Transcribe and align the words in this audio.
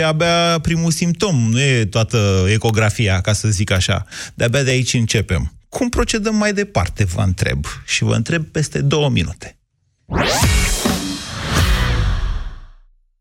e 0.00 0.04
abia 0.04 0.58
primul 0.62 0.90
simptom, 0.90 1.50
nu 1.50 1.60
e 1.60 1.84
toată 1.84 2.44
ecografia, 2.48 3.20
ca 3.20 3.32
să 3.32 3.48
zic 3.48 3.70
așa. 3.70 4.06
De-abia 4.34 4.62
de 4.62 4.70
aici 4.70 4.94
începem. 4.94 5.52
Cum 5.68 5.88
procedăm 5.88 6.34
mai 6.34 6.52
departe, 6.52 7.04
vă 7.04 7.20
întreb. 7.20 7.64
Și 7.84 8.02
vă 8.02 8.14
întreb 8.14 8.44
peste 8.44 8.80
două 8.80 9.08
minute. 9.08 9.56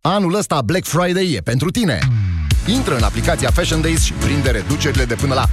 Anul 0.01 0.35
ăsta 0.35 0.61
Black 0.61 0.85
Friday 0.85 1.31
e 1.31 1.41
pentru 1.41 1.71
tine. 1.71 1.99
Intră 2.67 2.95
în 2.95 3.03
aplicația 3.03 3.51
Fashion 3.51 3.81
Days 3.81 4.03
și 4.03 4.13
prinde 4.13 4.49
reducerile 4.49 5.05
de 5.05 5.15
până 5.15 5.33
la 5.33 5.47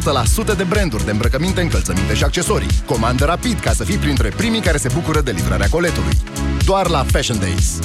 80% 0.00 0.04
la 0.04 0.24
sute 0.24 0.52
de 0.52 0.62
branduri 0.62 1.04
de 1.04 1.10
îmbrăcăminte, 1.10 1.60
încălțăminte 1.60 2.14
și 2.14 2.24
accesorii. 2.24 2.68
Comandă 2.86 3.24
rapid 3.24 3.60
ca 3.60 3.72
să 3.72 3.84
fii 3.84 3.96
printre 3.96 4.28
primii 4.28 4.60
care 4.60 4.76
se 4.76 4.88
bucură 4.94 5.20
de 5.20 5.30
livrarea 5.30 5.68
coletului. 5.68 6.16
Doar 6.64 6.88
la 6.88 7.04
Fashion 7.10 7.38
Days. 7.38 7.78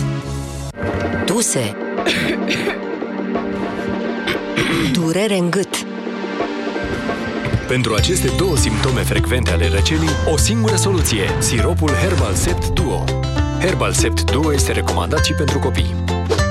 Tuse 1.26 1.78
Durere 4.94 5.38
în 5.38 5.50
gât 5.50 5.86
Pentru 7.68 7.94
aceste 7.94 8.32
două 8.38 8.58
simptome 8.58 9.02
frecvente 9.02 9.52
ale 9.52 9.68
răcelii, 9.68 10.10
o 10.34 10.38
singură 10.38 10.76
soluție, 10.76 11.24
siropul 11.40 11.90
Herbal 11.90 12.34
Sept 12.34 12.68
Duo. 12.70 13.04
Herbal 13.60 13.94
Sept 13.94 14.32
Duo 14.32 14.54
este 14.54 14.72
recomandat 14.72 15.26
și 15.26 15.34
pentru 15.34 15.60
copii. 15.60 15.96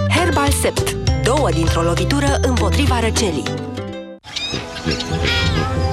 Herbal 0.09 0.51
Sept 0.51 0.93
Două 1.23 1.51
dintr-o 1.51 1.83
lovitură 1.83 2.39
împotriva 2.43 3.01
răcelii 3.01 3.45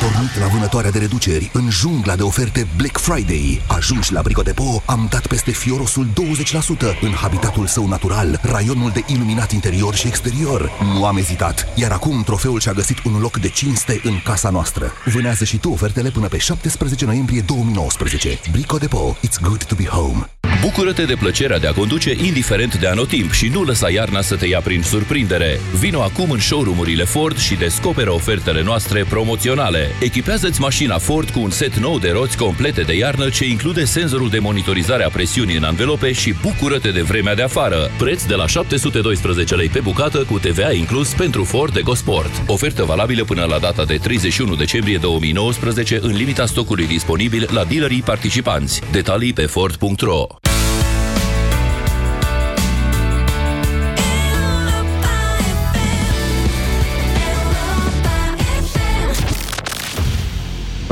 pornit 0.00 0.38
la 0.38 0.46
vânătoarea 0.46 0.90
de 0.90 0.98
reduceri 0.98 1.50
în 1.52 1.70
jungla 1.70 2.16
de 2.16 2.22
oferte 2.22 2.66
Black 2.76 2.98
Friday. 2.98 3.62
Ajungi 3.66 4.12
la 4.12 4.22
Brico 4.22 4.42
Depot, 4.42 4.82
am 4.86 5.06
dat 5.10 5.26
peste 5.26 5.50
fiorosul 5.50 6.06
20% 6.06 6.08
în 7.00 7.12
habitatul 7.12 7.66
său 7.66 7.88
natural, 7.88 8.40
raionul 8.42 8.90
de 8.90 9.04
iluminat 9.06 9.50
interior 9.52 9.94
și 9.94 10.06
exterior. 10.06 10.70
Nu 10.94 11.04
am 11.04 11.16
ezitat, 11.16 11.66
iar 11.74 11.90
acum 11.92 12.22
trofeul 12.22 12.60
și-a 12.60 12.72
găsit 12.72 13.04
un 13.04 13.18
loc 13.20 13.36
de 13.38 13.48
cinste 13.48 14.00
în 14.04 14.20
casa 14.24 14.50
noastră. 14.50 14.92
Vânează 15.04 15.44
și 15.44 15.58
tu 15.58 15.70
ofertele 15.70 16.10
până 16.10 16.28
pe 16.28 16.38
17 16.38 17.04
noiembrie 17.04 17.40
2019. 17.40 18.40
Brico 18.50 18.76
Depot, 18.76 19.16
it's 19.16 19.40
good 19.42 19.64
to 19.64 19.74
be 19.74 19.84
home. 19.84 20.39
Bucură-te 20.60 21.04
de 21.04 21.14
plăcerea 21.14 21.58
de 21.58 21.66
a 21.66 21.72
conduce 21.72 22.14
indiferent 22.24 22.78
de 22.78 22.86
anotimp 22.86 23.32
și 23.32 23.48
nu 23.48 23.62
lăsa 23.62 23.90
iarna 23.90 24.20
să 24.20 24.36
te 24.36 24.46
ia 24.46 24.60
prin 24.60 24.82
surprindere. 24.82 25.60
Vino 25.78 26.02
acum 26.02 26.30
în 26.30 26.38
showroom-urile 26.38 27.04
Ford 27.04 27.38
și 27.38 27.54
descoperă 27.54 28.12
ofertele 28.12 28.62
noastre 28.62 29.04
promoționale. 29.08 29.88
Echipează-ți 30.00 30.60
mașina 30.60 30.98
Ford 30.98 31.30
cu 31.30 31.40
un 31.40 31.50
set 31.50 31.76
nou 31.76 31.98
de 31.98 32.10
roți 32.10 32.36
complete 32.36 32.82
de 32.82 32.96
iarnă 32.96 33.28
ce 33.28 33.48
include 33.48 33.84
senzorul 33.84 34.28
de 34.28 34.38
monitorizare 34.38 35.04
a 35.04 35.08
presiunii 35.08 35.56
în 35.56 35.64
anvelope 35.64 36.12
și 36.12 36.34
bucură-te 36.42 36.90
de 36.90 37.02
vremea 37.02 37.34
de 37.34 37.42
afară. 37.42 37.90
Preț 37.98 38.24
de 38.24 38.34
la 38.34 38.46
712 38.46 39.54
lei 39.54 39.68
pe 39.68 39.80
bucată 39.80 40.18
cu 40.18 40.38
TVA 40.38 40.72
inclus 40.72 41.12
pentru 41.12 41.44
Ford 41.44 41.76
EcoSport. 41.76 42.42
Ofertă 42.46 42.84
valabilă 42.84 43.24
până 43.24 43.44
la 43.44 43.58
data 43.58 43.84
de 43.84 43.96
31 43.96 44.54
decembrie 44.54 44.96
2019 44.96 45.98
în 46.02 46.16
limita 46.16 46.46
stocului 46.46 46.86
disponibil 46.86 47.48
la 47.52 47.64
dealerii 47.64 48.02
participanți. 48.02 48.80
Detalii 48.90 49.32
pe 49.32 49.46
Ford.ro 49.46 50.26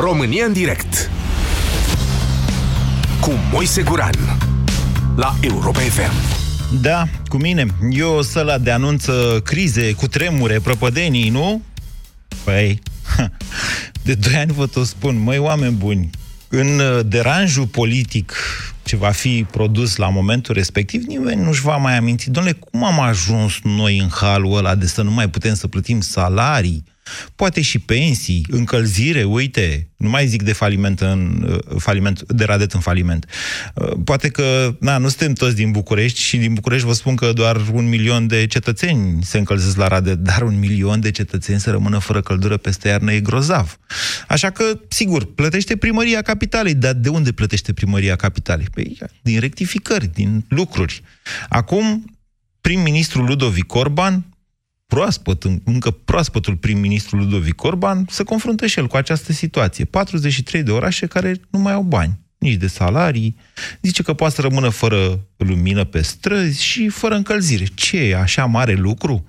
România 0.00 0.44
în 0.44 0.52
direct 0.52 1.10
cu 3.20 3.30
Moise 3.52 3.82
Guran 3.82 4.14
la 5.16 5.36
Europa 5.40 5.78
FM. 5.78 6.12
Da, 6.80 7.08
cu 7.28 7.36
mine. 7.36 7.66
Eu 7.90 8.20
ăla 8.34 8.58
de 8.58 8.70
anunță 8.70 9.40
crize, 9.44 9.92
cu 9.92 10.06
tremure, 10.06 10.60
prăpădenii, 10.60 11.28
nu? 11.28 11.62
Păi, 12.44 12.82
de 14.04 14.14
doi 14.14 14.34
ani 14.34 14.52
vă 14.52 14.66
tot 14.66 14.86
spun, 14.86 15.22
măi, 15.22 15.38
oameni 15.38 15.74
buni, 15.74 16.10
în 16.48 16.78
uh, 16.78 17.00
deranjul 17.06 17.66
politic 17.66 18.32
ce 18.82 18.96
va 18.96 19.10
fi 19.10 19.46
produs 19.50 19.96
la 19.96 20.08
momentul 20.08 20.54
respectiv, 20.54 21.02
nimeni 21.02 21.42
nu-și 21.42 21.62
va 21.62 21.76
mai 21.76 21.96
aminti, 21.96 22.30
domnule, 22.30 22.56
cum 22.70 22.84
am 22.84 23.00
ajuns 23.00 23.52
noi 23.62 23.98
în 23.98 24.08
halul 24.08 24.56
ăla 24.56 24.74
de 24.74 24.86
să 24.86 25.02
nu 25.02 25.10
mai 25.10 25.28
putem 25.28 25.54
să 25.54 25.66
plătim 25.66 26.00
salarii, 26.00 26.84
poate 27.36 27.60
și 27.60 27.78
pensii, 27.78 28.46
încălzire, 28.50 29.24
uite, 29.24 29.88
nu 29.96 30.08
mai 30.08 30.26
zic 30.26 30.42
de 30.42 30.52
faliment, 30.52 31.00
în, 31.00 31.46
uh, 31.48 31.76
faliment 31.78 32.22
de 32.22 32.44
radet 32.44 32.72
în 32.72 32.80
faliment. 32.80 33.26
Uh, 33.74 33.92
poate 34.04 34.28
că, 34.28 34.76
na, 34.80 34.98
nu 34.98 35.08
suntem 35.08 35.32
toți 35.32 35.54
din 35.54 35.70
București 35.70 36.20
și 36.20 36.36
din 36.36 36.54
București 36.54 36.86
vă 36.86 36.92
spun 36.92 37.14
că 37.14 37.32
doar 37.32 37.60
un 37.72 37.88
milion 37.88 38.26
de 38.26 38.46
cetățeni 38.46 39.22
se 39.22 39.38
încălzesc 39.38 39.76
la 39.76 39.88
radet, 39.88 40.18
dar 40.18 40.42
un 40.42 40.58
milion 40.58 41.00
de 41.00 41.10
cetățeni 41.10 41.60
să 41.60 41.70
rămână 41.70 41.98
fără 41.98 42.20
căldură 42.20 42.56
peste 42.56 42.88
iarnă 42.88 43.12
e 43.12 43.20
grozav. 43.20 43.78
Așa 44.28 44.50
că, 44.50 44.80
sigur, 44.88 45.34
plătește 45.34 45.76
primăria 45.76 46.22
capitalei, 46.22 46.74
dar 46.74 46.92
de 46.92 47.08
unde 47.08 47.32
plătește 47.32 47.72
primăria 47.72 48.16
capitalei? 48.16 48.66
Păi, 48.74 48.98
din 49.22 49.40
rectificări, 49.40 50.10
din 50.14 50.44
lucruri. 50.48 51.02
Acum, 51.48 52.04
prim-ministrul 52.60 53.24
Ludovic 53.24 53.74
Orban 53.74 54.26
proaspăt, 54.88 55.44
încă 55.64 55.90
proaspătul 55.90 56.56
prim-ministru 56.56 57.16
Ludovic 57.16 57.62
Orban, 57.62 58.06
se 58.10 58.22
confruntă 58.22 58.66
și 58.66 58.78
el 58.78 58.86
cu 58.86 58.96
această 58.96 59.32
situație. 59.32 59.84
43 59.84 60.62
de 60.62 60.70
orașe 60.70 61.06
care 61.06 61.40
nu 61.50 61.58
mai 61.58 61.72
au 61.72 61.82
bani, 61.82 62.18
nici 62.38 62.54
de 62.54 62.66
salarii, 62.66 63.36
zice 63.82 64.02
că 64.02 64.12
poate 64.12 64.34
să 64.34 64.40
rămână 64.40 64.68
fără 64.68 65.26
lumină 65.36 65.84
pe 65.84 66.02
străzi 66.02 66.62
și 66.62 66.88
fără 66.88 67.14
încălzire. 67.14 67.64
Ce 67.74 67.98
e 67.98 68.16
așa 68.16 68.44
mare 68.44 68.74
lucru? 68.74 69.26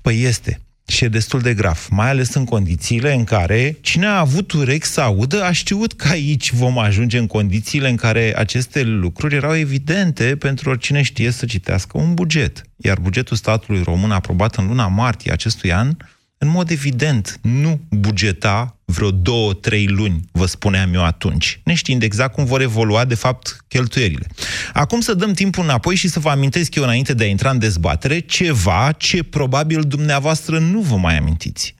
Păi 0.00 0.22
este. 0.22 0.60
Și 0.86 1.04
e 1.04 1.08
destul 1.08 1.40
de 1.40 1.54
grav, 1.54 1.86
mai 1.90 2.08
ales 2.08 2.34
în 2.34 2.44
condițiile 2.44 3.14
în 3.14 3.24
care 3.24 3.76
cine 3.80 4.06
a 4.06 4.18
avut 4.18 4.52
urechi 4.52 4.86
să 4.86 5.00
audă 5.00 5.44
a 5.44 5.52
știut 5.52 5.92
că 5.92 6.08
aici 6.08 6.52
vom 6.52 6.78
ajunge 6.78 7.18
în 7.18 7.26
condițiile 7.26 7.88
în 7.88 7.96
care 7.96 8.32
aceste 8.36 8.82
lucruri 8.82 9.34
erau 9.34 9.56
evidente 9.56 10.36
pentru 10.36 10.70
oricine 10.70 11.02
știe 11.02 11.30
să 11.30 11.46
citească 11.46 11.98
un 11.98 12.14
buget. 12.14 12.62
Iar 12.76 12.98
bugetul 12.98 13.36
statului 13.36 13.82
român 13.82 14.10
aprobat 14.10 14.54
în 14.54 14.66
luna 14.66 14.86
martie 14.86 15.32
acestui 15.32 15.72
an 15.72 15.96
în 16.38 16.48
mod 16.48 16.70
evident, 16.70 17.38
nu 17.42 17.80
bugeta 17.90 18.76
vreo 18.84 19.10
două, 19.10 19.52
trei 19.52 19.86
luni, 19.86 20.20
vă 20.32 20.46
spuneam 20.46 20.94
eu 20.94 21.04
atunci, 21.04 21.60
neștiind 21.64 22.02
exact 22.02 22.34
cum 22.34 22.44
vor 22.44 22.60
evolua, 22.60 23.04
de 23.04 23.14
fapt, 23.14 23.64
cheltuierile. 23.68 24.26
Acum 24.72 25.00
să 25.00 25.14
dăm 25.14 25.32
timpul 25.32 25.62
înapoi 25.62 25.94
și 25.94 26.08
să 26.08 26.20
vă 26.20 26.28
amintesc 26.28 26.74
eu, 26.74 26.82
înainte 26.82 27.14
de 27.14 27.24
a 27.24 27.26
intra 27.26 27.50
în 27.50 27.58
dezbatere, 27.58 28.18
ceva 28.18 28.92
ce 28.92 29.22
probabil 29.22 29.82
dumneavoastră 29.82 30.58
nu 30.58 30.80
vă 30.80 30.96
mai 30.96 31.18
amintiți. 31.18 31.74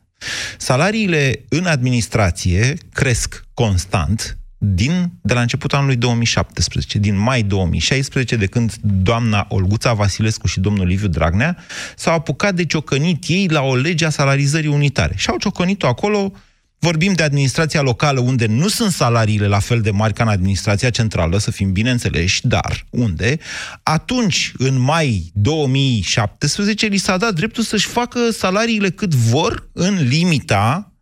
Salariile 0.59 1.45
în 1.49 1.67
administrație 1.67 2.77
cresc 2.93 3.45
constant, 3.55 4.39
din, 4.59 5.13
de 5.21 5.35
la 5.35 5.41
începutul 5.41 5.79
anului 5.79 5.97
2017, 5.97 6.99
din 6.99 7.19
mai 7.19 7.43
2016, 7.43 8.37
de 8.37 8.47
când 8.47 8.75
doamna 8.83 9.47
Olguța 9.49 9.93
Vasilescu 9.93 10.47
și 10.47 10.61
domnul 10.61 10.87
Liviu 10.87 11.09
Dragnea 11.09 11.57
s-au 11.97 12.15
apucat 12.15 12.55
de 12.55 12.65
ciocănit 12.65 13.25
ei 13.27 13.49
la 13.49 13.63
o 13.63 13.75
lege 13.75 14.05
a 14.05 14.11
salarizării 14.11 14.71
unitare. 14.71 15.15
Și 15.17 15.31
au 15.31 15.37
ciocănit-o 15.37 15.87
acolo, 15.87 16.33
vorbim 16.79 17.13
de 17.13 17.23
administrația 17.23 17.81
locală, 17.81 18.21
unde 18.21 18.47
nu 18.47 18.69
sunt 18.69 18.93
salariile 18.93 19.47
la 19.47 19.59
fel 19.59 19.81
de 19.81 19.91
mari 19.91 20.13
ca 20.13 20.23
în 20.23 20.29
administrația 20.29 20.91
centrală, 20.91 21.39
să 21.39 21.51
fim 21.51 21.73
bineînțeleși, 21.73 22.47
dar 22.47 22.87
unde, 22.91 23.39
atunci, 23.83 24.53
în 24.57 24.79
mai 24.79 25.31
2017, 25.35 26.87
li 26.87 26.97
s-a 26.97 27.17
dat 27.17 27.35
dreptul 27.35 27.63
să-și 27.63 27.87
facă 27.87 28.31
salariile 28.31 28.91
cât 28.91 29.15
vor, 29.15 29.69
în 29.73 30.09
limita 30.09 30.93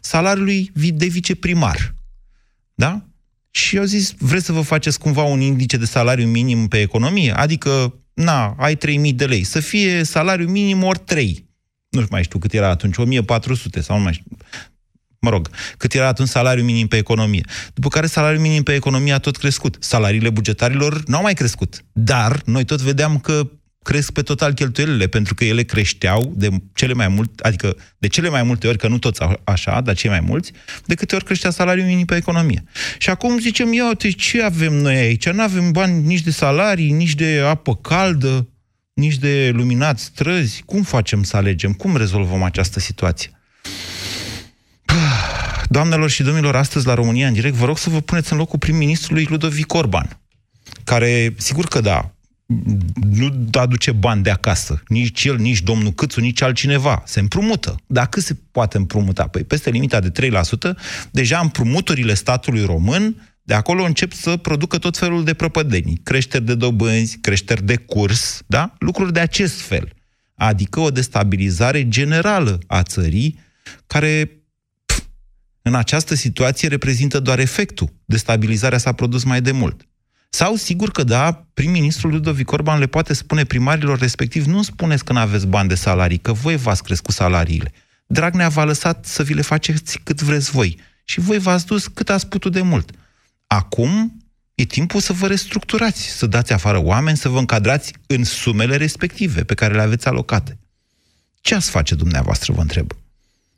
salariului 0.00 0.70
de 0.74 1.06
viceprimar. 1.06 1.94
Da? 2.74 3.04
Și 3.50 3.76
eu 3.76 3.84
zis, 3.84 4.14
vreți 4.18 4.44
să 4.44 4.52
vă 4.52 4.60
faceți 4.60 4.98
cumva 4.98 5.22
un 5.22 5.40
indice 5.40 5.76
de 5.76 5.84
salariu 5.84 6.26
minim 6.26 6.68
pe 6.68 6.80
economie? 6.80 7.32
Adică, 7.32 7.94
na, 8.14 8.54
ai 8.58 8.76
3000 8.76 9.12
de 9.12 9.26
lei. 9.26 9.42
Să 9.42 9.60
fie 9.60 10.02
salariu 10.02 10.48
minim 10.48 10.82
ori 10.82 10.98
3. 10.98 11.48
Nu 11.88 12.06
mai 12.10 12.22
știu 12.22 12.38
cât 12.38 12.52
era 12.52 12.68
atunci, 12.68 12.96
1400 12.96 13.80
sau 13.80 13.96
nu 13.96 14.02
mai 14.02 14.12
știu. 14.12 14.36
mă 15.18 15.30
rog, 15.30 15.50
cât 15.76 15.92
era 15.94 16.06
atunci 16.06 16.28
salariul 16.28 16.66
minim 16.66 16.86
pe 16.86 16.96
economie. 16.96 17.44
După 17.74 17.88
care 17.88 18.06
salariul 18.06 18.40
minim 18.40 18.62
pe 18.62 18.74
economie 18.74 19.12
a 19.12 19.18
tot 19.18 19.36
crescut. 19.36 19.76
Salariile 19.80 20.30
bugetarilor 20.30 21.02
nu 21.06 21.16
au 21.16 21.22
mai 21.22 21.34
crescut. 21.34 21.84
Dar 21.92 22.42
noi 22.44 22.64
tot 22.64 22.80
vedeam 22.80 23.18
că 23.18 23.50
cresc 23.84 24.12
pe 24.12 24.22
total 24.22 24.52
cheltuielile, 24.52 25.06
pentru 25.06 25.34
că 25.34 25.44
ele 25.44 25.62
creșteau 25.62 26.32
de 26.36 26.48
cele 26.74 26.92
mai 26.92 27.08
mult, 27.08 27.40
adică 27.40 27.76
de 27.98 28.08
cele 28.08 28.28
mai 28.28 28.42
multe 28.42 28.66
ori, 28.66 28.78
că 28.78 28.88
nu 28.88 28.98
toți 28.98 29.20
așa, 29.44 29.80
dar 29.80 29.94
cei 29.94 30.10
mai 30.10 30.20
mulți, 30.20 30.52
de 30.84 30.94
câte 30.94 31.14
ori 31.14 31.24
creștea 31.24 31.50
salariul 31.50 31.86
minim 31.86 32.04
pe 32.04 32.16
economie. 32.16 32.64
Și 32.98 33.10
acum 33.10 33.38
zicem, 33.38 33.72
ia 33.72 33.86
uite, 33.86 34.10
ce 34.10 34.42
avem 34.42 34.72
noi 34.72 34.94
aici? 34.94 35.28
Nu 35.28 35.42
avem 35.42 35.72
bani 35.72 36.06
nici 36.06 36.20
de 36.20 36.30
salarii, 36.30 36.90
nici 36.90 37.14
de 37.14 37.42
apă 37.46 37.76
caldă, 37.76 38.48
nici 38.94 39.16
de 39.16 39.50
luminat 39.54 39.98
străzi. 39.98 40.62
Cum 40.66 40.82
facem 40.82 41.22
să 41.22 41.36
alegem? 41.36 41.72
Cum 41.72 41.96
rezolvăm 41.96 42.42
această 42.42 42.80
situație? 42.80 43.30
Doamnelor 45.68 46.10
și 46.10 46.22
domnilor, 46.22 46.56
astăzi 46.56 46.86
la 46.86 46.94
România 46.94 47.26
în 47.26 47.32
direct, 47.32 47.54
vă 47.54 47.66
rog 47.66 47.78
să 47.78 47.90
vă 47.90 48.00
puneți 48.00 48.32
în 48.32 48.38
locul 48.38 48.58
prim-ministrului 48.58 49.26
Ludovic 49.30 49.72
Orban, 49.72 50.20
care, 50.84 51.34
sigur 51.36 51.64
că 51.64 51.80
da, 51.80 52.13
nu 53.10 53.48
aduce 53.52 53.92
bani 53.92 54.22
de 54.22 54.30
acasă. 54.30 54.82
Nici 54.88 55.24
el, 55.24 55.36
nici 55.36 55.62
domnul 55.62 55.92
Câțu, 55.92 56.20
nici 56.20 56.42
altcineva. 56.42 57.02
Se 57.06 57.20
împrumută. 57.20 57.76
Dar 57.86 58.06
cât 58.06 58.22
se 58.22 58.36
poate 58.50 58.76
împrumuta? 58.76 59.26
Păi 59.26 59.44
peste 59.44 59.70
limita 59.70 60.00
de 60.00 60.30
3%, 60.30 60.30
deja 61.10 61.38
împrumuturile 61.38 62.14
statului 62.14 62.64
român 62.64 63.16
de 63.46 63.54
acolo 63.54 63.84
încep 63.84 64.12
să 64.12 64.36
producă 64.36 64.78
tot 64.78 64.96
felul 64.96 65.24
de 65.24 65.34
prăpădenii. 65.34 66.00
Creșteri 66.02 66.44
de 66.44 66.54
dobânzi, 66.54 67.18
creșteri 67.18 67.62
de 67.62 67.76
curs, 67.76 68.42
da? 68.46 68.74
Lucruri 68.78 69.12
de 69.12 69.20
acest 69.20 69.60
fel. 69.60 69.92
Adică 70.34 70.80
o 70.80 70.90
destabilizare 70.90 71.88
generală 71.88 72.58
a 72.66 72.82
țării, 72.82 73.38
care 73.86 74.30
pf, 74.86 75.02
în 75.62 75.74
această 75.74 76.14
situație 76.14 76.68
reprezintă 76.68 77.20
doar 77.20 77.38
efectul. 77.38 77.92
Destabilizarea 78.04 78.78
s-a 78.78 78.92
produs 78.92 79.24
mai 79.24 79.40
de 79.40 79.52
mult. 79.52 79.86
Sau, 80.34 80.56
sigur 80.56 80.90
că 80.90 81.04
da, 81.04 81.46
prim-ministrul 81.54 82.10
Ludovic 82.10 82.52
Orban 82.52 82.78
le 82.78 82.86
poate 82.86 83.12
spune 83.12 83.44
primarilor 83.44 83.98
respectiv, 83.98 84.44
nu 84.44 84.62
spuneți 84.62 85.04
că 85.04 85.12
nu 85.12 85.18
aveți 85.18 85.46
bani 85.46 85.68
de 85.68 85.74
salarii, 85.74 86.18
că 86.18 86.32
voi 86.32 86.56
v-ați 86.56 86.82
crescut 86.82 87.14
salariile. 87.14 87.72
Dragnea 88.06 88.48
v-a 88.48 88.64
lăsat 88.64 89.06
să 89.06 89.22
vi 89.22 89.34
le 89.34 89.42
faceți 89.42 89.98
cât 89.98 90.22
vreți 90.22 90.50
voi. 90.50 90.78
Și 91.04 91.20
voi 91.20 91.38
v-ați 91.38 91.66
dus 91.66 91.86
cât 91.86 92.10
ați 92.10 92.26
putut 92.26 92.52
de 92.52 92.62
mult. 92.62 92.90
Acum 93.46 94.22
e 94.54 94.64
timpul 94.64 95.00
să 95.00 95.12
vă 95.12 95.26
restructurați, 95.26 96.02
să 96.02 96.26
dați 96.26 96.52
afară 96.52 96.78
oameni, 96.78 97.16
să 97.16 97.28
vă 97.28 97.38
încadrați 97.38 97.92
în 98.06 98.24
sumele 98.24 98.76
respective 98.76 99.44
pe 99.44 99.54
care 99.54 99.74
le 99.74 99.82
aveți 99.82 100.08
alocate. 100.08 100.58
Ce 101.40 101.54
ați 101.54 101.70
face 101.70 101.94
dumneavoastră, 101.94 102.52
vă 102.52 102.60
întreb? 102.60 102.92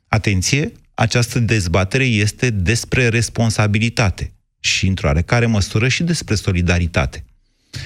Atenție, 0.07 0.71
această 0.93 1.39
dezbatere 1.39 2.03
este 2.03 2.49
despre 2.49 3.07
responsabilitate 3.07 4.31
și, 4.59 4.87
într-o 4.87 5.07
oarecare 5.07 5.45
măsură, 5.45 5.87
și 5.87 6.03
despre 6.03 6.35
solidaritate. 6.35 7.25
0372069599. 7.71 7.77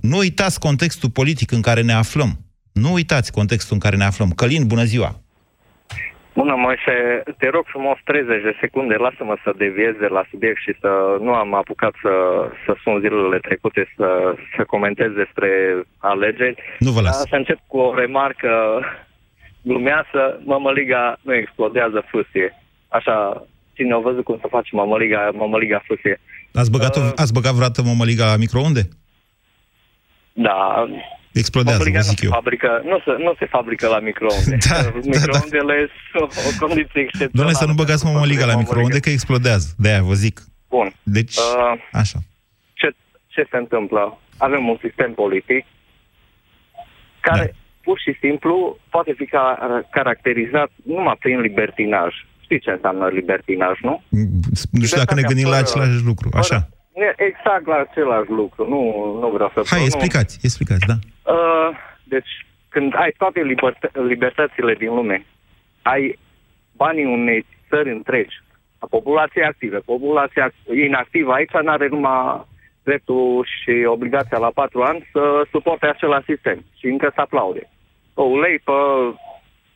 Nu 0.00 0.16
uitați 0.16 0.60
contextul 0.60 1.10
politic 1.10 1.50
în 1.50 1.60
care 1.60 1.82
ne 1.82 1.92
aflăm. 1.92 2.38
Nu 2.72 2.92
uitați 2.92 3.32
contextul 3.32 3.74
în 3.74 3.80
care 3.80 3.96
ne 3.96 4.04
aflăm. 4.04 4.30
Călin, 4.30 4.66
bună 4.66 4.84
ziua! 4.84 5.20
Bună, 6.40 6.54
Moise, 6.54 7.22
te 7.38 7.48
rog 7.48 7.64
frumos 7.66 7.98
30 8.04 8.42
de 8.42 8.56
secunde, 8.60 8.94
lasă-mă 8.94 9.36
să 9.44 9.52
deviez 9.56 9.94
de 10.00 10.06
la 10.06 10.24
subiect 10.30 10.60
și 10.60 10.74
să 10.80 11.16
nu 11.20 11.32
am 11.34 11.54
apucat 11.54 11.94
să, 12.02 12.12
să 12.64 12.76
sun 12.82 13.00
zilele 13.00 13.38
trecute 13.38 13.92
să, 13.96 14.34
să 14.56 14.64
comentez 14.64 15.10
despre 15.12 15.50
alegeri. 15.98 16.62
Nu 16.78 16.90
vă 16.90 17.00
las. 17.00 17.16
Să 17.28 17.36
încep 17.36 17.58
cu 17.66 17.78
o 17.78 17.94
remarcă 17.94 18.50
glumeasă, 19.62 20.40
mămăliga 20.44 21.16
nu 21.22 21.34
explodează 21.34 22.04
fâsie. 22.10 22.54
Așa, 22.88 23.46
cine 23.78 23.94
a 23.94 23.98
văzut 24.08 24.24
cum 24.24 24.38
să 24.40 24.46
face 24.50 24.70
mămăliga, 24.72 25.30
mămăliga 25.34 25.82
fâsie. 25.86 26.20
Ați 26.52 26.70
băgat, 26.70 26.96
uh, 26.96 27.12
ați 27.22 27.32
băgat 27.32 27.52
vreodată 27.52 27.82
mămăliga 27.82 28.24
la 28.26 28.36
microunde? 28.36 28.82
Da, 30.32 30.58
Explodează, 31.32 31.90
vă 31.92 32.00
zic 32.00 32.20
eu. 32.20 32.30
Fabrică, 32.30 32.82
nu, 32.84 32.98
se, 33.04 33.22
nu 33.26 33.34
se 33.38 33.46
fabrică 33.46 33.86
la 33.88 33.98
microunde. 33.98 34.56
da, 34.68 34.76
Microundele 35.14 35.76
da, 36.12 36.18
da. 36.18 36.26
sunt 36.30 36.54
o 36.54 36.66
condiție 36.66 37.00
excepțională. 37.06 37.38
Doamne, 37.40 37.52
să 37.52 37.66
nu 37.66 37.74
băgați 37.82 38.04
mămăliga 38.04 38.46
la 38.46 38.56
microunde, 38.56 39.00
că 39.00 39.10
explodează. 39.10 39.68
De-aia 39.76 40.02
vă 40.02 40.14
zic. 40.24 40.40
Bun. 40.68 40.92
Deci, 41.02 41.36
uh, 41.36 41.72
așa. 41.92 42.18
Ce, 42.72 42.88
ce 43.26 43.46
se 43.50 43.56
întâmplă? 43.56 44.18
Avem 44.36 44.68
un 44.68 44.78
sistem 44.80 45.12
politic 45.14 45.64
care 47.20 47.44
da. 47.44 47.58
pur 47.82 47.98
și 48.04 48.12
simplu 48.20 48.78
poate 48.90 49.12
fi 49.16 49.26
ca, 49.26 49.44
caracterizat 49.90 50.70
numai 50.84 51.16
prin 51.18 51.40
libertinaj. 51.40 52.14
Știi 52.48 52.60
ce 52.66 52.70
înseamnă 52.70 53.06
libertinaj, 53.08 53.80
nu? 53.80 54.02
Nu 54.70 54.84
știu 54.84 54.98
dacă 54.98 55.14
ne 55.14 55.28
gândim 55.30 55.48
la 55.48 55.56
același 55.56 56.04
lucru. 56.04 56.28
Așa. 56.32 56.68
Exact 57.16 57.66
la 57.66 57.78
același 57.88 58.30
lucru. 58.30 58.68
Nu, 58.68 58.80
nu 59.20 59.28
vreau 59.34 59.50
să... 59.54 59.62
Hai, 59.66 59.84
explicați, 59.84 60.38
explicați, 60.42 60.86
da. 60.86 60.96
Uh, 61.32 61.70
deci, 62.04 62.32
când 62.68 62.92
ai 62.96 63.14
toate 63.16 63.40
libertă- 63.40 63.90
libertățile 64.12 64.74
din 64.74 64.94
lume, 64.94 65.26
ai 65.82 66.18
banii 66.76 67.04
unei 67.04 67.46
țări 67.68 67.90
întregi, 67.90 68.36
a 68.78 68.86
populației 68.90 69.44
active. 69.44 69.78
Populația 69.78 70.52
inactivă 70.86 71.32
aici 71.32 71.56
nu 71.62 71.70
are 71.70 71.88
numai 71.88 72.46
dreptul 72.82 73.46
și 73.54 73.84
obligația 73.86 74.38
la 74.38 74.50
patru 74.54 74.82
ani 74.82 75.08
să 75.12 75.22
suporte 75.50 75.86
același 75.86 76.30
sistem 76.32 76.64
și 76.78 76.86
încă 76.86 77.10
să 77.14 77.20
aplaude. 77.20 77.70
O 78.14 78.22
ulei 78.22 78.58
pe 78.58 78.72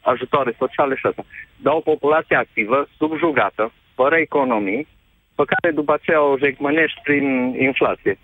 ajutoare 0.00 0.54
sociale 0.58 0.94
și 0.94 1.06
asta. 1.06 1.24
Dar 1.62 1.74
o 1.74 1.80
populație 1.80 2.36
activă, 2.36 2.88
subjugată, 2.96 3.72
fără 3.94 4.16
economii, 4.16 4.86
pe 5.34 5.42
care 5.46 5.74
după 5.74 5.92
aceea 5.92 6.22
o 6.22 6.38
jecmănești 6.38 7.00
prin 7.02 7.54
inflație. 7.58 8.18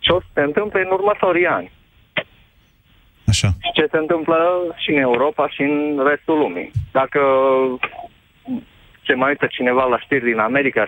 Ce 0.00 0.12
o 0.12 0.20
să 0.20 0.26
se 0.34 0.40
întâmple 0.40 0.80
în 0.80 0.90
următorii 0.90 1.46
ani? 1.46 1.72
Așa. 3.26 3.48
Ce 3.74 3.86
se 3.90 3.96
întâmplă 3.96 4.74
și 4.76 4.90
în 4.90 5.00
Europa 5.00 5.48
și 5.48 5.62
în 5.62 6.04
restul 6.06 6.38
lumii. 6.38 6.70
Dacă 6.92 7.20
se 9.06 9.14
mai 9.14 9.28
uită 9.28 9.46
cineva 9.46 9.84
la 9.84 9.98
știri 9.98 10.24
din 10.24 10.38
America 10.38 10.86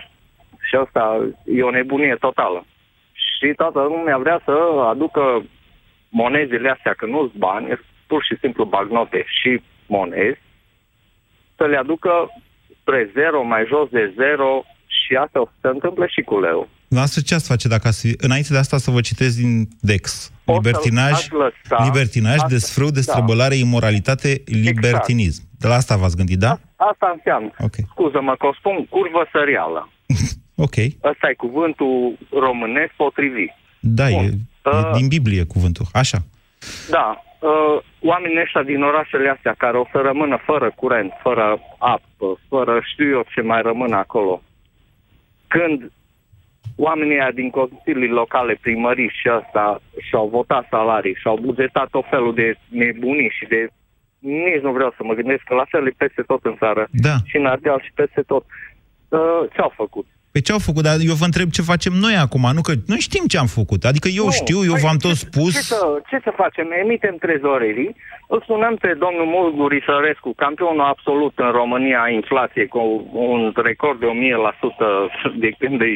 și 0.67 0.75
asta 0.75 1.27
e 1.45 1.63
o 1.63 1.69
nebunie 1.69 2.15
totală. 2.15 2.65
Și 3.13 3.53
toată 3.55 3.79
lumea 3.79 4.17
vrea 4.17 4.41
să 4.45 4.51
aducă 4.89 5.43
monezile 6.09 6.69
astea, 6.69 6.93
că 6.93 7.05
nu-s 7.05 7.31
bani, 7.31 7.79
pur 8.07 8.23
și 8.23 8.37
simplu 8.39 8.65
bagnote 8.65 9.25
și 9.27 9.61
monezi, 9.85 10.39
să 11.57 11.65
le 11.65 11.77
aducă 11.77 12.11
spre 12.81 13.09
zero, 13.13 13.43
mai 13.43 13.63
jos 13.67 13.89
de 13.89 14.13
zero 14.15 14.63
și 14.87 15.15
asta 15.15 15.41
o 15.41 15.45
să 15.45 15.57
se 15.61 15.67
întâmple 15.67 16.07
și 16.07 16.21
cu 16.21 16.39
leu. 16.39 16.69
Noastră 16.87 17.21
ce 17.25 17.33
ați 17.33 17.47
face 17.47 17.67
dacă 17.67 17.87
ați, 17.87 18.07
înainte 18.17 18.53
de 18.53 18.57
asta 18.57 18.77
să 18.77 18.91
vă 18.91 19.01
citesc 19.01 19.35
din 19.37 19.67
Dex? 19.79 20.31
O 20.45 20.53
libertinaj, 20.53 21.29
lăsa, 21.29 21.83
libertinaj 21.83 22.35
asta, 22.35 22.47
desfrâu, 22.47 22.89
destrăbălare, 22.89 23.55
da. 23.55 23.61
imoralitate, 23.65 24.41
libertinism. 24.45 25.41
Exact. 25.41 25.61
De 25.61 25.67
la 25.67 25.75
asta 25.75 25.95
v-ați 25.97 26.15
gândit, 26.15 26.39
da? 26.39 26.59
Asta 26.75 27.11
înseamnă. 27.15 27.51
Okay. 27.59 27.85
Scuză-mă 27.89 28.35
că 28.39 28.45
o 28.45 28.53
spun 28.53 28.85
curvă 28.85 29.27
sărială. 29.31 29.89
ok. 30.65 30.75
Ăsta 31.11 31.29
e 31.29 31.33
cuvântul 31.33 32.17
românesc 32.31 32.91
potrivit. 32.97 33.51
Da, 33.79 34.09
e, 34.09 34.29
uh, 34.65 34.89
e 34.93 34.97
din 34.97 35.07
Biblie 35.07 35.43
cuvântul. 35.43 35.85
Așa. 35.93 36.17
Da 36.89 37.21
uh, 37.39 37.77
oamenii 38.01 38.41
ăștia 38.41 38.63
din 38.63 38.83
orașele 38.83 39.29
astea 39.29 39.55
care 39.57 39.77
o 39.77 39.85
să 39.91 39.97
rămână 39.97 40.37
fără 40.45 40.71
curent, 40.75 41.11
fără 41.21 41.59
apă, 41.77 42.39
fără 42.49 42.79
știu 42.83 43.09
eu 43.09 43.25
ce 43.33 43.41
mai 43.41 43.61
rămân 43.61 43.93
acolo, 43.93 44.41
când 45.47 45.91
oamenii 46.75 47.13
ăia 47.13 47.31
din 47.31 47.49
consiliile 47.49 48.13
locale, 48.13 48.57
primării 48.61 49.11
și 49.21 49.27
asta 49.27 49.81
și-au 50.07 50.27
votat 50.27 50.67
salarii 50.69 51.15
și-au 51.21 51.37
bugetat 51.41 51.89
tot 51.89 52.05
felul 52.09 52.33
de 52.33 52.55
nebunii 52.69 53.31
și 53.37 53.45
de 53.45 53.67
nici 54.19 54.61
nu 54.61 54.71
vreau 54.71 54.93
să 54.97 55.03
mă 55.03 55.13
gândesc 55.13 55.43
că 55.43 55.53
la 55.53 55.65
fel 55.69 55.87
e 55.87 55.93
peste 55.97 56.21
tot 56.21 56.45
în 56.45 56.55
țară 56.57 56.87
da. 56.91 57.15
și 57.25 57.37
în 57.37 57.45
Ardeal 57.45 57.81
și 57.81 57.91
peste 57.95 58.21
tot. 58.21 58.45
Uh, 59.09 59.41
ce 59.53 59.61
au 59.61 59.73
făcut? 59.75 60.05
Pe 60.37 60.43
ce 60.47 60.57
au 60.57 60.67
făcut? 60.69 60.83
Dar 60.87 60.97
eu 61.11 61.15
vă 61.21 61.27
întreb 61.29 61.49
ce 61.57 61.69
facem 61.73 61.93
noi 62.05 62.15
acum, 62.25 62.45
nu 62.57 62.61
că 62.67 62.73
noi 62.91 63.01
știm 63.07 63.25
ce 63.31 63.37
am 63.43 63.51
făcut. 63.59 63.81
Adică 63.91 64.07
eu 64.21 64.27
nu, 64.29 64.37
știu, 64.41 64.59
eu 64.69 64.75
păi 64.75 64.83
v-am 64.85 64.99
tot 65.05 65.17
spus... 65.25 65.51
Ce 65.57 65.63
să, 65.73 65.81
ce 66.09 66.17
să 66.25 66.31
facem? 66.41 66.67
Emitem 66.81 67.15
trezorerii, 67.25 67.95
îl 68.33 68.41
sunăm 68.49 68.75
pe 68.83 68.91
domnul 69.03 69.27
Mulguri 69.37 69.83
Sărescu, 69.87 70.29
campionul 70.45 70.89
absolut 70.93 71.33
în 71.45 71.51
România 71.59 71.99
a 72.01 72.09
inflației, 72.19 72.67
cu 72.67 72.81
un 73.31 73.41
record 73.69 73.97
de 73.99 74.07
1000% 75.35 75.35
de 75.43 75.49
când 75.59 75.81
e 75.81 75.93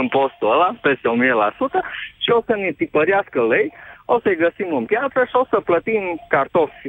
în 0.00 0.08
postul 0.16 0.52
ăla, 0.54 0.68
peste 0.86 1.06
1000%, 1.08 1.80
și 2.24 2.30
o 2.38 2.40
să 2.46 2.54
ne 2.56 2.70
tipărească 2.80 3.38
lei, 3.52 3.68
o 4.04 4.16
să-i 4.22 4.42
găsim 4.44 4.68
în 4.80 4.84
piață 4.92 5.18
și 5.28 5.36
o 5.42 5.44
să 5.50 5.66
plătim 5.68 6.02
cartofi 6.28 6.88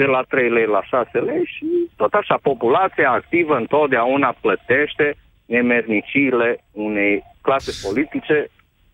de 0.00 0.04
la 0.04 0.22
3 0.28 0.50
lei 0.56 0.66
la 0.76 0.82
6 0.82 1.18
lei 1.18 1.44
și 1.54 1.66
tot 1.96 2.12
așa 2.20 2.36
populația 2.42 3.10
activă 3.10 3.54
întotdeauna 3.56 4.36
plătește 4.40 5.06
nemerniciile 5.54 6.64
unei 6.72 7.22
clase 7.40 7.72
politice 7.86 8.36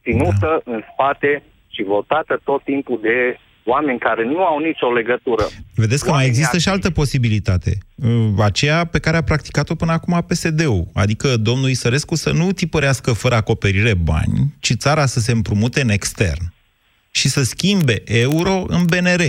ținută 0.02 0.62
da. 0.64 0.72
în 0.72 0.80
spate 0.92 1.42
și 1.74 1.82
votată 1.82 2.40
tot 2.44 2.62
timpul 2.62 2.98
de 3.02 3.38
oameni 3.64 3.98
care 3.98 4.24
nu 4.24 4.44
au 4.44 4.58
nicio 4.58 4.92
legătură. 4.92 5.44
Vedeți 5.74 6.02
că 6.02 6.08
mai 6.10 6.18
Oamenii 6.18 6.28
există 6.28 6.58
și 6.58 6.68
activi. 6.68 6.86
altă 6.86 7.00
posibilitate. 7.00 7.72
Uh, 7.94 8.44
Aceea 8.44 8.84
pe 8.84 8.98
care 8.98 9.16
a 9.16 9.22
practicat-o 9.22 9.74
până 9.74 9.92
acum 9.92 10.24
PSD-ul. 10.28 10.86
Adică 10.94 11.36
domnul 11.36 11.68
Isărescu 11.68 12.14
să 12.14 12.32
nu 12.32 12.52
tipărească 12.52 13.12
fără 13.12 13.34
acoperire 13.34 13.94
bani, 13.94 14.54
ci 14.60 14.72
țara 14.76 15.06
să 15.06 15.20
se 15.20 15.32
împrumute 15.32 15.80
în 15.80 15.88
extern 15.88 16.52
și 17.10 17.28
să 17.28 17.42
schimbe 17.42 18.02
euro 18.04 18.64
în 18.66 18.84
BNR. 18.84 19.22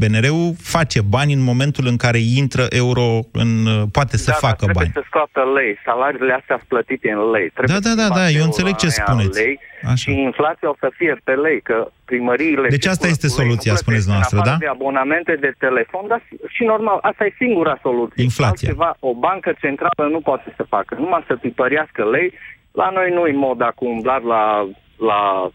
BNR-ul 0.00 0.54
face 0.76 1.00
bani 1.16 1.32
în 1.32 1.42
momentul 1.50 1.86
în 1.92 1.96
care 1.96 2.18
intră 2.42 2.64
euro 2.82 3.08
în... 3.32 3.50
uh, 3.66 3.82
poate 3.92 4.16
să 4.16 4.30
da, 4.30 4.36
dar 4.36 4.46
facă 4.46 4.64
trebuie 4.64 4.90
bani. 4.90 4.96
să 4.98 5.02
scoată 5.10 5.40
lei. 5.58 5.70
Salariile 5.84 6.32
astea 6.40 6.56
sunt 6.56 6.68
plătite 6.68 7.10
în 7.10 7.30
lei. 7.34 7.48
Trebuie 7.54 7.74
Da, 7.74 7.80
da, 7.88 7.92
da, 7.94 8.06
schimbat 8.06 8.22
da, 8.22 8.36
eu 8.38 8.44
euro 8.44 8.50
înțeleg 8.50 8.74
ce 8.82 8.88
aia 8.88 8.94
în 8.96 9.04
spuneți. 9.04 9.38
Lei 9.42 9.54
Așa. 9.84 9.94
Și 9.94 10.10
inflația 10.20 10.68
o 10.68 10.76
să 10.78 10.90
fie 10.96 11.20
pe 11.24 11.32
lei, 11.32 11.60
că 11.60 11.90
primăriile... 12.04 12.68
Deci 12.68 12.86
asta 12.86 13.06
circulă 13.06 13.10
este 13.10 13.26
cu 13.26 13.32
lei, 13.32 13.40
soluția, 13.40 13.72
nu 13.72 13.76
plătesc 13.76 13.82
spuneți 13.84 14.08
în 14.08 14.12
noastră, 14.12 14.38
afară 14.38 14.50
da? 14.50 14.64
de 14.64 14.70
abonamente 14.76 15.32
de 15.40 15.52
telefon, 15.58 16.04
dar 16.08 16.22
și 16.48 16.62
normal, 16.64 16.98
asta 17.02 17.24
e 17.24 17.32
singura 17.36 17.78
soluție. 17.82 18.22
Inflația. 18.22 18.68
Altceva, 18.68 18.96
o 19.00 19.14
bancă 19.14 19.50
centrală 19.60 20.04
nu 20.10 20.20
poate 20.20 20.54
să 20.56 20.62
facă, 20.74 20.94
numai 20.94 21.24
să 21.26 21.34
tipărească 21.36 22.02
lei. 22.04 22.32
La 22.72 22.90
noi 22.90 23.10
nu 23.10 23.26
e 23.26 23.32
mod 23.32 23.60
acum 23.62 23.90
umblat 23.90 24.22
la, 24.22 24.68
la 25.10 25.50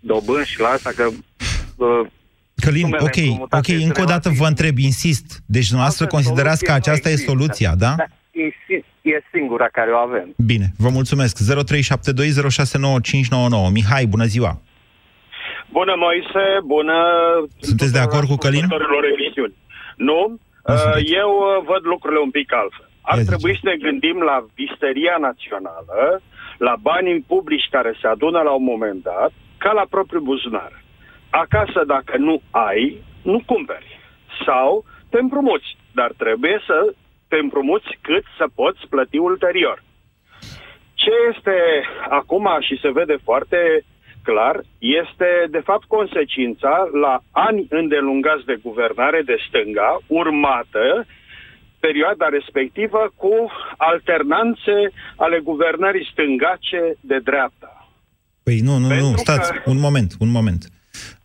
dobând 0.00 0.44
și 0.44 0.60
la 0.60 0.68
asta, 0.68 0.90
că... 0.96 1.04
Uh, 2.56 2.62
Călin, 2.64 2.82
sumele 2.86 3.02
ok, 3.08 3.16
împrumutate 3.16 3.72
ok, 3.74 3.80
încă 3.88 4.00
o 4.00 4.04
dată 4.14 4.26
relativ- 4.28 4.40
vă 4.42 4.46
întreb, 4.52 4.76
insist. 4.78 5.26
Deci 5.54 5.66
dumneavoastră 5.72 6.04
Altă 6.04 6.14
considerați 6.16 6.60
că 6.64 6.70
soluție 6.70 6.76
nu 6.76 6.80
aceasta 6.82 7.08
e 7.08 7.12
există. 7.12 7.30
soluția, 7.32 7.72
da? 7.84 7.92
Da, 8.02 8.06
e, 8.44 8.46
si- 8.64 8.84
e 9.12 9.14
singura 9.34 9.68
care 9.78 9.90
o 9.96 9.98
avem. 10.08 10.26
Bine, 10.52 10.66
vă 10.84 10.90
mulțumesc. 10.98 11.32
0372069599. 11.38 13.70
Mihai, 13.78 14.04
bună 14.14 14.26
ziua! 14.34 14.52
Bună, 15.78 15.94
Moise, 16.04 16.44
bună... 16.74 16.96
Sunteți 17.70 17.92
de 17.92 17.98
acord 18.06 18.26
cu 18.32 18.36
Călin? 18.44 18.62
ascultătorilor 18.62 19.04
emisiuni. 19.16 19.54
Nu, 20.08 20.20
Nu 20.68 20.74
uh, 20.74 20.80
sunteți. 20.82 21.10
eu 21.22 21.30
uh, 21.40 21.46
văd 21.70 21.82
lucrurile 21.92 22.20
un 22.28 22.32
pic 22.38 22.48
altfel. 22.62 22.88
Ar 23.10 23.16
Ia 23.18 23.24
trebui 23.30 23.52
să 23.60 23.64
ne 23.70 23.76
gândim 23.86 24.16
la 24.30 24.36
isteria 24.68 25.16
națională, 25.28 25.98
la 26.68 26.74
banii 26.88 27.18
publici 27.32 27.68
care 27.76 27.90
se 28.00 28.06
adună 28.14 28.40
la 28.48 28.52
un 28.60 28.66
moment 28.72 29.00
dat, 29.10 29.30
ca 29.62 29.70
la 29.80 29.84
propriul 29.94 30.24
buzunar. 30.30 30.72
Acasă, 31.30 31.84
dacă 31.86 32.16
nu 32.16 32.42
ai, 32.50 33.02
nu 33.22 33.42
cumperi. 33.46 33.98
Sau 34.46 34.84
te 35.10 35.18
împrumuți, 35.18 35.76
dar 35.92 36.12
trebuie 36.16 36.60
să 36.66 36.94
te 37.28 37.36
împrumuți 37.36 37.88
cât 38.00 38.24
să 38.38 38.46
poți 38.54 38.80
plăti 38.88 39.18
ulterior. 39.18 39.82
Ce 40.94 41.10
este 41.34 41.56
acum 42.08 42.48
și 42.60 42.78
se 42.82 42.90
vede 42.90 43.16
foarte 43.24 43.84
clar, 44.22 44.60
este 44.78 45.30
de 45.50 45.60
fapt 45.68 45.84
consecința 45.84 46.88
la 47.02 47.14
ani 47.30 47.66
îndelungați 47.70 48.44
de 48.44 48.56
guvernare 48.62 49.22
de 49.22 49.36
stânga, 49.48 49.98
urmată 50.06 51.06
perioada 51.80 52.26
respectivă 52.28 53.12
cu 53.16 53.34
alternanțe 53.76 54.76
ale 55.16 55.38
guvernării 55.38 56.08
stângace 56.12 56.82
de 57.00 57.18
dreapta. 57.18 57.88
Păi 58.42 58.58
nu, 58.68 58.76
nu, 58.76 58.88
Pentru 58.88 59.06
nu, 59.06 59.16
stați, 59.16 59.52
că- 59.52 59.62
un 59.64 59.78
moment, 59.78 60.12
un 60.18 60.30
moment. 60.30 60.62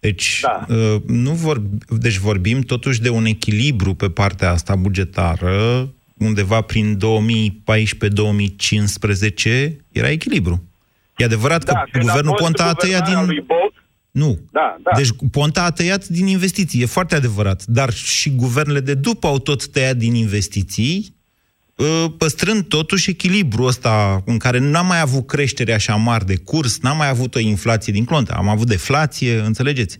Deci, 0.02 0.40
Da. 0.42 0.66
uh, 0.76 1.02
nu 1.08 1.32
vor, 1.32 1.62
deci 1.90 2.18
vorbim 2.18 2.62
totuși 2.62 3.02
de 3.02 3.10
un 3.10 3.26
echilibru 3.26 3.94
pe 3.94 4.10
partea 4.10 4.52
asta 4.52 4.76
bugetară, 4.76 5.90
undeva 6.18 6.62
prin 6.62 6.98
2014-2015 6.98 7.02
era 9.92 10.10
echilibru. 10.10 10.64
E 11.18 11.24
adevărat 11.24 11.64
că 11.64 11.72
Da, 11.74 11.84
când 11.92 12.04
a 12.04 12.08
guvernul 12.08 12.36
fost 12.38 12.44
Ponta 12.44 12.66
a 12.70 12.74
tăiat 12.74 13.04
guvernarea 13.04 13.26
din... 13.26 13.36
Lui 13.36 13.46
Bolt, 13.48 13.74
Nu. 14.12 14.40
Da, 14.52 14.78
da. 14.84 14.92
Deci 14.98 15.10
Ponta 15.32 15.64
a 15.64 15.72
tăiat 15.72 16.08
din 16.08 16.28
investiții, 16.28 16.82
e 16.82 16.86
foarte 16.86 17.16
adevărat. 17.16 17.66
Dar 17.66 17.94
și 17.94 18.30
guvernele 18.36 18.80
de 18.80 18.94
după 18.94 19.28
au 19.28 19.40
tot 19.40 19.68
tăiat 19.68 19.98
din 19.98 20.14
investiții, 20.14 20.96
ă, 21.06 21.21
păstrând 22.18 22.64
totuși 22.68 23.10
echilibrul 23.10 23.68
ăsta 23.68 24.22
în 24.26 24.38
care 24.38 24.58
n-am 24.60 24.86
mai 24.86 25.02
avut 25.02 25.28
creștere 25.28 25.74
așa 25.74 25.96
mari 25.96 26.26
de 26.26 26.38
curs, 26.46 26.82
n-am 26.82 26.98
mai 26.98 27.10
avut 27.10 27.36
o 27.36 27.40
inflație 27.40 27.94
din 27.94 28.06
clontă, 28.06 28.34
am 28.38 28.48
avut 28.48 28.68
deflație, 28.68 29.34
înțelegeți? 29.50 30.00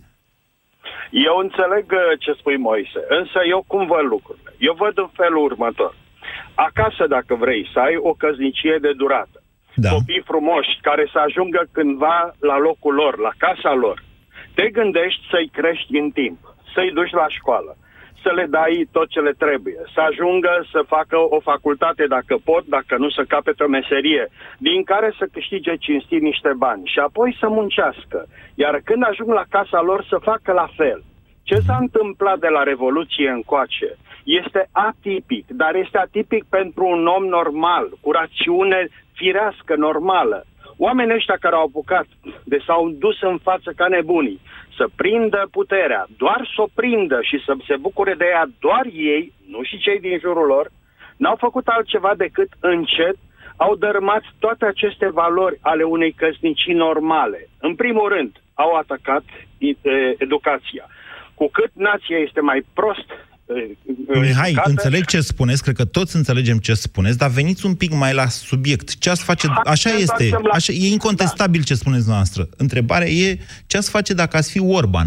Eu 1.10 1.36
înțeleg 1.46 1.86
uh, 1.92 2.18
ce 2.18 2.32
spui, 2.38 2.56
Moise, 2.56 3.00
însă 3.18 3.38
eu 3.54 3.64
cum 3.66 3.86
văd 3.86 4.04
lucrurile? 4.14 4.50
Eu 4.58 4.74
văd 4.84 4.94
în 4.98 5.10
felul 5.20 5.44
următor. 5.50 5.94
Acasă, 6.54 7.06
dacă 7.16 7.34
vrei, 7.34 7.70
să 7.72 7.78
ai 7.78 7.96
o 8.10 8.12
căznicie 8.22 8.76
de 8.80 8.92
durată, 9.02 9.38
Da. 9.74 9.90
copii 9.90 10.28
frumoși 10.30 10.78
care 10.88 11.04
să 11.12 11.18
ajungă 11.18 11.62
cândva 11.72 12.18
la 12.40 12.58
locul 12.58 12.94
lor, 12.94 13.18
la 13.18 13.32
casa 13.44 13.72
lor, 13.74 14.04
te 14.54 14.66
gândești 14.78 15.22
să-i 15.30 15.50
crești 15.58 15.96
în 16.02 16.10
timp, 16.10 16.38
să-i 16.74 16.90
duci 16.98 17.18
la 17.22 17.26
școală, 17.28 17.76
să 18.22 18.32
le 18.34 18.46
dai 18.50 18.88
tot 18.92 19.08
ce 19.08 19.20
le 19.20 19.32
trebuie, 19.38 19.80
să 19.94 20.00
ajungă 20.00 20.66
să 20.72 20.84
facă 20.86 21.16
o 21.16 21.40
facultate 21.40 22.06
dacă 22.06 22.36
pot, 22.44 22.64
dacă 22.66 22.96
nu 22.98 23.08
să 23.10 23.24
capete 23.28 23.62
o 23.62 23.68
meserie, 23.68 24.28
din 24.58 24.82
care 24.82 25.14
să 25.18 25.28
câștige 25.32 25.76
cinstit 25.76 26.22
niște 26.22 26.52
bani 26.56 26.86
și 26.92 26.98
apoi 26.98 27.36
să 27.40 27.48
muncească. 27.48 28.26
Iar 28.54 28.80
când 28.84 29.02
ajung 29.06 29.32
la 29.32 29.44
casa 29.48 29.80
lor 29.80 30.04
să 30.08 30.16
facă 30.22 30.52
la 30.52 30.68
fel. 30.76 31.02
Ce 31.42 31.54
s-a 31.54 31.76
întâmplat 31.80 32.38
de 32.38 32.48
la 32.48 32.62
Revoluție 32.62 33.28
încoace 33.30 33.96
este 34.24 34.68
atipic, 34.72 35.46
dar 35.48 35.74
este 35.74 35.98
atipic 35.98 36.44
pentru 36.44 36.84
un 36.86 37.06
om 37.06 37.24
normal, 37.24 37.88
cu 38.00 38.10
rațiune 38.10 38.88
firească, 39.12 39.74
normală. 39.76 40.44
Oamenii 40.76 41.14
ăștia 41.14 41.36
care 41.40 41.54
au 41.54 41.64
apucat, 41.64 42.06
de 42.44 42.58
s-au 42.66 42.90
dus 42.90 43.20
în 43.20 43.38
față 43.38 43.72
ca 43.76 43.86
nebunii, 43.86 44.40
să 44.76 44.88
prindă 44.96 45.48
puterea, 45.50 46.06
doar 46.16 46.50
să 46.54 46.62
o 46.62 46.66
prindă 46.74 47.18
și 47.22 47.42
să 47.44 47.54
se 47.66 47.76
bucure 47.76 48.14
de 48.14 48.24
ea 48.30 48.46
doar 48.60 48.86
ei, 48.92 49.32
nu 49.48 49.62
și 49.62 49.78
cei 49.78 50.00
din 50.00 50.18
jurul 50.18 50.46
lor, 50.46 50.70
n-au 51.16 51.36
făcut 51.36 51.66
altceva 51.66 52.14
decât 52.16 52.48
încet 52.60 53.16
au 53.56 53.74
dărâmat 53.76 54.22
toate 54.38 54.64
aceste 54.64 55.08
valori 55.08 55.58
ale 55.60 55.82
unei 55.82 56.12
căsnicii 56.12 56.74
normale. 56.74 57.48
În 57.60 57.74
primul 57.74 58.08
rând, 58.08 58.36
au 58.54 58.72
atacat 58.74 59.24
e, 59.58 59.74
educația. 60.18 60.86
Cu 61.34 61.48
cât 61.52 61.70
nația 61.74 62.18
este 62.18 62.40
mai 62.40 62.64
prost 62.74 63.08
e, 63.10 63.14
Mihai, 64.20 64.50
educată, 64.50 64.70
înțeleg 64.70 65.04
ce 65.04 65.20
spuneți, 65.20 65.62
cred 65.62 65.76
că 65.76 65.84
toți 65.84 66.16
înțelegem 66.16 66.58
ce 66.58 66.74
spuneți, 66.74 67.18
dar 67.18 67.30
veniți 67.30 67.66
un 67.66 67.74
pic 67.74 67.92
mai 67.92 68.14
la 68.14 68.26
subiect. 68.26 68.98
Ce 68.98 69.10
ați 69.10 69.24
face... 69.24 69.46
Hai 69.46 69.62
Așa 69.64 69.90
să 69.90 69.96
este, 69.98 70.22
întoarcem 70.24 70.46
la- 70.50 70.54
așa, 70.54 70.72
e 70.72 70.86
incontestabil 70.92 71.62
ce 71.62 71.74
spuneți 71.74 72.08
noastră. 72.08 72.48
Întrebarea 72.56 73.08
e 73.08 73.38
ce 73.66 73.76
ați 73.76 73.90
face 73.90 74.12
dacă 74.14 74.36
ați 74.36 74.50
fi 74.50 74.60
Orban? 74.60 75.06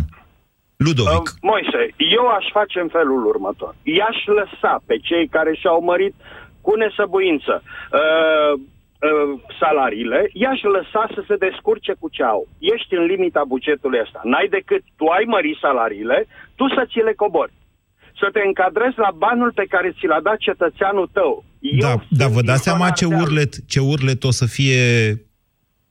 Ludovic. 0.78 1.28
Uh, 1.28 1.38
Moise, 1.42 1.82
eu 2.18 2.26
aș 2.28 2.46
face 2.52 2.80
în 2.80 2.88
felul 2.88 3.26
următor. 3.26 3.76
I-aș 3.84 4.18
lăsa 4.26 4.84
pe 4.86 4.96
cei 4.98 5.28
care 5.28 5.56
și-au 5.62 5.82
mărit 5.84 6.14
cu 6.62 6.76
nesăbuință 6.76 7.54
uh, 7.64 8.54
uh, 8.60 9.40
salariile, 9.60 10.30
i-aș 10.34 10.62
lăsa 10.62 11.04
să 11.16 11.22
se 11.28 11.36
descurce 11.36 11.94
cu 12.00 12.08
ce 12.10 12.24
au. 12.24 12.48
Ești 12.60 12.96
în 12.96 13.04
limita 13.04 13.44
bugetului 13.48 14.00
ăsta. 14.06 14.22
N-ai 14.24 14.48
decât 14.58 14.84
tu 14.98 15.06
ai 15.06 15.24
mări 15.28 15.58
salariile, 15.62 16.28
tu 16.56 16.68
să 16.68 16.86
ți 16.92 17.00
le 17.00 17.14
cobori. 17.14 17.54
Să 18.20 18.30
te 18.34 18.42
încadrezi 18.46 18.98
la 19.06 19.12
banul 19.18 19.52
pe 19.56 19.66
care 19.70 19.96
ți 20.00 20.06
l-a 20.06 20.22
dat 20.22 20.38
cetățeanul 20.38 21.10
tău. 21.14 21.44
Eu 21.60 21.78
Da, 21.80 21.88
sunt 21.90 22.20
dar 22.20 22.30
vă 22.30 22.42
din 22.42 22.50
dați 22.50 22.64
seama 22.64 22.86
zona 22.86 22.98
ce 23.00 23.06
Ardeal. 23.06 23.22
urlet, 23.24 23.52
ce 23.68 23.80
urlet 23.80 24.24
o 24.24 24.32
să 24.32 24.46
fie 24.46 24.82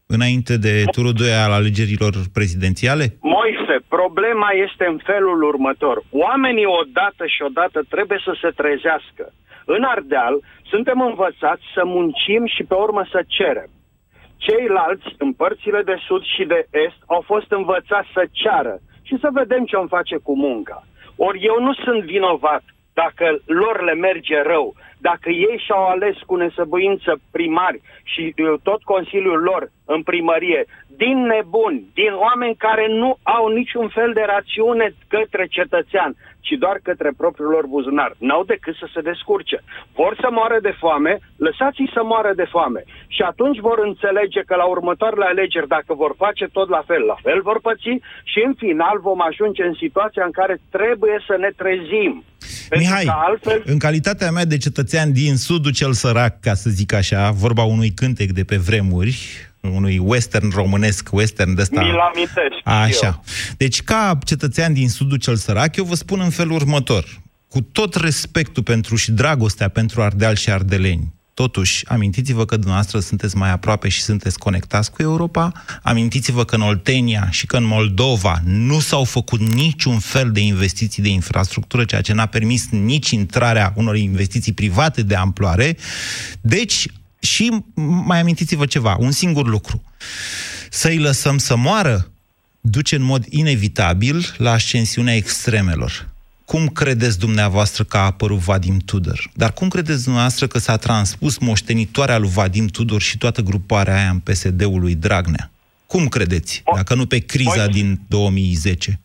înainte 0.07 0.55
de 0.67 0.75
turul 0.95 1.13
2 1.13 1.33
al 1.45 1.53
alegerilor 1.53 2.13
prezidențiale? 2.33 3.05
Moise, 3.21 3.77
problema 3.89 4.51
este 4.67 4.85
în 4.93 4.99
felul 5.11 5.43
următor. 5.43 5.97
Oamenii 6.11 6.69
odată 6.81 7.25
și 7.35 7.41
odată 7.49 7.79
trebuie 7.89 8.21
să 8.25 8.33
se 8.43 8.51
trezească. 8.61 9.25
În 9.67 9.83
Ardeal 9.95 10.35
suntem 10.73 11.01
învățați 11.01 11.65
să 11.75 11.83
muncim 11.85 12.43
și 12.55 12.63
pe 12.71 12.75
urmă 12.75 13.03
să 13.13 13.21
cerem. 13.27 13.71
Ceilalți, 14.37 15.09
în 15.19 15.33
părțile 15.33 15.83
de 15.91 15.97
sud 16.07 16.23
și 16.35 16.45
de 16.53 16.61
est, 16.87 17.01
au 17.15 17.23
fost 17.27 17.51
învățați 17.61 18.09
să 18.17 18.23
ceară 18.31 18.75
și 19.09 19.15
să 19.21 19.29
vedem 19.41 19.65
ce 19.65 19.77
îmi 19.77 19.93
face 19.97 20.17
cu 20.27 20.37
munca. 20.37 20.87
Ori 21.17 21.45
eu 21.45 21.61
nu 21.61 21.73
sunt 21.75 22.03
vinovat 22.03 22.63
dacă 22.95 23.39
lor 23.47 23.83
le 23.83 23.95
merge 23.95 24.43
rău, 24.43 24.75
dacă 24.99 25.31
ei 25.31 25.63
și-au 25.65 25.87
ales 25.87 26.17
cu 26.27 26.35
nesăbuință 26.37 27.21
primari 27.33 27.81
și 28.03 28.35
uh, 28.37 28.55
tot 28.63 28.83
Consiliul 28.83 29.43
lor 29.43 29.71
în 29.85 30.03
primărie, 30.03 30.65
din 30.87 31.19
nebuni, 31.19 31.85
din 31.95 32.13
oameni 32.13 32.57
care 32.57 32.87
nu 32.89 33.17
au 33.23 33.49
niciun 33.49 33.89
fel 33.89 34.13
de 34.13 34.25
rațiune 34.27 34.95
către 35.09 35.47
cetățean, 35.47 36.17
ci 36.47 36.55
doar 36.65 36.77
către 36.89 37.11
propriul 37.21 37.51
lor 37.57 37.67
buzunar. 37.75 38.11
N-au 38.27 38.43
decât 38.53 38.75
să 38.83 38.87
se 38.95 39.01
descurce. 39.11 39.59
Vor 40.01 40.13
să 40.23 40.29
moară 40.39 40.59
de 40.67 40.75
foame, 40.83 41.13
lăsați-i 41.47 41.95
să 41.97 42.03
moară 42.13 42.33
de 42.41 42.47
foame. 42.55 42.83
Și 43.17 43.23
atunci 43.31 43.59
vor 43.69 43.79
înțelege 43.89 44.41
că 44.49 44.55
la 44.63 44.67
următoarele 44.75 45.27
alegeri, 45.33 45.73
dacă 45.77 45.93
vor 46.03 46.13
face 46.25 46.45
tot 46.57 46.69
la 46.77 46.83
fel, 46.89 47.03
la 47.13 47.19
fel 47.27 47.39
vor 47.49 47.59
păți 47.67 47.93
și 48.33 48.39
în 48.47 48.55
final 48.65 48.97
vom 49.09 49.21
ajunge 49.31 49.63
în 49.71 49.77
situația 49.85 50.25
în 50.25 50.35
care 50.41 50.55
trebuie 50.77 51.17
să 51.29 51.35
ne 51.45 51.51
trezim. 51.61 52.13
Pentru 52.69 52.89
Mihai, 52.89 53.05
că 53.05 53.15
altfel 53.29 53.63
în 53.65 53.79
calitatea 53.79 54.31
mea 54.31 54.45
de 54.45 54.57
cetățean 54.57 55.13
din 55.13 55.37
sudul 55.37 55.73
cel 55.73 55.93
sărac, 55.93 56.41
ca 56.41 56.55
să 56.55 56.71
zic 56.71 56.93
așa, 56.93 57.31
vorba 57.31 57.63
unui 57.63 57.91
cântec 57.91 58.31
de 58.31 58.45
pe 58.45 58.57
vremuri, 58.57 59.17
unui 59.73 59.99
western 59.99 60.51
românesc, 60.51 61.09
western 61.13 61.55
de 61.55 61.61
ăsta. 61.61 61.81
Mi-l 61.81 61.99
amintesc 61.99 62.55
Așa. 62.65 63.07
eu. 63.07 63.25
Deci, 63.57 63.83
ca 63.83 64.19
cetățean 64.25 64.73
din 64.73 64.89
sudul 64.89 65.19
cel 65.19 65.37
sărac, 65.37 65.77
eu 65.77 65.85
vă 65.85 65.95
spun 65.95 66.21
în 66.21 66.31
felul 66.31 66.55
următor. 66.55 67.23
Cu 67.49 67.61
tot 67.61 67.95
respectul 67.95 68.63
pentru 68.63 68.97
și 68.97 69.13
dragostea 69.13 69.69
pentru 69.69 70.03
Ardeal 70.03 70.35
și 70.35 70.51
ardeleni, 70.51 71.15
Totuși, 71.35 71.89
amintiți-vă 71.89 72.45
că 72.45 72.55
dumneavoastră 72.55 72.99
sunteți 72.99 73.37
mai 73.37 73.51
aproape 73.51 73.89
și 73.89 74.03
sunteți 74.03 74.39
conectați 74.39 74.91
cu 74.91 75.03
Europa, 75.03 75.53
amintiți-vă 75.83 76.45
că 76.45 76.55
în 76.55 76.61
Oltenia 76.61 77.29
și 77.31 77.47
că 77.47 77.57
în 77.57 77.65
Moldova 77.65 78.41
nu 78.45 78.81
s-au 78.81 79.05
făcut 79.05 79.41
niciun 79.41 79.99
fel 79.99 80.31
de 80.33 80.41
investiții 80.41 81.03
de 81.03 81.09
infrastructură, 81.09 81.85
ceea 81.85 82.01
ce 82.01 82.13
n-a 82.13 82.27
permis 82.27 82.69
nici 82.71 83.11
intrarea 83.11 83.73
unor 83.77 83.97
investiții 83.97 84.53
private 84.53 85.03
de 85.03 85.15
amploare. 85.15 85.77
Deci, 86.41 86.87
și 87.25 87.65
mai 88.05 88.21
amintiți-vă 88.21 88.67
ceva, 88.67 88.97
un 88.99 89.11
singur 89.11 89.47
lucru. 89.47 89.83
Să-i 90.71 90.99
lăsăm 90.99 91.39
să 91.39 91.57
moară 91.57 92.11
duce 92.61 92.97
în 92.97 93.03
mod 93.03 93.25
inevitabil 93.29 94.35
la 94.37 94.51
ascensiunea 94.51 95.15
extremelor. 95.15 96.09
Cum 96.45 96.69
credeți 96.69 97.19
dumneavoastră 97.19 97.85
că 97.85 97.97
a 97.97 98.05
apărut 98.05 98.39
Vadim 98.39 98.79
Tudor? 98.79 99.31
Dar 99.35 99.53
cum 99.53 99.69
credeți 99.69 100.03
dumneavoastră 100.03 100.47
că 100.47 100.59
s-a 100.59 100.77
transpus 100.77 101.39
moștenitoarea 101.39 102.19
lui 102.19 102.29
Vadim 102.29 102.67
Tudor 102.67 103.01
și 103.01 103.19
toată 103.19 103.41
gruparea 103.43 103.97
aia 103.97 104.11
în 104.11 104.19
PSD-ul 104.19 104.81
lui 104.81 104.95
Dragnea? 104.95 105.51
Cum 105.87 106.09
credeți? 106.09 106.63
Dacă 106.75 106.95
nu 106.95 107.07
pe 107.07 107.19
criza 107.19 107.65
Moise. 107.65 107.79
din 107.79 108.01
2010. 108.09 109.01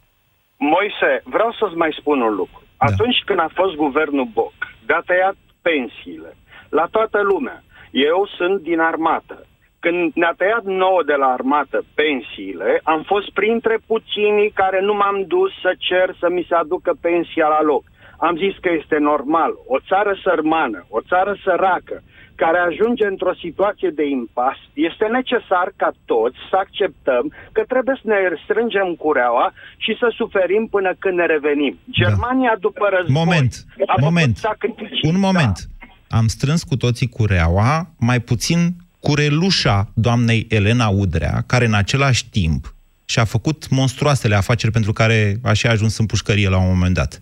Moise, 0.58 1.10
vreau 1.24 1.56
să-ți 1.60 1.76
mai 1.76 1.96
spun 2.00 2.22
un 2.22 2.36
lucru. 2.36 2.64
Da. 2.64 2.86
Atunci 2.86 3.20
când 3.26 3.40
a 3.40 3.52
fost 3.54 3.76
guvernul 3.76 4.30
Boc, 4.34 4.54
de-a 4.86 5.04
tăiat 5.06 5.38
pensiile 5.62 6.32
la 6.70 6.86
toată 6.92 7.20
lumea. 7.32 7.64
Eu 7.92 8.30
sunt 8.38 8.62
din 8.62 8.80
armată. 8.80 9.46
Când 9.80 10.12
ne-a 10.14 10.34
tăiat 10.38 10.64
nouă 10.64 11.02
de 11.06 11.14
la 11.14 11.26
armată 11.26 11.84
pensiile, 11.94 12.80
am 12.84 13.02
fost 13.04 13.30
printre 13.32 13.78
puținii 13.88 14.52
care 14.52 14.80
nu 14.82 14.94
m-am 14.94 15.24
dus 15.28 15.52
să 15.62 15.72
cer 15.78 16.16
să 16.20 16.28
mi 16.30 16.46
se 16.50 16.56
aducă 16.56 16.92
pensia 17.02 17.48
la 17.48 17.62
loc. 17.62 17.84
Am 18.18 18.36
zis 18.38 18.56
că 18.62 18.70
este 18.80 18.98
normal. 18.98 19.52
O 19.68 19.78
țară 19.80 20.14
sărmană, 20.24 20.86
o 20.90 21.00
țară 21.02 21.38
săracă, 21.44 22.02
care 22.36 22.60
ajunge 22.60 23.06
într-o 23.06 23.34
situație 23.46 23.90
de 24.00 24.06
impas, 24.08 24.58
este 24.74 25.06
necesar 25.06 25.68
ca 25.76 25.90
toți 26.06 26.38
să 26.50 26.56
acceptăm 26.56 27.34
că 27.52 27.62
trebuie 27.68 27.96
să 28.02 28.06
ne 28.08 28.18
strângem 28.44 28.88
cureaua 29.04 29.54
și 29.78 29.92
să 30.00 30.08
suferim 30.20 30.68
până 30.76 30.92
când 31.00 31.16
ne 31.18 31.26
revenim. 31.26 31.80
Germania 32.02 32.56
după 32.60 32.86
război 32.96 33.24
Moment, 33.24 33.54
a 33.78 33.94
făcut 33.94 34.04
moment, 34.04 34.36
sacrificii. 34.36 35.10
un 35.14 35.20
moment. 35.20 35.58
Da. 35.60 35.79
Am 36.10 36.28
strâns 36.28 36.64
cu 36.64 36.76
toții 36.76 37.08
cureaua, 37.08 37.94
mai 37.98 38.20
puțin 38.20 38.76
curelușa 39.00 39.92
doamnei 39.94 40.46
Elena 40.50 40.88
Udrea, 40.88 41.44
care 41.46 41.66
în 41.66 41.74
același 41.74 42.30
timp 42.30 42.76
și-a 43.06 43.24
făcut 43.24 43.70
monstruoasele 43.70 44.36
afaceri 44.36 44.72
pentru 44.72 44.94
care 44.94 45.40
a 45.42 45.54
și 45.54 45.68
ajuns 45.68 45.98
în 45.98 46.06
pușcărie 46.06 46.50
la 46.50 46.58
un 46.58 46.68
moment 46.68 46.94
dat. 46.94 47.22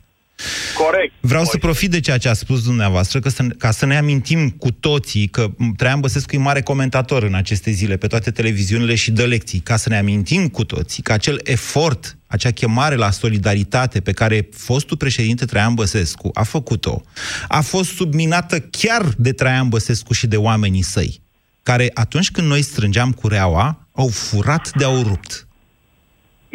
Corect. 0.78 1.14
Vreau 1.20 1.44
să 1.44 1.50
Moise. 1.52 1.68
profit 1.68 1.92
de 1.92 2.00
ceea 2.00 2.18
ce 2.18 2.30
a 2.30 2.34
spus 2.34 2.64
dumneavoastră, 2.64 3.20
că 3.20 3.30
să, 3.30 3.44
ca 3.58 3.72
să 3.72 3.86
ne 3.86 3.98
amintim 3.98 4.50
cu 4.50 4.72
toții 4.72 5.28
că 5.28 5.50
Traian 5.76 6.00
Băsescu 6.00 6.36
e 6.36 6.38
mare 6.38 6.62
comentator 6.62 7.24
în 7.24 7.34
aceste 7.34 7.72
zile 7.72 7.98
pe 7.98 8.08
toate 8.08 8.32
televiziunile 8.32 8.96
și 8.96 9.12
dă 9.12 9.26
lecții, 9.26 9.60
ca 9.60 9.76
să 9.76 9.90
ne 9.90 9.98
amintim 9.98 10.48
cu 10.48 10.64
toții 10.64 11.04
că 11.04 11.12
acel 11.12 11.40
efort, 11.44 12.18
acea 12.28 12.52
chemare 12.52 12.96
la 12.96 13.12
solidaritate 13.12 14.00
pe 14.00 14.12
care 14.12 14.50
fostul 14.54 14.98
președinte 14.98 15.46
Traian 15.46 15.74
Băsescu 15.74 16.30
a 16.34 16.44
făcut-o, 16.44 17.02
a 17.48 17.62
fost 17.62 17.90
subminată 17.90 18.60
chiar 18.60 19.14
de 19.18 19.32
Traian 19.32 19.70
Băsescu 19.70 20.14
și 20.14 20.28
de 20.28 20.38
oamenii 20.38 20.82
săi, 20.82 21.22
care 21.64 21.92
atunci 21.94 22.32
când 22.32 22.48
noi 22.48 22.62
strângeam 22.62 23.12
cureaua, 23.12 23.88
au 23.92 24.08
furat 24.08 24.72
de-au 24.76 25.02
rupt. 25.02 25.47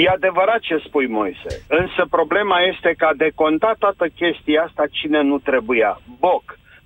E 0.02 0.08
adevărat 0.08 0.60
ce 0.60 0.76
spui, 0.86 1.06
Moise. 1.06 1.50
Însă 1.68 2.06
problema 2.10 2.60
este 2.60 2.94
că 2.98 3.04
a 3.04 3.14
decontat 3.16 3.76
toată 3.78 4.06
chestia 4.20 4.62
asta 4.62 4.84
cine 4.90 5.20
nu 5.22 5.38
trebuia. 5.38 6.00
Boc. 6.18 6.44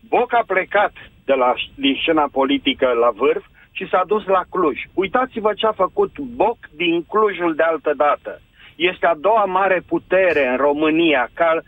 Boc 0.09 0.35
a 0.35 0.45
plecat 0.47 0.93
de 1.25 1.33
la, 1.33 1.55
din 1.75 1.97
scena 2.01 2.29
politică 2.33 2.87
la 2.87 3.11
vârf 3.11 3.45
și 3.71 3.89
s-a 3.89 4.03
dus 4.07 4.25
la 4.25 4.43
Cluj. 4.51 4.79
Uitați-vă 4.95 5.53
ce 5.55 5.67
a 5.67 5.73
făcut 5.73 6.19
Boc 6.19 6.59
din 6.75 7.05
Clujul 7.09 7.55
de 7.55 7.63
altă 7.63 7.93
dată. 7.97 8.41
Este 8.77 9.07
a 9.07 9.15
doua 9.15 9.45
mare 9.45 9.83
putere 9.89 10.47
în 10.49 10.57
România. 10.57 11.31
Ca, 11.35 11.61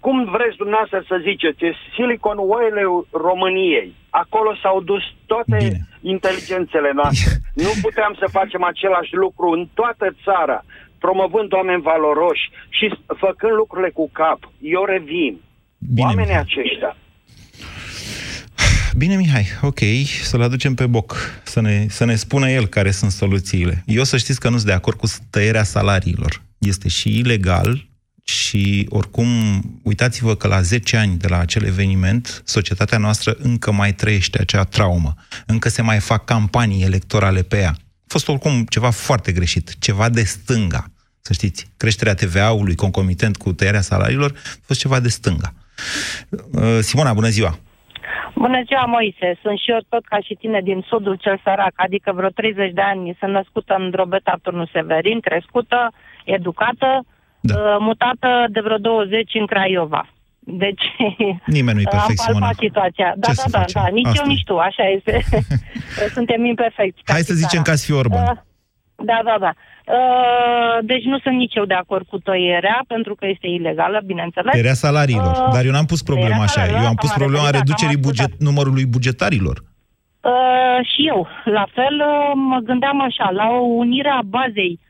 cum 0.00 0.24
vreți 0.24 0.56
dumneavoastră 0.56 1.04
să 1.08 1.16
ziceți, 1.22 1.64
e 1.64 1.72
Silicon 1.94 2.46
Valley 2.46 3.06
României. 3.10 3.94
Acolo 4.22 4.50
s-au 4.62 4.78
dus 4.90 5.02
toate 5.26 5.56
Bine. 5.58 5.88
inteligențele 6.14 6.90
noastre. 7.00 7.30
Nu 7.64 7.70
puteam 7.82 8.12
să 8.20 8.26
facem 8.38 8.62
același 8.72 9.12
lucru 9.14 9.46
în 9.56 9.68
toată 9.74 10.06
țara, 10.24 10.64
promovând 10.98 11.52
oameni 11.52 11.82
valoroși 11.82 12.44
și 12.76 12.86
făcând 13.24 13.54
lucrurile 13.62 13.90
cu 13.90 14.10
cap. 14.20 14.38
Eu 14.60 14.84
revin. 14.84 15.34
Bine, 15.78 16.06
Oamenii 16.06 16.34
Mihai. 16.34 16.46
aceștia. 16.46 16.96
Bine, 18.96 19.16
Mihai, 19.16 19.46
ok, 19.62 19.78
să-l 20.22 20.42
aducem 20.42 20.74
pe 20.74 20.86
boc, 20.86 21.16
să 21.42 21.60
ne, 21.60 21.86
să 21.88 22.04
ne 22.04 22.14
spună 22.14 22.50
el 22.50 22.66
care 22.66 22.90
sunt 22.90 23.10
soluțiile. 23.10 23.82
Eu 23.86 24.02
să 24.04 24.16
știți 24.16 24.40
că 24.40 24.48
nu 24.48 24.56
sunt 24.56 24.66
de 24.68 24.72
acord 24.76 24.96
cu 24.98 25.06
tăierea 25.30 25.62
salariilor. 25.62 26.42
Este 26.58 26.88
și 26.88 27.18
ilegal 27.18 27.86
și 28.26 28.86
oricum, 28.90 29.26
uitați-vă 29.82 30.34
că 30.34 30.48
la 30.48 30.60
10 30.60 30.96
ani 30.96 31.16
de 31.16 31.28
la 31.28 31.38
acel 31.38 31.64
eveniment, 31.64 32.42
societatea 32.44 32.98
noastră 32.98 33.34
încă 33.38 33.72
mai 33.72 33.92
trăiește 33.92 34.40
acea 34.40 34.64
traumă. 34.64 35.14
Încă 35.46 35.68
se 35.68 35.82
mai 35.82 35.98
fac 35.98 36.24
campanii 36.24 36.84
electorale 36.84 37.42
pe 37.42 37.56
ea. 37.56 37.72
A 37.74 38.08
fost 38.08 38.28
oricum 38.28 38.64
ceva 38.64 38.90
foarte 38.90 39.32
greșit, 39.32 39.78
ceva 39.78 40.08
de 40.08 40.20
stânga. 40.20 40.84
Să 41.20 41.32
știți, 41.32 41.66
creșterea 41.76 42.14
TVA-ului 42.14 42.74
concomitent 42.74 43.36
cu 43.36 43.52
tăierea 43.52 43.80
salariilor 43.80 44.32
a 44.34 44.62
fost 44.66 44.80
ceva 44.80 45.00
de 45.00 45.08
stânga. 45.08 45.52
Uh, 46.52 46.78
Simona, 46.80 47.12
bună 47.12 47.28
ziua! 47.28 47.58
Bună 48.34 48.62
ziua, 48.66 48.84
Moise. 48.84 49.38
Sunt 49.42 49.58
și 49.58 49.70
eu 49.70 49.78
tot 49.88 50.04
ca 50.04 50.18
și 50.20 50.34
tine 50.34 50.60
din 50.60 50.84
sudul 50.88 51.16
cel 51.16 51.40
sărac, 51.44 51.72
adică 51.74 52.12
vreo 52.14 52.28
30 52.28 52.72
de 52.72 52.80
ani 52.80 53.16
sunt 53.18 53.32
născută 53.32 53.74
în 53.78 53.90
Drobeta, 53.90 54.38
Turnul 54.42 54.70
Severin, 54.72 55.20
crescută, 55.20 55.92
educată, 56.24 57.04
Da. 57.46 57.54
da. 57.54 57.76
mutată 57.88 58.28
de 58.54 58.60
vreo 58.60 58.76
20 58.78 59.34
în 59.40 59.46
Craiova. 59.46 60.08
Deci 60.48 60.84
Nimeni 61.46 61.76
nu-i 61.76 61.92
perfect, 61.96 62.18
am 62.20 62.24
Simona. 62.26 62.46
palpat 62.46 62.56
situația. 62.66 63.08
Da, 63.16 63.26
Ce 63.28 63.34
da, 63.36 63.42
să 63.42 63.48
da, 63.50 63.58
facem? 63.58 63.82
da, 63.82 63.88
nici 63.88 64.06
Asta 64.06 64.20
eu, 64.22 64.30
e. 64.30 64.32
nici 64.32 64.44
tu, 64.44 64.56
așa 64.58 64.84
este. 64.96 65.14
Suntem 66.16 66.44
imperfecti. 66.44 67.02
ca 67.02 67.12
Hai 67.12 67.22
și 67.22 67.26
să 67.26 67.34
zicem 67.34 67.62
țara. 67.62 67.70
ca 67.70 67.74
să 67.74 67.84
fie 67.86 67.94
Orban. 67.94 68.22
Uh, 68.22 68.36
Da, 69.10 69.18
da, 69.28 69.36
da. 69.40 69.52
Uh, 69.96 70.76
Deci 70.90 71.04
nu 71.04 71.18
sunt 71.18 71.36
nici 71.36 71.54
eu 71.54 71.64
de 71.64 71.74
acord 71.74 72.06
cu 72.06 72.18
tăierea, 72.18 72.84
pentru 72.86 73.14
că 73.14 73.26
este 73.26 73.46
ilegală, 73.46 74.00
bineînțeles. 74.04 74.50
Tăierea 74.52 74.74
salariilor. 74.86 75.34
Uh, 75.46 75.52
Dar 75.52 75.64
eu 75.64 75.70
n-am 75.70 75.84
pus 75.92 76.02
problema 76.02 76.28
tăierea 76.28 76.48
așa. 76.50 76.60
Eu 76.60 76.66
salariilor, 76.66 76.88
am 76.92 76.94
pus 77.04 77.10
am 77.10 77.16
problema 77.18 77.44
înțeles, 77.44 77.60
reducerii 77.62 77.94
am 77.94 78.00
buget, 78.08 78.24
ascultat. 78.30 78.46
numărului 78.48 78.86
bugetarilor. 78.86 79.56
Uh, 80.32 80.78
și 80.90 81.00
eu, 81.12 81.20
la 81.44 81.66
fel, 81.76 81.94
uh, 82.12 82.32
mă 82.50 82.58
gândeam 82.68 83.00
așa, 83.08 83.30
la 83.30 83.46
o 83.48 83.60
unire 83.84 84.08
a 84.08 84.22
bazei 84.36 84.74
uh, 84.80 84.85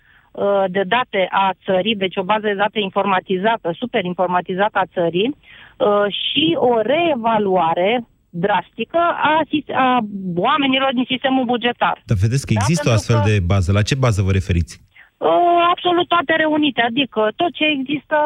de 0.68 0.82
date 0.86 1.28
a 1.30 1.50
țării, 1.64 1.96
deci 1.96 2.16
o 2.16 2.22
bază 2.22 2.46
de 2.46 2.54
date 2.54 2.80
informatizată, 2.80 3.68
super 3.78 4.04
informatizată 4.04 4.78
a 4.78 4.86
țării, 4.92 5.28
uh, 5.36 6.06
și 6.22 6.56
o 6.58 6.80
reevaluare 6.80 8.06
drastică 8.30 8.98
a, 9.32 9.40
sis- 9.50 9.74
a 9.74 9.98
oamenilor 10.36 10.90
din 10.94 11.04
sistemul 11.08 11.44
bugetar. 11.44 12.02
Dar 12.04 12.16
vedeți 12.20 12.46
că 12.46 12.52
Da, 12.52 12.60
există 12.60 12.88
o 12.88 12.90
pentru 12.90 12.98
astfel 13.00 13.18
că- 13.20 13.28
de 13.30 13.46
bază. 13.52 13.72
La 13.72 13.82
ce 13.82 13.94
bază 13.94 14.22
vă 14.22 14.30
referiți? 14.32 14.74
Uh, 15.18 15.28
absolut 15.72 16.08
toate 16.08 16.32
reunite, 16.36 16.80
adică 16.80 17.20
tot 17.36 17.52
ce 17.58 17.64
există... 17.78 18.16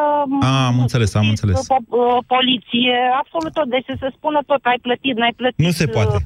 A, 0.41 0.65
am 0.65 0.75
nu 0.75 0.81
înțeles, 0.81 1.07
știu, 1.07 1.19
am 1.19 1.29
înțeles. 1.29 1.59
po- 1.73 1.87
uh, 1.89 2.17
poliție, 2.27 2.97
absolut 3.21 3.53
tot. 3.53 3.67
Deci 3.69 3.85
să 3.85 3.95
se 3.99 4.09
spună 4.17 4.39
tot, 4.45 4.61
ai 4.71 4.79
plătit, 4.81 5.15
n-ai 5.17 5.33
plătit. 5.35 5.65
Nu 5.65 5.71
se 5.71 5.85
uh, 5.87 5.91
poate. 5.93 6.17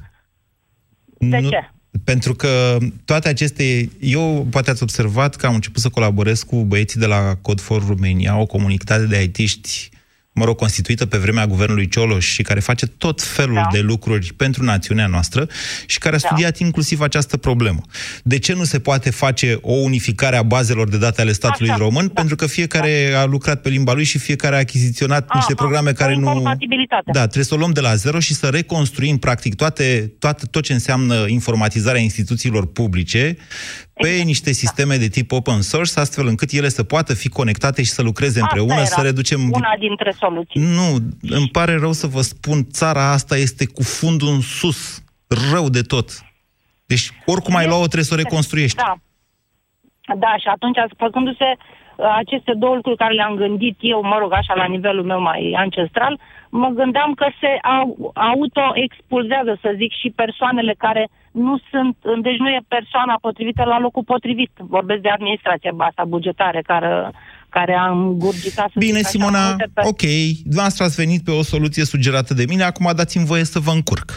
De 1.18 1.38
nu, 1.38 1.48
ce? 1.48 1.70
Pentru 2.04 2.34
că 2.34 2.78
toate 3.04 3.28
aceste... 3.28 3.90
Eu, 4.00 4.46
poate 4.50 4.70
ați 4.70 4.82
observat 4.82 5.36
că 5.36 5.46
am 5.46 5.54
început 5.54 5.82
să 5.82 5.88
colaborez 5.88 6.42
cu 6.42 6.64
băieții 6.64 7.00
de 7.00 7.06
la 7.06 7.36
Code 7.42 7.62
for 7.62 7.86
Romania, 7.86 8.38
o 8.38 8.46
comunitate 8.46 9.06
de 9.06 9.22
IT-ști, 9.22 9.90
mă 10.38 10.44
rog, 10.44 10.56
constituită 10.56 11.06
pe 11.06 11.16
vremea 11.18 11.46
guvernului 11.46 11.88
Cioloș 11.88 12.26
și 12.26 12.42
care 12.42 12.60
face 12.60 12.86
tot 12.86 13.22
felul 13.22 13.54
Da. 13.54 13.68
de 13.72 13.78
lucruri 13.80 14.32
pentru 14.36 14.64
națiunea 14.64 15.06
noastră 15.06 15.48
și 15.86 15.98
care 15.98 16.16
a 16.16 16.18
Da. 16.18 16.26
studiat 16.26 16.58
inclusiv 16.58 17.00
această 17.00 17.36
problemă. 17.36 17.80
De 18.22 18.38
ce 18.38 18.52
nu 18.54 18.64
se 18.64 18.78
poate 18.80 19.10
face 19.10 19.58
o 19.60 19.72
unificare 19.72 20.36
a 20.36 20.42
bazelor 20.42 20.88
de 20.88 20.98
date 20.98 21.20
ale 21.20 21.32
statului 21.32 21.70
Așa, 21.70 21.78
român? 21.78 22.06
da. 22.06 22.12
Pentru 22.12 22.36
că 22.36 22.46
fiecare 22.46 23.12
a 23.16 23.24
lucrat 23.24 23.60
pe 23.60 23.68
limba 23.68 23.92
lui 23.92 24.04
și 24.04 24.18
fiecare 24.18 24.54
a 24.54 24.58
achiziționat 24.58 25.34
niște 25.34 25.52
Aha, 25.52 25.62
programe 25.62 25.90
o 25.90 25.92
care 25.92 26.12
nu... 26.14 26.18
incompatibilitate. 26.26 27.10
Da, 27.12 27.20
trebuie 27.20 27.44
să 27.44 27.54
o 27.54 27.56
luăm 27.56 27.72
de 27.72 27.80
la 27.80 27.94
zero 27.94 28.18
și 28.20 28.34
să 28.34 28.46
reconstruim 28.48 29.16
practic 29.18 29.54
toate, 29.54 30.12
toate, 30.18 30.46
tot 30.46 30.62
ce 30.62 30.72
înseamnă 30.72 31.24
informatizarea 31.28 32.00
instituțiilor 32.00 32.66
publice 32.66 33.36
pe 34.02 34.06
Exact, 34.06 34.26
niște 34.26 34.52
sisteme 34.52 34.96
de 34.96 35.08
tip 35.08 35.32
open 35.32 35.60
source, 35.60 36.00
astfel 36.00 36.26
încât 36.26 36.50
ele 36.52 36.68
să 36.68 36.82
poată 36.84 37.14
fi 37.14 37.28
conectate 37.28 37.82
și 37.82 37.90
să 37.90 38.02
lucreze 38.02 38.40
Asta 38.40 38.46
împreună, 38.46 38.80
era 38.80 38.96
să 38.96 39.00
reducem... 39.02 39.40
Una 39.52 39.74
dintre 39.78 40.10
soluții. 40.10 40.60
Nu, 40.60 40.88
îmi 41.36 41.48
pare 41.52 41.76
rău 41.78 41.92
să 41.92 42.06
vă 42.06 42.20
spun, 42.20 42.64
țara 42.70 43.12
asta 43.12 43.36
este 43.36 43.66
cu 43.66 43.82
fundul 43.82 44.28
în 44.28 44.40
sus, 44.40 45.04
rău 45.52 45.68
de 45.68 45.80
tot. 45.80 46.08
Deci, 46.86 47.10
oricum 47.26 47.54
ai 47.56 47.66
luat-o, 47.66 47.90
trebuie 47.92 48.10
să 48.10 48.14
o 48.14 48.22
reconstruiești. 48.22 48.76
Da. 48.76 48.94
Da, 50.14 50.32
și 50.42 50.48
atunci, 50.54 50.78
făcându-se 50.96 51.48
uh, 51.54 52.14
aceste 52.16 52.52
două 52.62 52.74
lucruri 52.74 52.96
care 52.96 53.14
le-am 53.14 53.34
gândit 53.34 53.76
eu, 53.80 54.02
mă 54.02 54.16
rog, 54.18 54.32
așa, 54.32 54.54
la 54.54 54.64
nivelul 54.64 55.04
meu 55.04 55.20
mai 55.20 55.54
ancestral, 55.56 56.20
mă 56.50 56.68
gândeam 56.68 57.14
că 57.14 57.26
se 57.40 57.50
au, 57.76 58.12
auto-expulzează, 58.14 59.58
să 59.60 59.74
zic, 59.76 59.92
și 60.00 60.12
persoanele 60.22 60.74
care 60.78 61.08
nu 61.36 61.54
sunt, 61.70 61.96
deci 62.22 62.38
nu 62.44 62.48
e 62.48 62.60
persoana 62.76 63.18
potrivită 63.20 63.62
la 63.64 63.78
locul 63.78 64.04
potrivit. 64.04 64.50
Vorbesc 64.56 65.00
de 65.02 65.08
administrația 65.08 65.72
asta 65.76 66.04
bugetare 66.04 66.60
care, 66.66 67.10
care 67.48 67.74
a 67.74 67.90
îngurgitat... 67.90 68.66
să 68.72 68.78
Bine, 68.78 68.96
zic 68.98 69.06
așa, 69.06 69.08
Simona, 69.08 69.46
multe 69.48 69.70
pe- 69.74 69.82
ok, 69.84 70.04
dumneavoastră 70.42 70.84
ați 70.84 70.96
venit 71.04 71.24
pe 71.24 71.30
o 71.30 71.42
soluție 71.42 71.84
sugerată 71.84 72.34
de 72.34 72.44
mine, 72.48 72.62
acum 72.62 72.92
dați-mi 72.96 73.24
voie 73.24 73.44
să 73.44 73.58
vă 73.58 73.70
încurc. 73.70 74.08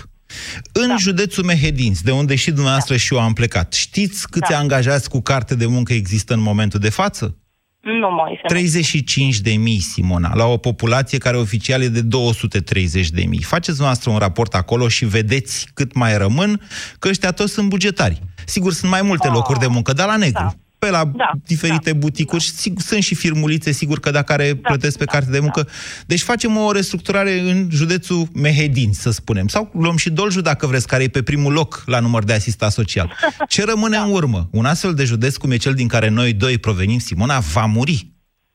În 0.73 0.87
Da. 0.87 0.95
județul 0.95 1.43
Mehedinți, 1.43 2.03
de 2.03 2.11
unde 2.11 2.35
și 2.35 2.51
dumneavoastră 2.51 2.95
și 2.97 3.13
eu 3.13 3.19
am 3.19 3.33
plecat, 3.33 3.73
știți 3.73 4.29
câți 4.29 4.51
Da. 4.51 4.57
angajați 4.57 5.09
cu 5.09 5.21
carte 5.21 5.55
de 5.55 5.65
muncă 5.65 5.93
există 5.93 6.33
în 6.33 6.41
momentul 6.41 6.79
de 6.79 6.89
față? 6.89 7.37
Nu 7.81 8.09
mai 8.11 8.39
35 8.47 9.39
de 9.39 9.51
mii, 9.51 9.79
Simona, 9.79 10.35
la 10.35 10.45
o 10.45 10.57
populație 10.57 11.17
care 11.17 11.37
oficial 11.37 11.81
e 11.81 11.87
de 11.87 12.01
230 12.01 13.09
de 13.09 13.23
mii. 13.23 13.41
Faceți 13.41 13.81
noastră 13.81 14.09
un 14.11 14.17
raport 14.17 14.53
acolo 14.55 14.87
și 14.87 15.05
vedeți 15.05 15.67
cât 15.73 15.93
mai 15.93 16.17
rămân, 16.17 16.61
că 16.99 17.07
ăștia 17.07 17.31
toți 17.31 17.53
sunt 17.53 17.69
bugetari. 17.69 18.21
Sigur, 18.45 18.73
sunt 18.73 18.91
mai 18.91 19.01
multe 19.01 19.27
Oh. 19.27 19.33
locuri 19.33 19.59
de 19.59 19.67
muncă, 19.67 19.93
dar 19.93 20.07
la 20.07 20.15
negru. 20.15 20.41
Da. 20.43 20.53
Pe 20.79 20.89
la 20.89 21.05
Da, 21.05 21.31
diferite 21.45 21.91
da, 21.91 21.97
buticuri, 21.97 22.45
da. 22.45 22.51
sigur, 22.55 22.81
sunt 22.81 23.03
și 23.03 23.15
firmulițe, 23.15 23.71
sigur 23.71 23.99
că 23.99 24.11
dacă 24.11 24.33
care 24.33 24.55
plătesc 24.55 24.97
pe 24.97 25.03
da, 25.03 25.11
carte 25.11 25.31
de 25.31 25.39
muncă. 25.39 25.67
Deci 26.05 26.21
facem 26.21 26.57
o 26.57 26.71
restructurare 26.71 27.39
în 27.39 27.67
județul 27.71 28.27
Mehedin, 28.33 28.93
să 28.93 29.11
spunem. 29.11 29.47
Sau 29.47 29.69
luăm 29.73 29.97
și 29.97 30.09
Dolju, 30.09 30.41
dacă 30.41 30.67
vreți, 30.67 30.87
care 30.87 31.03
e 31.03 31.07
pe 31.07 31.23
primul 31.23 31.53
loc 31.53 31.83
la 31.85 31.99
număr 31.99 32.23
de 32.23 32.33
asistat 32.33 32.71
social. 32.71 33.13
Ce 33.47 33.65
rămâne 33.65 33.97
în 34.05 34.11
urmă? 34.11 34.47
Un 34.51 34.65
astfel 34.65 34.93
de 34.93 35.03
județ 35.03 35.35
cum 35.35 35.51
e 35.51 35.57
cel 35.57 35.73
din 35.73 35.87
care 35.87 36.09
noi 36.09 36.33
doi 36.33 36.57
provenim, 36.57 36.99
Simona, 36.99 37.39
va 37.39 37.65
muri. 37.65 38.11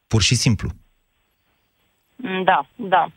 Pur 0.07 0.23
și 0.23 0.35
simplu. 0.35 0.71
Da, 2.45 2.69
da. 2.77 3.13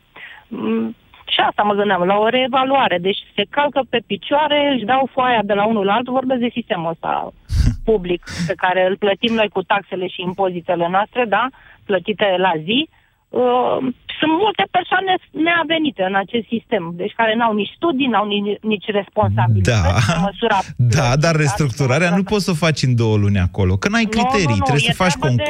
Mm, 1.28 1.34
Și 1.34 1.40
asta 1.48 1.62
mă 1.62 1.74
gândeam, 1.74 2.02
la 2.02 2.16
o 2.24 2.28
reevaluare. 2.28 2.98
Deci 2.98 3.18
se 3.36 3.44
calcă 3.50 3.80
pe 3.92 4.00
picioare, 4.06 4.58
își 4.74 4.84
dau 4.84 5.08
foaia 5.12 5.42
de 5.44 5.52
la 5.52 5.64
unul 5.66 5.84
la 5.84 5.92
altul, 5.92 6.12
vorbesc 6.12 6.40
de 6.40 6.50
sistemul 6.58 6.90
ăsta 6.90 7.32
public 7.90 8.22
pe 8.46 8.54
care 8.64 8.86
îl 8.88 8.96
plătim 8.96 9.34
noi 9.34 9.48
cu 9.48 9.62
taxele 9.62 10.06
și 10.06 10.20
impozitele 10.22 10.86
noastre, 10.90 11.24
da, 11.28 11.44
plătite 11.84 12.34
la 12.38 12.52
zi. 12.64 12.88
Uh, 13.28 13.78
sunt 14.18 14.32
multe 14.44 14.64
persoane 14.70 15.14
neavenite 15.30 16.02
în 16.02 16.14
acest 16.14 16.46
sistem, 16.46 16.92
deci 16.94 17.12
care 17.16 17.34
n-au 17.34 17.54
nici 17.54 17.72
studii, 17.76 18.06
n-au 18.06 18.26
nici, 18.26 18.58
nici 18.60 18.86
responsabilități. 18.86 19.82
Da, 19.82 20.14
în 20.14 20.20
măsura 20.30 20.58
da, 20.76 21.06
dar 21.16 21.16
plății, 21.34 21.40
restructurarea 21.42 22.08
în 22.08 22.14
nu 22.14 22.22
măsura- 22.22 22.30
poți 22.32 22.44
să 22.44 22.50
o 22.50 22.54
faci 22.66 22.82
în 22.82 22.96
două 22.96 23.16
luni 23.16 23.38
acolo, 23.38 23.76
că 23.76 23.88
n-ai 23.88 24.02
Nu, 24.04 24.08
criterii, 24.10 24.54
nu, 24.58 24.62
nu, 24.62 24.68
trebuie 24.68 24.88
e 24.88 24.92
să 24.92 25.02
faci 25.02 25.12
treabă 25.12 25.34
de- 25.36 25.42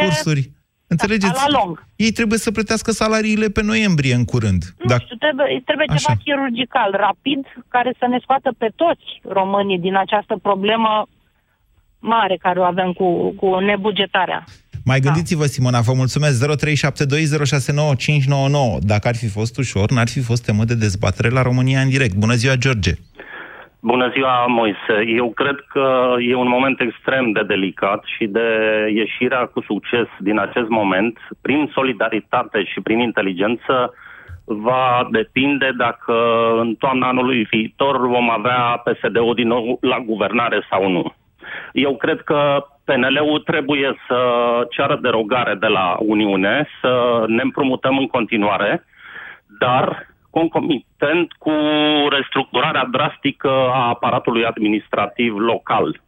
concursuri. 0.89 0.91
Înțelegeți? 1.13 1.43
la 1.47 1.59
lung. 1.59 1.85
Ei 1.97 2.11
trebuie 2.11 2.39
să 2.39 2.51
plătească 2.51 2.91
salariile 2.91 3.49
pe 3.49 3.63
noiembrie 3.63 4.15
în 4.15 4.25
curând. 4.25 4.63
Nu 4.79 4.99
știu, 4.99 5.17
trebuie, 5.17 5.63
trebuie 5.65 5.87
Așa. 5.89 5.99
ceva 5.99 6.19
chirurgical, 6.25 6.91
rapid, 7.07 7.41
care 7.69 7.95
să 7.99 8.07
ne 8.07 8.19
scoată 8.23 8.55
pe 8.59 8.71
toți 8.77 9.21
românii 9.23 9.79
din 9.79 9.97
această 9.97 10.39
problemă 10.43 11.07
mare 11.99 12.37
care 12.37 12.59
o 12.59 12.63
avem 12.63 12.93
cu, 12.93 13.31
cu 13.31 13.59
nebugetarea. 13.59 14.45
Mai 14.85 15.01
gândiți-vă, 15.01 15.47
Simona, 15.47 15.81
vă 15.81 15.93
mulțumesc. 15.93 16.47
0372069599. 16.47 16.51
Dacă 18.81 19.09
ar 19.09 19.17
fi 19.17 19.29
fost 19.29 19.59
ușor, 19.59 19.91
n-ar 19.91 20.09
fi 20.09 20.21
fost 20.21 20.45
temă 20.45 20.65
de 20.65 20.75
dezbatere 20.75 21.29
la 21.29 21.43
România 21.43 21.81
în 21.81 21.89
direct. 21.89 22.15
Bună 22.15 22.35
ziua, 22.35 22.55
George! 22.55 22.93
Bună 23.81 24.11
ziua, 24.11 24.47
Moise. 24.47 25.05
Eu 25.07 25.31
cred 25.31 25.65
că 25.69 26.15
e 26.19 26.35
un 26.35 26.49
moment 26.49 26.81
extrem 26.81 27.33
de 27.33 27.43
delicat 27.43 28.05
și 28.05 28.27
de 28.27 28.49
ieșirea 28.95 29.47
cu 29.47 29.61
succes 29.61 30.07
din 30.19 30.39
acest 30.39 30.69
moment, 30.69 31.19
prin 31.43 31.71
solidaritate 31.75 32.65
și 32.65 32.81
prin 32.81 32.99
inteligență, 32.99 33.95
va 34.45 35.09
depinde 35.11 35.71
dacă 35.77 36.15
în 36.61 36.75
toamna 36.75 37.09
anului 37.09 37.47
viitor 37.51 38.07
vom 38.07 38.31
avea 38.31 38.83
PSD-ul 38.85 39.35
din 39.35 39.47
nou 39.47 39.79
la 39.81 39.99
guvernare 39.99 40.67
sau 40.71 40.91
nu. 40.91 41.15
Eu 41.73 41.97
cred 41.97 42.21
că 42.21 42.67
PNL-ul 42.85 43.41
trebuie 43.41 43.97
să 44.07 44.21
ceară 44.71 44.99
derogare 45.03 45.55
de 45.55 45.67
la 45.67 45.97
Uniune, 45.99 46.69
să 46.81 47.25
ne 47.27 47.43
împrumutăm 47.43 47.99
în 47.99 48.07
continuare, 48.07 48.85
dar 49.59 50.07
concomitent 50.39 51.33
cu 51.45 51.55
restructurarea 52.17 52.89
drastică 52.93 53.53
a 53.81 53.89
aparatului 53.89 54.45
administrativ 54.45 55.33
local. 55.53 56.01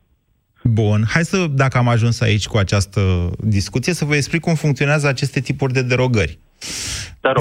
Bun, 0.62 1.04
hai 1.12 1.24
să, 1.24 1.46
dacă 1.62 1.78
am 1.78 1.88
ajuns 1.88 2.20
aici 2.20 2.46
cu 2.46 2.56
această 2.56 3.00
discuție, 3.38 3.92
să 3.92 4.04
vă 4.04 4.14
explic 4.16 4.40
cum 4.40 4.54
funcționează 4.54 5.08
aceste 5.08 5.40
tipuri 5.40 5.72
de 5.72 5.82
derogări. 5.82 6.38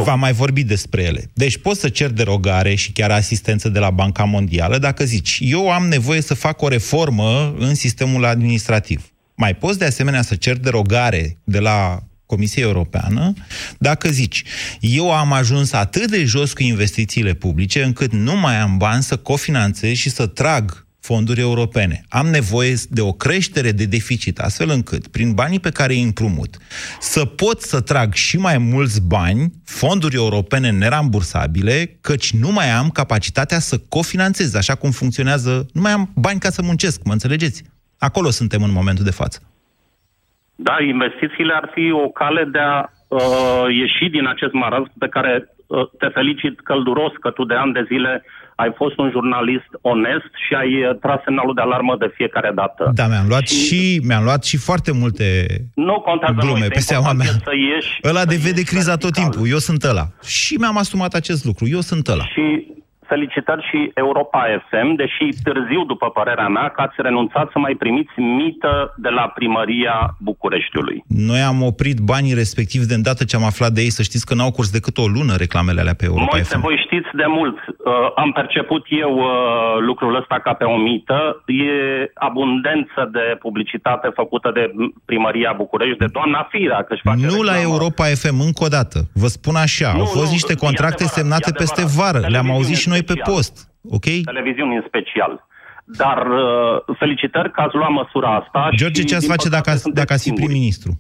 V-am 0.04 0.20
mai 0.20 0.32
vorbit 0.32 0.68
despre 0.68 1.02
ele. 1.04 1.22
Deci 1.34 1.58
poți 1.58 1.80
să 1.80 1.90
cer 1.90 2.12
derogare 2.12 2.76
și 2.76 2.92
chiar 2.92 3.12
asistență 3.12 3.70
de 3.70 3.80
la 3.80 3.90
Banca 3.90 4.24
Mondială 4.24 4.78
dacă 4.78 5.04
zici, 5.04 5.38
eu 5.42 5.72
am 5.72 5.88
nevoie 5.88 6.22
să 6.22 6.34
fac 6.34 6.62
o 6.62 6.68
reformă 6.68 7.54
în 7.58 7.76
sistemul 7.76 8.26
administrativ. 8.26 9.12
Mai 9.36 9.56
poți 9.56 9.80
de 9.80 9.86
asemenea 9.86 10.22
să 10.22 10.36
cer 10.36 10.58
derogare 10.58 11.38
de 11.44 11.60
la 11.60 12.00
Comisia 12.30 12.64
Europeană 12.64 13.34
dacă 13.78 14.10
zici, 14.10 14.44
eu 14.80 15.12
am 15.12 15.34
ajuns 15.34 15.72
atât 15.72 16.10
de 16.10 16.24
jos 16.26 16.54
cu 16.54 16.64
investițiile 16.64 17.34
publice 17.34 17.84
încât 17.84 18.12
nu 18.12 18.36
mai 18.40 18.60
am 18.60 18.78
bani 18.78 19.04
să 19.04 19.16
cofinanțez 19.16 19.94
și 19.96 20.10
să 20.10 20.26
trag 20.26 20.88
fonduri 21.00 21.40
europene. 21.40 22.04
Am 22.10 22.28
nevoie 22.28 22.76
de 22.90 23.02
o 23.02 23.12
creștere 23.12 23.72
de 23.72 23.86
deficit, 23.86 24.40
astfel 24.40 24.70
încât, 24.70 25.08
prin 25.08 25.34
banii 25.34 25.60
pe 25.60 25.70
care 25.70 25.94
îi 25.94 26.02
împrumut, 26.02 26.58
să 27.00 27.26
pot 27.26 27.62
să 27.62 27.82
trag 27.82 28.14
și 28.14 28.38
mai 28.38 28.58
mulți 28.58 29.02
bani, 29.02 29.52
fonduri 29.64 30.16
europene 30.16 30.72
nerambursabile, 30.72 31.98
căci 32.02 32.32
nu 32.32 32.52
mai 32.52 32.70
am 32.70 32.90
capacitatea 32.90 33.60
să 33.60 33.78
cofinanțez, 33.78 34.54
așa 34.54 34.76
cum 34.76 34.92
funcționează, 34.92 35.66
nu 35.74 35.82
mai 35.82 35.92
am 35.92 36.12
bani 36.16 36.40
ca 36.40 36.50
să 36.50 36.62
muncesc, 36.62 37.04
mă 37.04 37.12
înțelegeți? 37.12 37.64
Acolo 37.98 38.30
suntem 38.30 38.64
în 38.64 38.72
momentul 38.72 39.04
de 39.04 39.12
față. 39.12 39.49
Da, 40.68 40.76
investițiile 40.94 41.54
ar 41.62 41.70
fi 41.76 41.86
o 41.92 42.08
cale 42.22 42.44
de 42.56 42.60
a 42.60 42.76
uh, 43.08 43.66
ieși 43.82 44.08
din 44.18 44.26
acest 44.28 44.54
marazm 44.54 44.92
pe 45.04 45.08
care 45.16 45.34
uh, 45.68 45.86
te 46.00 46.08
felicit 46.08 46.60
călduros 46.70 47.14
că 47.22 47.30
tu 47.30 47.44
de 47.52 47.54
ani 47.64 47.74
de 47.74 47.84
zile 47.92 48.24
ai 48.56 48.72
fost 48.76 48.98
un 48.98 49.10
jurnalist 49.16 49.70
onest 49.82 50.32
și 50.48 50.54
ai 50.62 50.72
uh, 50.84 50.98
tras 51.04 51.20
semnalul 51.24 51.54
de 51.54 51.62
alarmă 51.62 51.96
de 52.00 52.12
fiecare 52.16 52.52
dată. 52.56 52.92
Da, 52.96 53.08
mi-am 53.08 53.28
luat 53.28 53.48
și, 53.48 53.56
și 53.66 54.02
mi-am 54.08 54.24
luat 54.24 54.44
și 54.44 54.58
foarte 54.58 54.92
multe 55.02 55.26
Nu 55.76 56.00
contează 56.00 56.34
glume 56.40 56.52
Moise, 56.66 56.68
pe 56.74 56.80
seama 56.80 57.12
mea. 57.14 57.26
important 57.26 57.42
e 57.42 57.50
să 57.50 57.56
ieși, 57.74 58.00
Ăla 58.10 58.20
să 58.20 58.26
de 58.26 58.36
vede 58.46 58.60
ieși 58.60 58.72
criza 58.72 58.92
tot 58.92 59.02
vertical. 59.02 59.30
timpul. 59.30 59.50
Eu 59.56 59.58
sunt 59.58 59.84
ăla. 59.84 60.06
Și 60.26 60.54
mi-am 60.62 60.78
asumat 60.78 61.14
acest 61.14 61.46
lucru. 61.46 61.64
Eu 61.68 61.80
sunt 61.80 62.08
ăla. 62.08 62.26
Și 62.36 62.68
felicitări 63.12 63.68
și 63.70 63.80
Europa 64.04 64.42
FM, 64.70 64.90
deși 65.04 65.26
târziu, 65.48 65.82
după 65.94 66.08
părerea 66.18 66.48
mea, 66.48 66.68
că 66.70 66.82
ați 66.82 66.98
renunțat 67.08 67.48
să 67.54 67.60
mai 67.60 67.76
primiți 67.84 68.16
mită 68.40 68.74
de 69.06 69.10
la 69.10 69.26
primăria 69.38 69.98
Bucureștiului. 70.30 70.98
Noi 71.32 71.42
am 71.52 71.60
oprit 71.72 71.98
banii 72.14 72.34
respectiv 72.44 72.82
de 72.90 72.94
îndată 73.00 73.24
ce 73.24 73.36
am 73.36 73.46
aflat 73.52 73.72
de 73.78 73.82
ei, 73.86 73.98
să 73.98 74.04
știți 74.10 74.26
că 74.26 74.34
n-au 74.36 74.52
curs 74.52 74.70
decât 74.78 74.96
o 74.98 75.08
lună 75.18 75.34
reclamele 75.44 75.80
alea 75.80 75.98
pe 76.02 76.06
Europa 76.06 76.28
Moise, 76.36 76.56
FM. 76.56 76.62
voi 76.62 76.78
știți 76.86 77.10
de 77.22 77.28
mult, 77.38 77.58
uh, 77.68 77.94
am 78.24 78.32
perceput 78.32 78.84
eu 79.06 79.14
uh, 79.18 79.28
lucrul 79.90 80.16
ăsta 80.22 80.40
ca 80.46 80.54
pe 80.54 80.64
o 80.76 80.78
mită, 80.78 81.44
e 81.46 81.74
abundență 82.14 83.02
de 83.12 83.26
publicitate 83.46 84.08
făcută 84.22 84.52
de 84.54 84.64
primăria 85.06 85.54
București, 85.58 85.98
de 85.98 86.06
doamna 86.18 86.48
Firea, 86.52 86.82
că 86.88 86.94
își 86.94 87.02
face 87.04 87.26
Nu 87.26 87.42
la 87.42 87.54
reclamă. 87.54 87.70
Europa 87.70 88.04
FM, 88.22 88.38
încă 88.40 88.64
o 88.64 88.68
dată. 88.78 88.98
Vă 89.14 89.28
spun 89.28 89.56
așa, 89.56 89.92
Nu, 89.94 90.00
au 90.00 90.06
fost 90.06 90.32
nu, 90.32 90.38
niște 90.38 90.54
e 90.56 90.64
contracte 90.66 91.04
adevărat, 91.04 91.18
semnate 91.20 91.50
e 91.54 91.60
peste 91.64 91.82
adevărat. 91.82 92.00
vară. 92.00 92.20
Le-am 92.20 92.30
Televiziune 92.30 92.58
auzit 92.58 92.78
și 92.84 92.90
noi 92.90 92.99
pe 93.04 93.12
special. 93.12 93.34
post. 93.34 93.54
Ok? 93.90 94.08
Televiziuni 94.26 94.76
în 94.76 94.84
special. 94.88 95.48
Dar 95.86 96.28
uh, 96.28 96.96
felicitări 96.98 97.52
că 97.52 97.62
ați 97.62 97.76
luat 97.76 97.90
măsura 97.92 98.36
asta. 98.36 98.70
George, 98.76 99.02
și, 99.02 99.08
ce 99.08 99.16
ați 99.16 99.26
din 99.26 99.34
face 99.36 99.48
păcate, 99.50 99.62
dacă, 99.62 99.70
ați- 99.70 99.82
sunteți 99.82 100.02
dacă 100.06 100.14
ați 100.14 100.24
fi 100.24 100.28
singuri. 100.30 100.46
prim-ministru? 100.48 100.92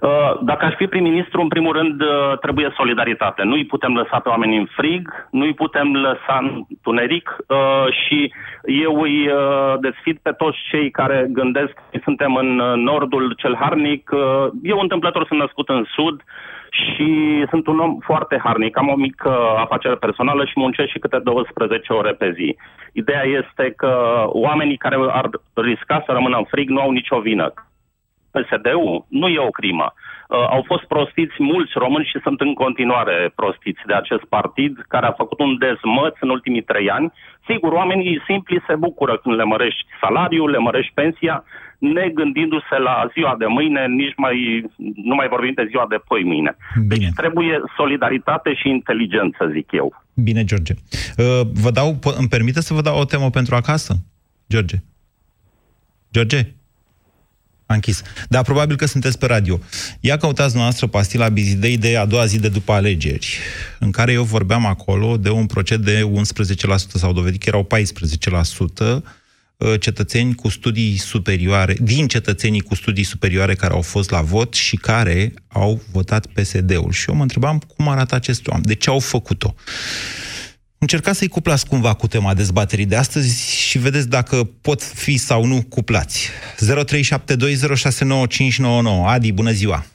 Uh, 0.00 0.32
Dacă 0.42 0.64
aș 0.64 0.74
fi 0.76 0.86
prim-ministru, 0.86 1.40
în 1.40 1.48
primul 1.48 1.72
rând, 1.72 2.00
uh, 2.00 2.38
trebuie 2.40 2.72
solidaritate. 2.76 3.42
Nu-i 3.42 3.64
putem 3.64 3.94
lăsa 3.94 4.18
pe 4.18 4.28
oameni 4.28 4.56
în 4.56 4.66
frig, 4.76 5.28
nu-i 5.30 5.54
putem 5.54 5.94
lăsa 5.94 6.36
în 6.42 6.64
tuneric 6.82 7.36
uh, 7.48 7.86
și 8.02 8.32
eu 8.86 9.00
îi 9.00 9.28
uh, 9.28 9.74
desfid 9.80 10.16
pe 10.22 10.30
toți 10.32 10.58
cei 10.70 10.90
care 10.90 11.26
gândesc 11.30 11.72
că 11.90 11.98
suntem 12.02 12.34
în 12.34 12.58
uh, 12.58 12.72
nordul 12.76 13.34
cel 13.36 13.56
harnic. 13.60 14.10
Uh, 14.12 14.20
Eu 14.62 14.78
întâmplător 14.78 15.26
sunt 15.26 15.38
născut 15.40 15.68
în 15.68 15.84
sud 15.96 16.22
și 16.74 17.44
sunt 17.48 17.66
un 17.66 17.78
om 17.78 17.98
foarte 17.98 18.40
harnic. 18.44 18.78
Am 18.78 18.88
o 18.88 18.96
mică 18.96 19.30
afacere 19.56 19.94
personală 19.94 20.44
și 20.44 20.52
muncesc 20.54 20.90
și 20.90 20.98
câte 20.98 21.18
12 21.18 21.92
ore 21.92 22.12
pe 22.12 22.32
zi. 22.32 22.56
Ideea 22.92 23.22
este 23.22 23.72
că 23.76 24.22
oamenii 24.26 24.76
care 24.76 24.96
ar 25.10 25.30
risca 25.54 26.02
să 26.06 26.12
rămână 26.12 26.36
în 26.36 26.44
frig 26.44 26.68
nu 26.68 26.80
au 26.80 26.90
nicio 26.90 27.18
vină. 27.20 27.52
PSD-ul 28.34 29.04
nu 29.08 29.28
e 29.28 29.38
o 29.38 29.50
crimă. 29.50 29.92
uh, 30.28 30.46
au 30.50 30.62
fost 30.66 30.84
prostiți 30.84 31.34
mulți 31.38 31.72
români 31.74 32.04
și 32.04 32.18
sunt 32.22 32.40
în 32.40 32.54
continuare 32.54 33.32
prostiți 33.34 33.80
de 33.86 33.94
acest 33.94 34.24
partid, 34.24 34.84
care 34.88 35.06
a 35.06 35.20
făcut 35.22 35.40
un 35.40 35.58
dezmăț 35.58 36.14
în 36.20 36.28
ultimii 36.28 36.62
trei 36.62 36.90
ani. 36.90 37.12
Sigur, 37.48 37.72
oamenii 37.72 38.22
simpli 38.26 38.64
se 38.66 38.74
bucură 38.74 39.16
când 39.16 39.36
le 39.36 39.44
mărești 39.44 39.86
salariul, 40.00 40.50
le 40.50 40.58
mărești 40.58 40.92
pensia, 40.94 41.44
ne 41.92 42.04
gândindu-se 42.14 42.76
la 42.88 42.96
ziua 43.14 43.34
de 43.38 43.48
mâine, 43.56 43.86
nici 43.86 44.16
mai, 44.16 44.36
nu 45.10 45.14
mai 45.14 45.28
vorbim 45.28 45.52
de 45.54 45.66
ziua 45.70 45.86
de 45.88 45.98
poi 46.08 46.22
mâine. 46.24 46.56
Bine. 46.74 46.86
Deci 46.88 47.08
trebuie 47.16 47.62
solidaritate 47.76 48.54
și 48.54 48.68
inteligență, 48.68 49.50
zic 49.52 49.68
eu. 49.72 49.88
Bine, 50.14 50.44
George. 50.44 50.74
Uh, 51.16 51.40
vă 51.52 51.70
dau, 51.70 51.98
po- 51.98 52.16
îmi 52.16 52.28
permite 52.28 52.60
să 52.60 52.74
vă 52.74 52.80
dau 52.80 52.98
o 52.98 53.04
temă 53.04 53.30
pentru 53.30 53.54
acasă? 53.54 53.92
George. 54.48 54.76
George? 56.12 56.40
A 57.66 57.74
închis. 57.74 58.02
Da, 58.28 58.42
probabil 58.42 58.76
că 58.76 58.86
sunteți 58.86 59.18
pe 59.18 59.26
radio. 59.26 59.58
Ia 60.00 60.16
căutați 60.16 60.56
noastră 60.56 60.86
pastila 60.86 61.28
Bizidei 61.28 61.78
de 61.78 61.96
a 61.96 62.06
doua 62.06 62.24
zi 62.24 62.40
de 62.40 62.48
după 62.48 62.72
alegeri, 62.72 63.38
în 63.78 63.90
care 63.90 64.12
eu 64.12 64.22
vorbeam 64.22 64.66
acolo 64.66 65.16
de 65.16 65.30
un 65.30 65.46
procent 65.46 65.84
de 65.84 66.00
11%, 66.02 66.74
sau 66.74 67.12
dovedit 67.12 67.42
că 67.42 67.48
erau 67.48 67.64
14%, 67.64 68.80
uh, 68.80 69.02
cetățeni 69.80 70.34
cu 70.34 70.48
studii 70.48 70.96
superioare, 70.96 71.76
din 71.80 72.08
cetățenii 72.08 72.60
cu 72.60 72.74
studii 72.74 73.04
superioare 73.04 73.54
care 73.54 73.72
au 73.72 73.82
fost 73.82 74.10
la 74.10 74.20
vot 74.20 74.54
și 74.54 74.76
care 74.76 75.32
au 75.48 75.82
votat 75.92 76.26
PSD-ul. 76.26 76.92
Și 76.92 77.04
eu 77.08 77.14
mă 77.14 77.22
întrebam 77.22 77.58
cum 77.76 77.88
arată 77.88 78.14
acest 78.14 78.46
oameni, 78.46 78.66
de 78.66 78.74
ce 78.74 78.90
au 78.90 78.98
făcut-o. 78.98 79.54
Încercați 80.78 81.18
să-i 81.18 81.28
cuplați 81.28 81.66
cumva 81.66 81.94
cu 81.94 82.06
tema 82.06 82.34
dezbaterii 82.34 82.86
de 82.86 82.96
astăzi 82.96 83.50
și 83.50 83.78
vedeți 83.78 84.08
dacă 84.08 84.50
pot 84.60 84.82
fi 84.82 85.16
sau 85.16 85.44
nu 85.44 85.62
cuplați. 85.62 86.28
0372069599. 86.60 86.66
Adi, 89.06 89.32
bună 89.32 89.50
ziua! 89.50 89.86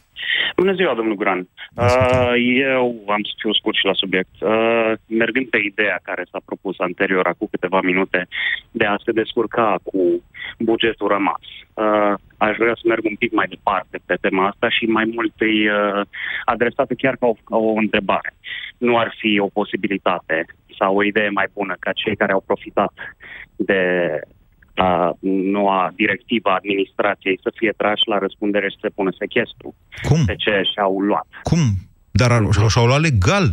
Bună 0.60 0.74
ziua, 0.74 0.94
domnul 0.94 1.16
Guran. 1.16 1.48
Uh, 1.76 2.34
eu 2.72 3.04
am 3.08 3.24
să 3.24 3.34
fiu 3.38 3.54
scurt 3.54 3.76
și 3.76 3.86
la 3.86 3.94
subiect. 3.94 4.36
Uh, 4.40 4.92
mergând 5.08 5.48
pe 5.50 5.58
ideea 5.58 6.00
care 6.04 6.24
s-a 6.32 6.42
propus 6.46 6.80
anterior, 6.80 7.26
acum 7.28 7.48
câteva 7.52 7.82
minute, 7.82 8.28
de 8.72 8.86
a 8.86 8.96
se 9.06 9.12
descurca 9.12 9.76
cu 9.84 10.24
bugetul 10.60 11.08
rămas, 11.08 11.44
uh, 11.74 12.14
aș 12.38 12.56
vrea 12.58 12.74
să 12.76 12.82
merg 12.86 13.04
un 13.06 13.16
pic 13.16 13.32
mai 13.32 13.48
departe 13.48 14.00
pe 14.06 14.16
tema 14.22 14.48
asta 14.48 14.70
și 14.70 14.86
mai 14.86 15.06
mult 15.14 15.34
îi 15.38 15.70
uh, 15.70 16.02
adresată 16.46 16.94
chiar 16.94 17.16
ca 17.16 17.28
o, 17.28 17.34
ca 17.34 17.58
o 17.58 17.74
întrebare. 17.74 18.34
Nu 18.78 18.98
ar 18.98 19.16
fi 19.18 19.40
o 19.40 19.48
posibilitate 19.48 20.46
sau 20.80 20.96
o 20.96 21.04
idee 21.04 21.30
mai 21.30 21.48
bună 21.54 21.76
ca 21.80 21.92
cei 21.92 22.16
care 22.16 22.32
au 22.32 22.44
profitat 22.46 22.94
de 23.56 23.82
a 24.80 25.18
noua 25.56 25.92
directivă 25.96 26.50
a 26.50 26.54
administrației 26.62 27.40
să 27.44 27.52
fie 27.56 27.74
trași 27.78 28.02
la 28.06 28.18
răspundere 28.18 28.70
și 28.70 28.78
să 28.82 28.90
pună 28.96 29.12
sechestru 29.20 29.76
Cum? 30.08 30.26
pe 30.26 30.36
ce 30.36 30.52
și-au 30.74 31.00
luat. 31.00 31.28
Cum? 31.44 31.64
Dar 32.12 32.32
au- 32.32 32.52
și-au 32.52 32.68
și-au 32.68 32.86
luat 32.86 33.02
legal. 33.02 33.48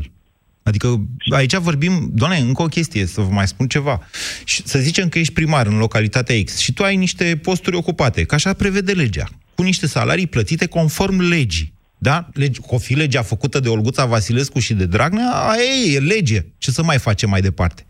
Adică 0.62 0.89
aici 1.31 1.55
vorbim, 1.55 1.93
doamne, 2.12 2.37
încă 2.37 2.62
o 2.62 2.67
chestie, 2.67 3.05
să 3.07 3.21
vă 3.21 3.29
mai 3.31 3.47
spun 3.47 3.67
ceva. 3.67 4.01
Și 4.45 4.62
să 4.62 4.79
zicem 4.79 5.09
că 5.09 5.19
ești 5.19 5.33
primar 5.33 5.67
în 5.67 5.79
localitatea 5.79 6.43
X 6.45 6.59
și 6.59 6.73
tu 6.73 6.83
ai 6.83 6.97
niște 6.97 7.39
posturi 7.43 7.77
ocupate, 7.77 8.25
că 8.25 8.35
așa 8.35 8.53
prevede 8.53 8.93
legea, 8.93 9.25
cu 9.55 9.62
niște 9.62 9.87
salarii 9.87 10.27
plătite 10.27 10.67
conform 10.67 11.21
legii. 11.29 11.73
Da? 11.98 12.28
Lege, 12.32 12.61
o 12.62 12.78
fi 12.78 12.94
legea 12.94 13.22
făcută 13.22 13.61
de 13.61 13.68
Olguța 13.68 14.04
Vasilescu 14.04 14.59
și 14.59 14.74
de 14.74 14.87
Dragnea, 14.87 15.30
aia 15.30 15.62
e, 15.62 15.94
e 15.94 15.98
lege. 15.98 16.46
Ce 16.59 16.70
să 16.70 16.82
mai 16.82 16.98
facem 16.98 17.28
mai 17.30 17.40
departe? 17.40 17.87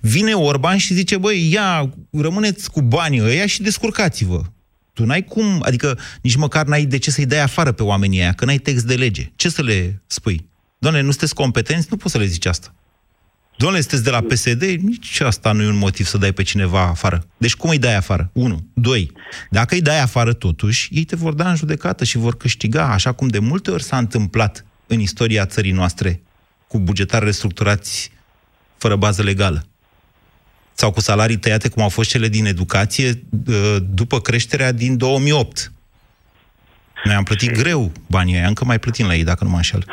Vine 0.00 0.32
Orban 0.32 0.76
și 0.76 0.94
zice, 0.94 1.16
băi, 1.16 1.52
ia, 1.52 1.90
rămâneți 2.10 2.70
cu 2.70 2.82
banii 2.82 3.20
ăia 3.20 3.46
și 3.46 3.62
descurcați-vă. 3.62 4.42
Tu 4.92 5.04
n-ai 5.04 5.24
cum, 5.24 5.62
adică 5.62 5.98
nici 6.22 6.36
măcar 6.36 6.66
n-ai 6.66 6.84
de 6.84 6.98
ce 6.98 7.10
să-i 7.10 7.26
dai 7.26 7.40
afară 7.40 7.72
pe 7.72 7.82
oamenii 7.82 8.20
aia, 8.20 8.32
că 8.32 8.44
n-ai 8.44 8.58
text 8.58 8.84
de 8.84 8.94
lege. 8.94 9.32
Ce 9.36 9.48
să 9.48 9.62
le 9.62 10.02
spui? 10.06 10.48
Doamne, 10.78 11.00
nu 11.00 11.10
sunteți 11.10 11.34
competenți? 11.34 11.86
Nu 11.90 11.96
poți 11.96 12.12
să 12.12 12.18
le 12.18 12.26
zici 12.26 12.46
asta. 12.46 12.74
Doamne, 13.58 13.80
sunteți 13.80 14.04
de 14.04 14.10
la 14.10 14.20
PSD? 14.20 14.62
Nici 14.62 15.20
asta 15.20 15.52
nu 15.52 15.62
e 15.62 15.66
un 15.66 15.76
motiv 15.76 16.06
să 16.06 16.18
dai 16.18 16.32
pe 16.32 16.42
cineva 16.42 16.80
afară. 16.80 17.26
Deci 17.36 17.54
cum 17.54 17.70
îi 17.70 17.78
dai 17.78 17.96
afară? 17.96 18.30
Unu. 18.32 18.66
Doi. 18.74 19.12
Dacă 19.50 19.74
îi 19.74 19.80
dai 19.80 20.00
afară 20.00 20.32
totuși, 20.32 20.88
ei 20.92 21.04
te 21.04 21.16
vor 21.16 21.32
da 21.32 21.48
în 21.50 21.56
judecată 21.56 22.04
și 22.04 22.16
vor 22.16 22.36
câștiga, 22.36 22.92
așa 22.92 23.12
cum 23.12 23.28
de 23.28 23.38
multe 23.38 23.70
ori 23.70 23.82
s-a 23.82 23.98
întâmplat 23.98 24.64
în 24.86 25.00
istoria 25.00 25.46
țării 25.46 25.72
noastre, 25.72 26.22
cu 26.68 26.78
bugetari 26.78 27.24
restructurați 27.24 28.10
fără 28.76 28.96
bază 28.96 29.22
legală 29.22 29.66
sau 30.74 30.90
cu 30.90 31.00
salarii 31.00 31.36
tăiate, 31.36 31.68
cum 31.68 31.82
au 31.82 31.88
fost 31.88 32.10
cele 32.10 32.28
din 32.28 32.46
educație, 32.46 33.24
uh, 33.46 33.76
după 33.90 34.20
creșterea 34.20 34.72
din 34.72 34.96
2008. 34.96 35.72
Noi 37.04 37.14
am 37.14 37.24
plătit 37.24 37.52
greu 37.52 37.92
banii 38.06 38.34
ăia, 38.34 38.46
încă 38.46 38.64
mai 38.64 38.78
plătim 38.78 39.06
la 39.06 39.14
ei, 39.14 39.24
dacă 39.24 39.44
nu 39.44 39.50
mă 39.50 39.56
înșel. 39.56 39.84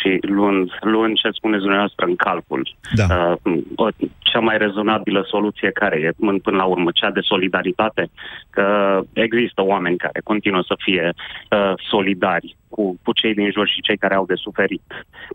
Și 0.00 0.18
luând, 0.20 0.70
luând 0.80 1.16
ce 1.16 1.28
spuneți 1.30 1.60
dumneavoastră 1.60 2.06
în 2.06 2.16
calcul, 2.16 2.76
Da. 2.94 3.06
uh, 3.44 3.62
o, 3.74 3.88
cea 4.18 4.38
mai 4.38 4.58
rezonabilă 4.58 5.26
soluție 5.28 5.70
care 5.70 5.96
e 5.96 6.10
până, 6.18 6.38
până 6.42 6.56
la 6.56 6.64
urmă 6.64 6.90
cea 6.94 7.10
de 7.10 7.20
solidaritate, 7.22 8.10
că 8.50 8.66
există 9.12 9.62
oameni 9.62 9.96
care 9.96 10.20
continuă 10.24 10.62
să 10.66 10.74
fie 10.78 11.12
uh, 11.50 11.72
solidari 11.90 12.56
cu, 12.68 12.98
cu 13.04 13.12
cei 13.12 13.34
din 13.34 13.50
jur 13.50 13.68
și 13.68 13.80
cei 13.80 13.96
care 13.96 14.14
au 14.14 14.26
de 14.26 14.34
suferit 14.34 14.82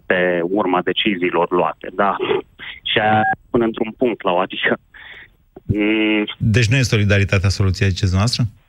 pe 0.06 0.40
urma 0.44 0.82
deciziilor 0.82 1.52
luate, 1.52 1.88
da. 1.94 2.16
Și 2.90 3.00
aia 3.00 3.22
până 3.50 3.64
într-un 3.64 3.92
punct 3.98 4.24
la 4.24 4.32
o, 4.32 4.38
adică 4.38 4.78
mm, 5.66 6.26
Deci 6.38 6.68
nu 6.68 6.76
e 6.76 6.82
solidaritatea 6.82 7.50
soluția, 7.50 7.88
ziceți 7.88 8.16
noastră? 8.16 8.44
Uh, 8.44 8.63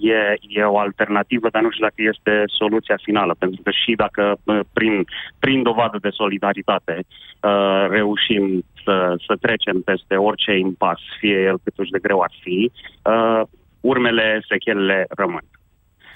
e, 0.00 0.36
e 0.48 0.62
o 0.62 0.78
alternativă, 0.78 1.48
dar 1.50 1.62
nu 1.62 1.70
știu 1.70 1.84
dacă 1.84 2.02
este 2.12 2.42
soluția 2.46 2.98
finală, 3.02 3.34
pentru 3.38 3.60
că 3.62 3.70
și 3.70 3.92
dacă 3.96 4.36
uh, 4.44 4.60
prin, 4.72 5.04
prin 5.38 5.62
dovadă 5.62 5.98
de 6.00 6.08
solidaritate 6.12 7.04
uh, 7.04 7.86
reușim 7.88 8.64
să, 8.84 9.14
să 9.26 9.34
trecem 9.40 9.80
peste 9.80 10.14
orice 10.16 10.56
impas, 10.56 11.00
fie 11.18 11.38
el 11.40 11.58
cât 11.64 11.78
uși 11.78 11.90
de 11.90 11.98
greu 11.98 12.20
ar 12.20 12.32
fi, 12.40 12.70
uh, 13.02 13.40
urmele, 13.80 14.44
sechelele 14.48 15.06
rămân 15.08 15.44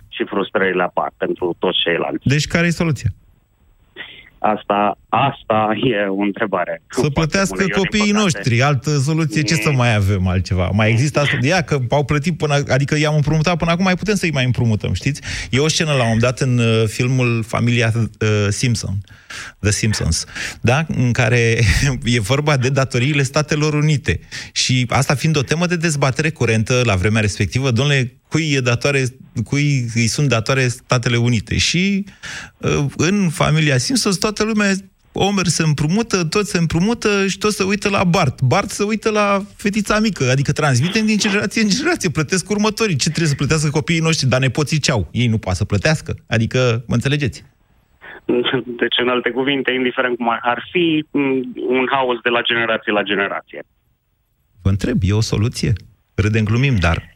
și 0.08 0.24
frustrările 0.24 0.82
apar 0.82 1.10
pentru 1.16 1.56
toți 1.58 1.78
ceilalți. 1.78 2.28
Deci 2.28 2.46
care 2.46 2.66
e 2.66 2.70
soluția? 2.70 3.10
Asta, 4.38 4.98
asta 5.08 5.68
e 5.82 6.06
o 6.06 6.20
întrebare. 6.20 6.82
Să 6.88 7.08
plătească 7.08 7.54
bună. 7.54 7.62
Eu, 7.62 7.66
din 7.66 7.76
copiii 7.76 8.12
păcate, 8.12 8.22
noștri. 8.22 8.62
Altă 8.62 8.98
soluție, 8.98 9.42
ce 9.42 9.54
să 9.54 9.70
mai 9.70 9.94
avem 9.94 10.26
altceva? 10.26 10.70
Mai 10.72 10.90
există 10.90 11.20
asta? 11.20 11.38
Ia 11.40 11.62
că 11.62 11.78
au 11.90 12.04
plătit 12.04 12.36
până... 12.36 12.62
Adică 12.68 12.98
i-am 12.98 13.14
împrumutat 13.14 13.56
până 13.56 13.70
acum, 13.70 13.84
mai 13.84 13.96
putem 13.96 14.14
să-i 14.14 14.30
mai 14.30 14.44
împrumutăm, 14.44 14.92
știți? 14.92 15.20
E 15.50 15.58
o 15.58 15.68
scenă 15.68 15.90
la 15.90 15.96
un 15.96 16.02
moment 16.02 16.20
dat 16.20 16.40
în 16.40 16.58
uh, 16.58 16.84
filmul 16.86 17.44
Familia 17.46 17.92
uh, 17.94 18.28
Simpson, 18.48 18.98
The 19.60 19.70
Simpsons, 19.70 20.24
da? 20.60 20.84
În 20.88 21.12
care 21.12 21.58
e 22.04 22.20
vorba 22.20 22.56
de 22.56 22.68
datoriile 22.68 23.22
Statelor 23.22 23.74
Unite. 23.74 24.20
Și 24.52 24.86
asta 24.88 25.14
fiind 25.14 25.36
o 25.36 25.42
temă 25.42 25.66
de 25.66 25.76
dezbatere 25.76 26.30
curentă 26.30 26.82
la 26.84 26.94
vremea 26.94 27.20
respectivă, 27.20 27.70
domnule, 27.70 28.17
cui, 28.28 28.52
e 28.52 28.60
datoare, 28.60 29.04
cui 29.44 29.86
îi 29.94 30.06
sunt 30.06 30.28
datoare 30.28 30.68
Statele 30.68 31.16
Unite. 31.16 31.58
Și 31.58 32.04
uh, 32.58 32.84
în 32.96 33.28
familia 33.28 33.78
Simpsons 33.78 34.16
toată 34.16 34.44
lumea 34.44 34.72
Omer 35.12 35.46
se 35.46 35.62
împrumută, 35.62 36.24
toți 36.24 36.50
se 36.50 36.58
împrumută 36.58 37.26
și 37.26 37.38
toți 37.38 37.56
se 37.56 37.62
uită 37.62 37.88
la 37.88 38.04
Bart. 38.04 38.40
Bart 38.40 38.68
se 38.68 38.82
uită 38.82 39.10
la 39.10 39.40
fetița 39.56 40.00
mică, 40.00 40.30
adică 40.30 40.52
transmitem 40.52 41.06
din 41.06 41.18
generație 41.18 41.62
în 41.62 41.68
generație, 41.68 42.10
plătesc 42.10 42.50
următorii. 42.50 42.96
Ce 42.96 43.08
trebuie 43.08 43.28
să 43.28 43.34
plătească 43.34 43.70
copiii 43.70 44.00
noștri? 44.00 44.28
Dar 44.28 44.40
nepoții 44.40 44.78
ce 44.78 44.90
au? 44.90 45.08
Ei 45.12 45.26
nu 45.26 45.38
poate 45.38 45.58
să 45.58 45.64
plătească. 45.64 46.14
Adică, 46.28 46.84
mă 46.86 46.94
înțelegeți? 46.94 47.44
Deci, 48.80 48.98
în 49.02 49.08
alte 49.08 49.30
cuvinte, 49.30 49.72
indiferent 49.72 50.16
cum 50.16 50.28
ar 50.42 50.68
fi, 50.72 51.04
m, 51.10 51.20
un 51.68 51.86
haos 51.90 52.18
de 52.22 52.28
la 52.28 52.40
generație 52.40 52.92
la 52.92 53.02
generație. 53.02 53.62
Vă 54.62 54.68
întreb, 54.68 54.98
e 55.00 55.12
o 55.12 55.20
soluție? 55.20 55.72
Râdem, 56.14 56.44
glumim, 56.44 56.76
dar 56.76 57.14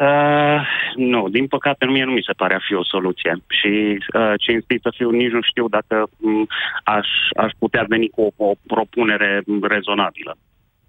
Uh, 0.00 0.60
nu, 0.96 1.28
din 1.28 1.46
păcate 1.46 1.86
mie 1.86 2.04
nu 2.04 2.10
mi 2.12 2.22
se 2.26 2.32
pare 2.32 2.54
a 2.54 2.58
fi 2.66 2.74
o 2.74 2.84
soluție 2.84 3.42
și 3.48 3.98
uh, 4.14 4.32
cinstit 4.38 4.80
să 4.82 4.92
fiu, 4.96 5.10
nici 5.10 5.30
nu 5.30 5.40
știu 5.42 5.68
dacă 5.68 6.08
m, 6.16 6.46
aș, 6.84 7.06
aș 7.36 7.52
putea 7.58 7.84
veni 7.88 8.08
cu 8.08 8.32
o, 8.36 8.44
o 8.48 8.52
propunere 8.66 9.42
rezonabilă, 9.62 10.36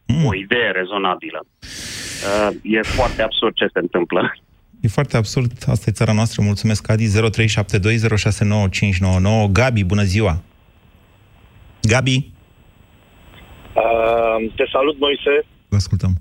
Mm. 0.08 0.26
o 0.26 0.36
idee 0.36 0.71
rezonabilă. 0.71 1.45
Uh, 1.62 2.50
e 2.62 2.82
foarte 2.82 3.21
absurd 3.21 3.54
ce 3.56 3.65
se 3.74 3.80
întâmplă. 3.80 4.34
e 4.82 4.88
foarte 4.88 5.17
absurd. 5.17 5.52
Asta 5.67 5.86
e 5.88 5.91
țara 5.91 6.13
noastră. 6.13 6.41
Mulțumesc, 6.43 6.89
Adi. 6.89 7.08
0372069599. 7.08 7.12
Gabi, 9.52 9.84
bună 9.84 10.04
ziua! 10.04 10.41
Gabi, 11.82 12.30
Uh, 13.76 14.52
te 14.56 14.63
salut, 14.71 15.00
Moise. 15.00 15.45
vă 15.69 15.76
ascultăm. 15.76 16.10
Uh, 16.10 16.15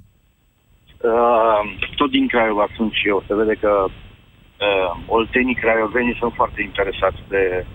tot 1.97 2.11
din 2.11 2.27
Craiova 2.29 2.67
sunt 2.77 2.93
și 2.93 3.09
eu. 3.09 3.25
Se 3.27 3.35
vede 3.35 3.55
că 3.61 3.85
uh, 3.89 4.91
oltenii 5.07 5.55
craiovenii 5.55 6.17
sunt 6.19 6.33
foarte 6.35 6.63
interesați 6.63 7.21
de 7.29 7.67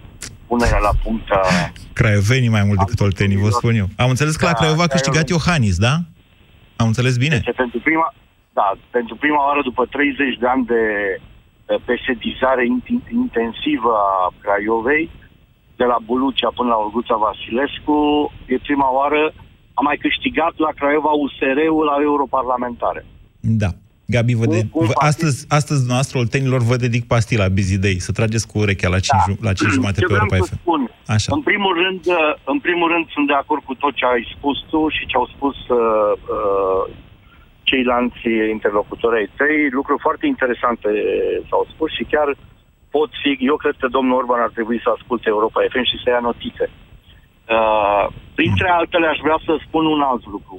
punerea 0.48 0.78
la 0.78 0.94
punct 1.04 1.32
a... 1.32 1.42
Craiovenii 1.94 2.50
mai 2.50 2.64
mult 2.64 2.80
decât 2.80 3.00
oltenii, 3.00 3.38
vă 3.38 3.50
spun 3.50 3.76
eu. 3.76 3.88
Am 3.98 4.10
înțeles 4.10 4.36
că 4.36 4.46
la 4.46 4.52
Da, 4.52 4.58
Craiova 4.58 4.84
a 4.84 4.88
câștigat 4.96 5.24
Craiova. 5.24 5.44
Iohannis, 5.46 5.78
da? 5.78 5.94
Am 6.76 6.88
înțeles 6.88 7.18
bine? 7.18 7.36
Deci, 7.38 7.56
pentru 7.56 7.80
prima, 7.80 8.14
da, 8.54 8.72
pentru 8.90 9.16
prima 9.16 9.46
oară 9.48 9.62
după 9.64 9.86
30 9.86 10.38
de 10.40 10.48
ani 10.48 10.66
de 10.66 10.84
uh, 11.16 11.80
pesedizare 11.86 12.64
in- 12.66 13.10
intensivă 13.24 13.94
a 14.14 14.34
Craiovei, 14.42 15.10
de 15.76 15.84
la 15.84 15.98
Bulucea 16.06 16.50
până 16.56 16.70
la 16.70 16.76
Olguța 16.84 17.16
Vasilescu, 17.16 18.00
e 18.46 18.58
prima 18.58 18.90
oară 19.00 19.34
a 19.74 19.82
mai 19.82 19.98
câștigat 19.98 20.54
la 20.66 20.72
Craiova 20.80 21.12
USR-ul 21.24 21.84
la 21.92 21.98
europarlamentare. 22.02 23.06
Da. 23.48 23.70
Gabi, 24.08 24.34
vă 24.42 24.46
de... 24.46 24.60
Cum- 24.60 24.70
cum 24.72 24.86
vă, 24.86 24.94
astăzi, 24.96 25.46
astăzi, 25.50 25.88
noastră, 25.88 26.16
oltenilor, 26.20 26.62
vă 26.62 26.76
dedic 26.76 27.04
pastila 27.14 27.48
Bizidei. 27.48 28.00
Să 28.00 28.12
trageți 28.12 28.48
cu 28.50 28.56
urechea 28.60 28.90
la 28.96 29.00
5, 29.00 29.10
da. 29.28 29.34
la 29.48 29.54
5 29.54 29.72
jumate 29.78 30.00
Ce 30.00 30.06
pe 30.06 30.14
vreau 30.14 30.28
Europa 30.30 30.46
să 30.46 30.56
FM. 30.56 30.62
spun, 30.62 30.82
Așa. 31.16 31.30
în 31.38 31.42
primul, 31.50 31.74
rând, 31.84 32.02
uh, 32.06 32.34
în 32.54 32.60
primul 32.66 32.88
rând 32.94 33.06
sunt 33.16 33.28
de 33.32 33.38
acord 33.44 33.64
cu 33.70 33.76
tot 33.84 33.94
ce 34.00 34.06
ai 34.06 34.24
spus 34.36 34.58
tu 34.72 34.82
și 34.96 35.04
ce 35.10 35.16
au 35.22 35.28
spus 35.36 35.56
uh, 35.68 36.14
uh, 36.36 36.84
ceilalți 37.70 38.24
interlocutori 38.56 39.20
ai 39.22 39.30
tăi. 39.38 39.58
Lucruri 39.80 40.06
foarte 40.08 40.26
interesante 40.34 40.90
s-au 41.50 41.64
spus 41.74 41.90
și 41.98 42.04
chiar 42.14 42.30
pot 42.96 43.10
fi, 43.22 43.32
eu 43.52 43.56
cred 43.64 43.76
că 43.82 43.88
domnul 43.88 44.18
Orban 44.22 44.42
ar 44.48 44.52
trebui 44.58 44.80
să 44.84 44.90
asculte 44.96 45.28
Europa 45.36 45.60
FM 45.72 45.86
și 45.92 46.02
să 46.04 46.08
ia 46.10 46.22
notițe. 46.30 46.66
Uh, 47.56 48.04
printre 48.38 48.68
altele 48.80 49.08
aș 49.08 49.20
vrea 49.26 49.40
să 49.48 49.54
spun 49.66 49.86
un 49.96 50.02
alt 50.12 50.24
lucru. 50.36 50.58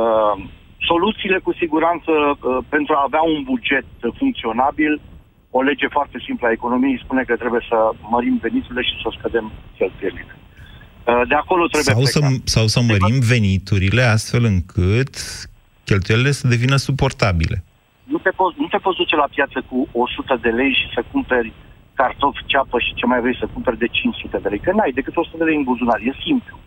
Uh, 0.00 0.34
soluțiile 0.80 1.38
cu 1.38 1.52
siguranță 1.52 2.10
uh, 2.10 2.58
pentru 2.68 2.94
a 2.94 3.02
avea 3.06 3.22
un 3.22 3.42
buget 3.42 3.84
funcționabil, 4.18 5.00
o 5.50 5.62
lege 5.62 5.86
foarte 5.86 6.18
simplă 6.26 6.46
a 6.46 6.50
economiei 6.58 7.02
spune 7.04 7.22
că 7.22 7.36
trebuie 7.36 7.64
să 7.68 7.76
mărim 8.14 8.38
veniturile 8.42 8.82
și 8.82 8.94
să 9.02 9.08
scădem 9.18 9.52
cheltuielile. 9.76 10.34
Uh, 11.06 11.22
De 11.28 11.34
acolo 11.34 11.66
trebuie 11.66 11.94
Sau 11.94 12.04
să, 12.04 12.18
plecat. 12.18 12.46
sau 12.56 12.66
să 12.66 12.80
mărim 12.80 13.18
veniturile 13.34 14.02
astfel 14.02 14.44
încât 14.44 15.14
cheltuielile 15.84 16.30
să 16.30 16.48
devină 16.48 16.76
suportabile. 16.76 17.64
Nu 18.04 18.18
te, 18.18 18.30
poți, 18.30 18.56
nu 18.58 18.66
te 18.66 18.78
poți 18.84 18.96
duce 18.96 19.16
la 19.16 19.28
piață 19.34 19.58
cu 19.70 19.88
100 19.92 20.38
de 20.42 20.48
lei 20.48 20.72
și 20.72 20.86
să 20.94 21.00
cumperi 21.12 21.52
cartofi, 21.94 22.42
ceapă 22.46 22.78
și 22.86 22.94
ce 22.94 23.06
mai 23.06 23.20
vrei 23.20 23.36
să 23.36 23.46
cumperi 23.52 23.78
de 23.78 23.86
500 23.86 24.38
de 24.42 24.48
lei. 24.48 24.58
Că 24.58 24.72
n-ai 24.72 24.92
decât 24.98 25.16
100 25.16 25.36
de 25.36 25.44
lei 25.44 25.56
în 25.56 25.62
buzunar. 25.62 25.98
E 26.00 26.12
simplu. 26.26 26.58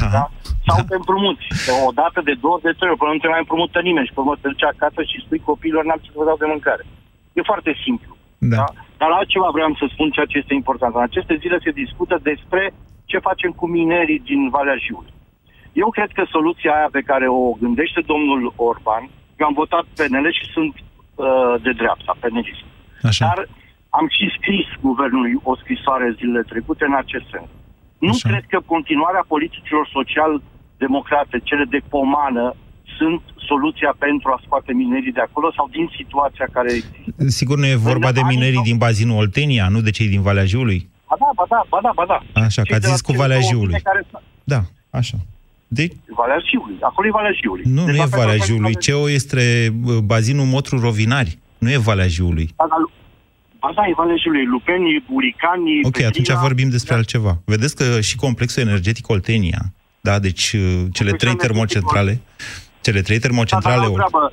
Da. 0.00 0.08
Da? 0.16 0.24
Sau 0.66 0.78
te 0.88 0.96
împrumuți. 1.00 1.44
De 1.66 1.72
o 1.88 1.90
dată, 2.00 2.18
de 2.28 2.34
două, 2.44 2.58
de 2.66 2.72
trei 2.78 2.90
ori, 2.90 3.00
până 3.00 3.12
nu 3.12 3.22
te 3.22 3.32
mai 3.32 3.44
împrumută 3.44 3.78
nimeni 3.88 4.06
și 4.06 4.14
pe 4.14 4.20
urmă 4.20 4.34
te 4.36 4.48
duci 4.52 4.70
acasă 4.72 5.00
și 5.10 5.22
spui 5.24 5.46
copiilor 5.50 5.84
n-am 5.84 6.00
ce 6.02 6.10
să 6.12 6.18
vă 6.20 6.28
dau 6.28 6.38
de 6.42 6.50
mâncare. 6.54 6.84
E 7.38 7.50
foarte 7.52 7.72
simplu. 7.84 8.12
Da. 8.54 8.64
Dar 9.00 9.10
altceva 9.10 9.48
vreau 9.56 9.70
să 9.80 9.86
spun 9.88 10.08
ceea 10.10 10.30
ce 10.30 10.38
este 10.38 10.54
important. 10.54 10.92
În 10.94 11.08
aceste 11.08 11.34
zile 11.42 11.58
se 11.64 11.78
discută 11.82 12.14
despre 12.30 12.62
ce 13.10 13.18
facem 13.28 13.50
cu 13.58 13.66
minerii 13.78 14.20
din 14.30 14.40
Valea 14.54 14.78
Jiului. 14.84 15.12
Eu 15.72 15.88
cred 15.96 16.10
că 16.18 16.24
soluția 16.36 16.72
aia 16.76 16.88
pe 16.92 17.06
care 17.10 17.26
o 17.28 17.42
gândește 17.62 18.00
domnul 18.12 18.52
Orban, 18.56 19.02
eu 19.38 19.46
am 19.46 19.60
votat 19.62 19.84
PNL 19.96 20.26
și 20.38 20.44
sunt 20.56 20.74
uh, 20.76 21.54
de 21.62 21.72
dreapta, 21.80 22.12
penelist. 22.20 22.64
Așa. 23.02 23.24
Dar 23.26 23.40
am 23.98 24.06
și 24.16 24.26
scris 24.36 24.66
guvernului 24.80 25.34
o 25.42 25.56
scrisoare 25.56 26.14
zilele 26.18 26.42
trecute 26.42 26.84
în 26.84 26.94
acest 26.94 27.26
sens. 27.32 27.48
Nu 28.06 28.10
Așa. 28.14 28.28
cred 28.28 28.44
că 28.52 28.58
continuarea 28.74 29.24
politicilor 29.34 29.84
social-democrate, 29.96 31.34
cele 31.48 31.64
de 31.74 31.80
pomană, 31.94 32.46
sunt 32.98 33.20
soluția 33.50 33.92
pentru 33.98 34.28
a 34.34 34.40
scoate 34.44 34.72
minerii 34.72 35.12
de 35.18 35.20
acolo 35.28 35.48
sau 35.56 35.66
din 35.76 35.86
situația 35.96 36.46
care 36.56 36.70
există. 36.72 37.28
Sigur 37.40 37.56
nu 37.58 37.66
e 37.66 37.74
vorba 37.90 38.12
de 38.12 38.20
minerii 38.32 38.62
din 38.70 38.76
bazinul 38.76 39.16
Oltenia, 39.16 39.68
nu 39.74 39.80
de 39.80 39.90
cei 39.90 40.08
din 40.14 40.22
Valea 40.22 40.44
Jiului? 40.44 40.88
Ba 41.08 41.16
da, 41.18 41.28
ba 41.38 41.44
da, 41.48 41.60
ba 41.72 41.78
da, 41.82 41.90
ba 41.94 42.04
da. 42.12 42.18
Așa, 42.46 42.62
că 42.62 42.66
Cei 42.68 42.74
ați 42.76 42.84
de 42.84 42.86
la 42.86 42.92
zis 42.92 43.00
cu 43.00 43.10
cele 43.10 43.22
Valea 43.22 43.38
două 43.38 43.50
Jiului. 43.50 43.66
mine 43.66 43.88
Care... 43.90 44.02
sunt- 44.10 44.22
Da, 44.52 44.60
așa. 44.98 45.16
Deci, 45.78 45.92
Valea 46.20 46.40
Jiului. 46.50 46.76
Acolo 46.80 47.06
e 47.06 47.10
Valea 47.10 47.34
Jiului. 47.40 47.62
nu, 47.66 47.84
Deci 47.84 47.94
nu 47.94 47.96
la 48.00 48.02
e 48.04 48.06
fel 48.14 48.18
Valea 48.18 48.36
ca 48.36 48.44
Jiului. 48.44 48.72
Valea- 48.72 48.80
CEO 48.86 49.10
este 49.10 49.42
uh, 49.86 49.96
bazinul 50.12 50.44
Motru 50.44 50.80
Rovinari. 50.80 51.38
Nu 51.58 51.70
e 51.70 51.78
Valea 51.78 52.06
Jiului. 52.06 52.48
Ba 52.56 52.66
da, 53.60 53.66
Lu- 53.68 53.74
Ba 53.74 53.82
da, 53.82 53.88
e 53.88 53.92
Valea 53.96 54.16
Jiului. 54.22 54.44
Lupenii, 54.54 55.04
Buricanii, 55.10 55.78
Ok, 55.82 55.90
Petrina. 55.92 56.08
atunci 56.08 56.32
vorbim 56.46 56.68
despre 56.76 56.94
altceva. 56.94 57.32
Vedeți 57.44 57.74
că 57.76 58.00
și 58.00 58.16
complexul 58.16 58.62
energetic 58.62 59.08
Oltenia, 59.08 59.62
da, 60.08 60.14
deci 60.18 60.44
uh, 60.52 60.60
cele 60.96 61.10
trei 61.20 61.30
energetic 61.30 61.40
termocentrale, 61.46 62.12
cele 62.86 63.00
trei 63.06 63.18
Da, 63.18 63.22
dar 63.22 63.30
termocentrale... 63.30 63.84
n-au 63.86 63.94
treabă. 64.00 64.32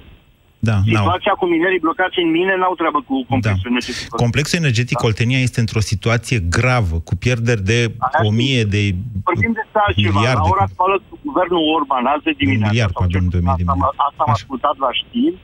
Da, 0.70 0.78
n-au. 0.86 1.04
Situația 1.06 1.34
cu 1.42 1.46
minerii 1.56 1.80
blocați 1.88 2.18
în 2.26 2.30
mine 2.38 2.54
n-au 2.62 2.76
treabă 2.82 3.00
cu 3.10 3.16
complexul 3.32 3.68
Da. 3.70 3.74
energetic. 3.74 4.08
Complexul 4.24 4.58
energetic 4.64 4.98
Oltenia 5.10 5.40
este 5.48 5.60
într-o 5.66 5.84
situație 5.92 6.38
gravă, 6.58 6.96
cu 7.08 7.14
pierderi 7.24 7.64
de 7.72 7.80
o 8.28 8.30
mie 8.40 8.64
de 8.76 8.82
Vorbim 9.30 9.54
despre 9.62 9.80
altceva. 9.86 10.14
miliarde. 10.18 10.44
La 10.48 10.54
ora 10.56 10.66
actuală, 10.70 10.96
cu 11.10 11.16
guvernul 11.28 11.62
Orban, 11.78 12.04
azi 12.14 12.24
de 12.30 12.34
dimineață, 12.42 12.72
miliard, 12.74 12.94
sau 12.94 13.02
pardon, 13.02 13.14
cel 13.16 13.24
de 13.30 13.38
puțin 13.38 13.46
mii 13.48 13.56
de 13.60 13.64
asta, 13.64 13.72
am- 13.74 13.78
miliarde. 13.80 14.04
asta 14.08 14.22
am 14.26 14.32
ascultat 14.38 14.76
la 14.86 14.92
știri, 15.02 15.38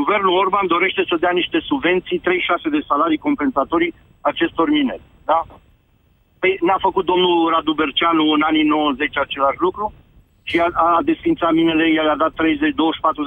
guvernul 0.00 0.38
Orban 0.42 0.66
dorește 0.74 1.02
să 1.10 1.16
dea 1.24 1.34
niște 1.40 1.58
subvenții, 1.70 2.18
36 2.18 2.68
de 2.76 2.80
salarii 2.90 3.24
compensatorii 3.26 3.94
acestor 4.30 4.66
mineri. 4.78 5.04
Da? 5.30 5.40
Păi 6.40 6.52
n-a 6.66 6.78
făcut 6.86 7.04
domnul 7.12 7.50
Radu 7.54 7.72
Berceanu 7.80 8.24
în 8.36 8.42
anii 8.50 8.62
90 8.62 9.16
același 9.26 9.60
lucru? 9.66 9.92
Și 10.50 10.56
a, 10.58 10.66
a 10.98 11.00
desfințat 11.10 11.52
minele, 11.60 11.84
el 12.00 12.08
a 12.10 12.16
dat 12.24 12.32
30-24 12.32 12.34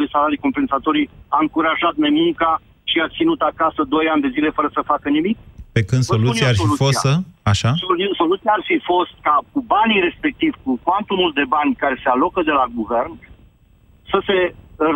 de 0.02 0.08
salarii 0.14 0.44
compensatorii, 0.46 1.10
a 1.36 1.38
încurajat 1.46 1.96
nemunca 2.06 2.52
și 2.90 2.98
a 3.00 3.08
ținut 3.18 3.42
acasă 3.42 3.82
2 3.84 4.08
ani 4.14 4.22
de 4.26 4.34
zile 4.36 4.50
fără 4.58 4.70
să 4.74 4.90
facă 4.92 5.10
nimic? 5.10 5.38
Pe 5.76 5.82
când 5.90 6.02
Vă 6.04 6.08
spun 6.08 6.18
soluția 6.20 6.48
eu 6.48 6.52
ar 6.54 6.58
fi 6.62 6.68
fost 6.84 7.00
să... 7.06 7.08
soluția. 7.08 7.32
Așa? 7.52 7.72
Solu- 7.84 8.16
Soluția 8.22 8.52
ar 8.58 8.64
fi 8.70 8.78
fost 8.92 9.14
ca 9.28 9.36
cu 9.52 9.60
banii 9.76 10.06
respectiv, 10.08 10.52
cu 10.64 10.72
cuantumul 10.86 11.32
de 11.40 11.46
bani 11.56 11.76
care 11.84 11.96
se 12.04 12.10
alocă 12.10 12.40
de 12.50 12.52
la 12.60 12.66
guvern, 12.80 13.14
să 14.12 14.18
se 14.28 14.38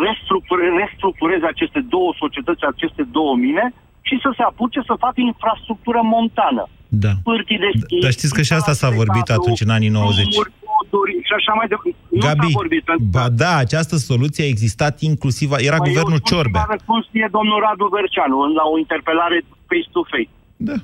restructure, 0.06 0.64
restructureze 0.82 1.46
aceste 1.54 1.80
două 1.94 2.10
societăți, 2.22 2.62
aceste 2.74 3.02
două 3.16 3.34
mine 3.46 3.64
și 4.08 4.14
să 4.24 4.30
se 4.36 4.42
apuce 4.50 4.80
să 4.88 4.94
facă 5.04 5.18
infrastructură 5.32 6.00
montană. 6.14 6.64
Da. 7.04 7.12
Pârtii 7.28 7.58
de 7.64 7.70
schi, 7.82 7.98
Dar 8.04 8.12
știți 8.18 8.34
că 8.36 8.42
și 8.48 8.52
asta 8.58 8.72
s-a 8.80 8.90
vorbit 9.00 9.24
cablu, 9.28 9.40
atunci, 9.42 9.60
în 9.66 9.72
anii 9.78 9.92
90. 10.00 10.26
drumuri, 10.28 10.50
poduri 10.70 11.14
și 11.28 11.32
așa 11.40 11.52
mai 11.58 11.66
departe. 11.72 11.98
Nu 12.16 12.22
Gabi, 12.26 12.46
s-a 12.52 12.58
vorbit. 12.62 12.82
pentru 12.88 13.04
că- 13.06 13.12
ba 13.16 13.24
da, 13.42 13.52
această 13.64 13.96
soluție 14.10 14.42
a 14.44 14.52
existat 14.54 14.94
inclusiv... 15.10 15.48
Era 15.68 15.78
Păi 15.80 15.86
guvernul 15.88 16.16
eu 16.18 16.22
spun 16.22 16.30
Ciorbea. 16.30 16.60
cum 16.62 16.68
a 16.70 16.74
răspuns 16.76 17.04
mie 17.16 17.28
domnul 17.36 17.58
Radu 17.66 17.86
Verceanu 17.96 18.36
în- 18.46 18.56
la 18.60 18.64
o 18.72 18.74
interpelare 18.84 19.38
face-to-face. 19.68 20.32
Da. 20.68 20.76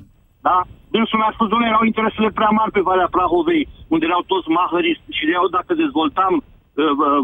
Da? 0.47 0.57
Dânsul 0.93 1.17
mi-a 1.19 1.33
spus, 1.37 1.47
domnule, 1.51 1.71
erau 1.73 1.83
interesele 1.91 2.29
prea 2.39 2.51
mari 2.59 2.71
pe 2.75 2.81
Valea 2.89 3.09
Prahovei, 3.15 3.63
unde 3.93 4.03
erau 4.09 4.21
toți 4.31 4.47
mahăriți 4.57 5.03
și 5.17 5.23
de 5.27 5.33
eu 5.39 5.45
dacă 5.57 5.71
dezvoltam 5.83 6.33
uh, 6.37 6.43
uh, 6.43 6.58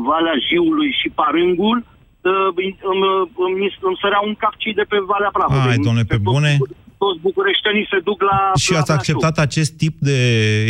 Valea 0.10 0.38
Jiului 0.48 0.92
și 1.00 1.08
Parângul, 1.20 1.78
uh, 1.86 2.48
îmi, 2.60 2.78
îmi, 2.92 3.08
îmi, 3.46 3.68
îmi 3.88 4.00
sărea 4.04 4.22
un 4.30 4.36
cap 4.44 4.54
cei 4.64 4.76
de 4.80 4.86
pe 4.92 4.98
Valea 5.12 5.32
Prahovei. 5.38 5.74
Hai, 5.74 5.86
domnule, 5.88 6.06
pe 6.14 6.18
toți, 6.20 6.28
bune. 6.32 6.52
Toți 7.04 7.20
bucureștenii 7.28 7.88
se 7.92 8.00
duc 8.10 8.20
la... 8.32 8.38
Și 8.64 8.72
la 8.72 8.78
ați 8.80 8.92
Brașov. 8.92 9.00
acceptat 9.00 9.36
acest 9.48 9.72
tip 9.82 9.96
de 10.10 10.18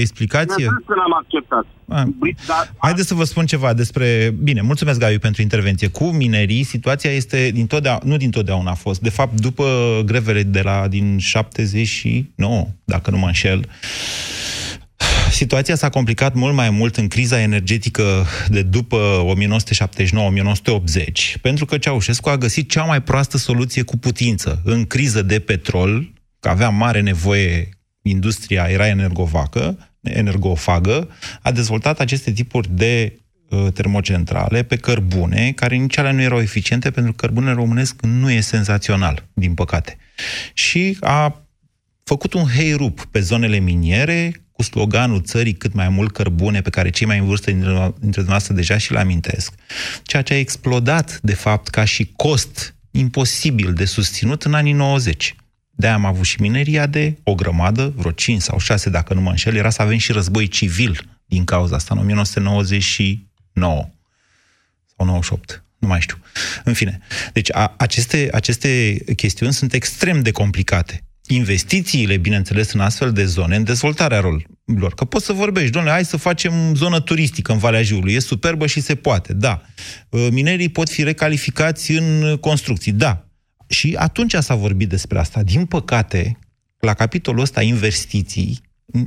explicație? 0.04 0.65
Bineînțeles 0.65 0.88
că 0.89 0.95
l-am 1.02 1.13
acceptat. 1.21 1.65
A, 1.88 2.04
Băi, 2.19 2.36
Dar 2.48 2.63
Haideți 2.78 3.08
să 3.08 3.13
vă 3.13 3.24
spun 3.24 3.45
ceva 3.45 3.74
despre... 3.74 4.08
Bine, 4.43 4.62
mulțumesc, 4.62 5.00
Gabi, 5.00 5.19
pentru 5.28 5.41
intervenție. 5.41 5.88
Cu 5.88 6.04
minerii, 6.04 6.63
situația 6.63 7.12
este 7.12 7.50
dintotdeauna, 7.54 8.02
nu 8.06 8.17
dintotdeauna 8.17 8.71
a 8.71 8.74
fost. 8.86 9.02
De 9.02 9.10
fapt, 9.10 9.34
după 9.41 9.65
grevele 10.06 10.43
de 10.43 10.62
la 10.62 10.88
din 10.88 11.17
79, 11.19 12.65
dacă 12.84 13.12
nu 13.12 13.17
mă 13.17 13.26
înșel, 13.26 13.60
situația 15.36 15.76
s-a 15.76 15.89
complicat 15.89 16.34
mult 16.34 16.54
mai 16.54 16.69
mult 16.69 16.95
în 16.95 17.08
criza 17.08 17.41
energetică 17.41 18.26
de 18.48 18.62
după 18.62 19.26
1979-1980, 19.36 19.38
pentru 21.41 21.65
că 21.65 21.78
Ceaușescu 21.78 22.30
a 22.30 22.38
găsit 22.38 22.69
cea 22.69 22.84
mai 22.84 23.02
proastă 23.02 23.38
soluție 23.38 23.82
cu 23.82 23.98
putință. 23.98 24.62
În 24.63 24.86
criză 24.86 25.21
de 25.21 25.39
petrol, 25.39 26.12
că 26.39 26.50
avea 26.50 26.69
mare 26.69 27.02
nevoie, 27.02 27.69
industria 28.02 28.63
era 28.63 28.88
energovacă, 28.88 29.78
energofagă, 30.02 31.10
a 31.41 31.52
dezvoltat 31.52 32.00
aceste 32.00 32.32
tipuri 32.32 32.69
de 32.71 33.19
uh, 33.50 33.67
termocentrale 33.74 34.63
pe 34.63 34.76
cărbune, 34.76 35.52
care 35.52 35.76
nici 35.76 35.98
alea 35.98 36.12
nu 36.12 36.21
erau 36.21 36.41
eficiente, 36.41 36.91
pentru 36.91 37.12
că 37.12 37.26
cărbune 37.26 37.52
românesc 37.52 38.02
nu 38.02 38.32
e 38.32 38.39
senzațional, 38.39 39.28
din 39.34 39.54
păcate. 39.54 39.98
Și 40.54 40.98
a 41.02 41.41
făcut 42.04 42.34
un 42.34 42.48
heirup 42.48 43.06
pe 43.12 43.19
zonele 43.19 43.58
miniere 43.58 44.44
cu 44.56 44.63
sloganul 44.63 45.22
țării 45.22 45.54
cât 45.54 45.74
mai 45.74 45.89
mult 45.89 46.12
cărbune, 46.12 46.62
pe 46.62 46.70
care 46.70 46.89
cei 46.89 47.08
mai 47.08 47.18
în 47.18 47.26
vârstă 47.26 47.52
dintre 47.52 47.72
dintre 47.72 47.94
dumneavoastră 48.00 48.54
deja 48.54 48.78
și-l 48.78 48.96
amintesc, 48.96 49.54
ceea 50.04 50.22
ce 50.22 50.34
a 50.34 50.38
explodat, 50.39 51.20
de 51.22 51.34
fapt, 51.34 51.68
ca 51.68 51.84
și 51.84 52.12
cost 52.15 52.76
imposibil 52.91 53.74
de 53.74 53.86
susținut 53.86 54.44
în 54.44 54.54
anii 54.54 54.74
90. 54.74 55.36
de 55.72 55.88
am 55.88 56.06
avut 56.06 56.26
și 56.26 56.41
mineria 56.41 56.86
de 56.86 57.18
o 57.24 57.36
grămadă, 57.36 57.94
vreo 57.96 58.12
5 58.12 58.41
sau 58.41 58.60
6, 58.60 58.89
dacă 58.89 59.13
nu 59.13 59.22
mă 59.22 59.30
înșel, 59.30 59.56
era 59.56 59.70
să 59.70 59.82
avem 59.82 59.98
și 59.98 60.12
război 60.12 60.48
civil 60.48 61.20
din 61.26 61.44
cauza 61.44 61.76
asta, 61.76 61.94
în 61.94 62.00
1999 62.00 63.89
sau 64.95 65.06
98, 65.06 65.64
nu 65.78 65.88
mai 65.88 66.01
știu. 66.01 66.18
În 66.64 66.74
fine, 66.74 66.99
deci 67.34 67.53
a, 67.53 67.74
aceste, 67.78 68.30
aceste 68.34 68.97
chestiuni 69.16 69.53
sunt 69.53 69.74
extrem 69.74 70.22
de 70.22 70.32
complicate. 70.32 71.05
Investițiile, 71.28 72.17
bineînțeles, 72.17 72.71
în 72.71 72.80
astfel 72.80 73.11
de 73.11 73.26
zone, 73.26 73.55
în 73.55 73.63
dezvoltarea 73.63 74.19
rolurilor. 74.19 74.93
Că 74.95 75.05
poți 75.05 75.26
să 75.26 75.34
vorbești, 75.34 75.71
doamne, 75.71 75.91
hai 75.91 76.05
să 76.05 76.17
facem 76.17 76.76
zonă 76.76 76.99
turistică 76.99 77.51
în 77.51 77.57
Valea 77.57 77.82
Jiului, 77.82 78.13
e 78.13 78.19
superbă 78.19 78.67
și 78.67 78.80
se 78.82 78.95
poate, 78.95 79.34
da. 79.34 79.61
Minerii 80.09 80.69
pot 80.69 80.89
fi 80.89 81.03
recalificați 81.03 81.91
în 81.91 82.38
construcții, 82.38 82.91
da. 82.91 83.26
Și 83.67 83.95
atunci 83.97 84.34
s-a 84.34 84.55
vorbit 84.55 84.89
despre 84.89 85.19
asta. 85.19 85.43
Din 85.43 85.65
păcate, 85.65 86.39
la 86.80 86.93
capitolul 86.93 87.41
ăsta 87.41 87.61
investiții, 87.61 88.61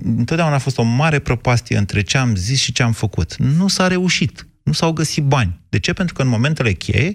întotdeauna 0.04 0.54
a 0.54 0.58
fost 0.58 0.78
o 0.78 0.82
mare 0.82 1.18
prăpastie 1.18 1.76
între 1.76 2.02
ce 2.02 2.18
am 2.18 2.34
zis 2.34 2.60
și 2.60 2.72
ce 2.72 2.82
am 2.82 2.92
făcut. 2.92 3.36
Nu 3.36 3.68
s-a 3.68 3.86
reușit. 3.86 4.46
Nu 4.62 4.72
s-au 4.72 4.92
găsit 4.92 5.22
bani. 5.22 5.60
De 5.68 5.78
ce? 5.78 5.92
Pentru 5.92 6.14
că 6.14 6.22
în 6.22 6.28
momentele 6.28 6.72
cheie 6.72 7.14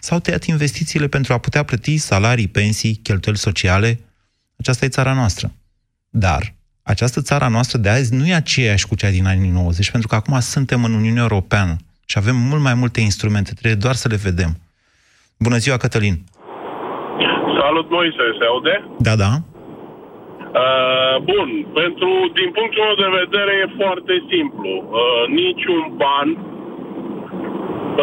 s-au 0.00 0.18
tăiat 0.18 0.44
investițiile 0.44 1.08
pentru 1.08 1.32
a 1.32 1.38
putea 1.38 1.62
plăti 1.62 1.96
salarii, 1.96 2.48
pensii, 2.48 2.94
cheltuieli 2.94 3.38
sociale. 3.38 4.00
Aceasta 4.60 4.84
e 4.84 4.96
țara 4.98 5.14
noastră. 5.20 5.46
Dar 6.26 6.42
această 6.92 7.20
țara 7.28 7.48
noastră 7.56 7.78
de 7.84 7.88
azi 7.88 8.14
nu 8.18 8.24
e 8.26 8.34
aceeași 8.44 8.88
cu 8.88 8.94
cea 9.00 9.10
din 9.16 9.26
anii 9.32 9.50
90, 9.50 9.90
pentru 9.94 10.08
că 10.08 10.14
acum 10.14 10.36
suntem 10.54 10.80
în 10.84 10.94
Uniunea 11.00 11.26
Europeană 11.28 11.74
și 12.10 12.16
avem 12.18 12.36
mult 12.50 12.62
mai 12.68 12.76
multe 12.82 13.00
instrumente, 13.08 13.50
trebuie 13.58 13.84
doar 13.84 13.96
să 14.02 14.08
le 14.12 14.18
vedem. 14.28 14.52
Bună 15.46 15.58
ziua, 15.64 15.76
Cătălin! 15.76 16.16
Salut, 17.60 17.86
Moise, 17.96 18.24
se 18.38 18.44
aude? 18.52 18.74
Da, 19.06 19.14
da. 19.24 19.32
Uh, 20.62 21.16
bun, 21.30 21.48
pentru, 21.80 22.10
din 22.38 22.48
punctul 22.56 22.82
meu 22.86 22.96
de 23.04 23.10
vedere 23.22 23.52
e 23.62 23.78
foarte 23.82 24.14
simplu. 24.32 24.70
Uh, 24.78 25.22
niciun 25.40 25.82
ban, 26.00 26.28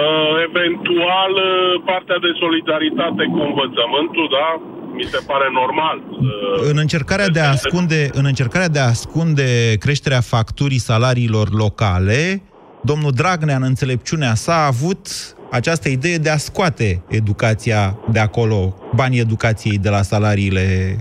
uh, 0.01 0.33
eventual 0.49 1.31
uh, 1.49 1.81
partea 1.89 2.19
de 2.25 2.31
solidaritate 2.43 3.23
cu 3.33 3.39
învățământul, 3.49 4.27
da? 4.39 4.49
Mi 4.97 5.07
se 5.11 5.19
pare 5.25 5.47
normal. 5.53 5.97
Uh, 6.09 6.69
În 6.71 6.77
încercarea 6.77 7.27
de 7.27 7.39
a 7.39 7.49
ascunde, 7.49 8.09
în 8.13 8.25
încercarea 8.25 8.67
de 8.67 8.79
a 8.79 8.85
ascunde 8.85 9.75
creșterea 9.79 10.21
facturii 10.21 10.77
salariilor 10.77 11.53
locale, 11.53 12.41
domnul 12.81 13.11
Dragnea, 13.11 13.55
în 13.55 13.63
înțelepciunea 13.63 14.33
sa, 14.33 14.53
a 14.53 14.65
avut 14.65 15.07
această 15.51 15.89
idee 15.89 16.17
de 16.17 16.29
a 16.29 16.37
scoate 16.37 17.03
educația 17.07 17.97
de 18.11 18.19
acolo, 18.19 18.75
banii 18.95 19.19
educației 19.19 19.77
de 19.77 19.89
la 19.89 20.01
salariile 20.01 20.95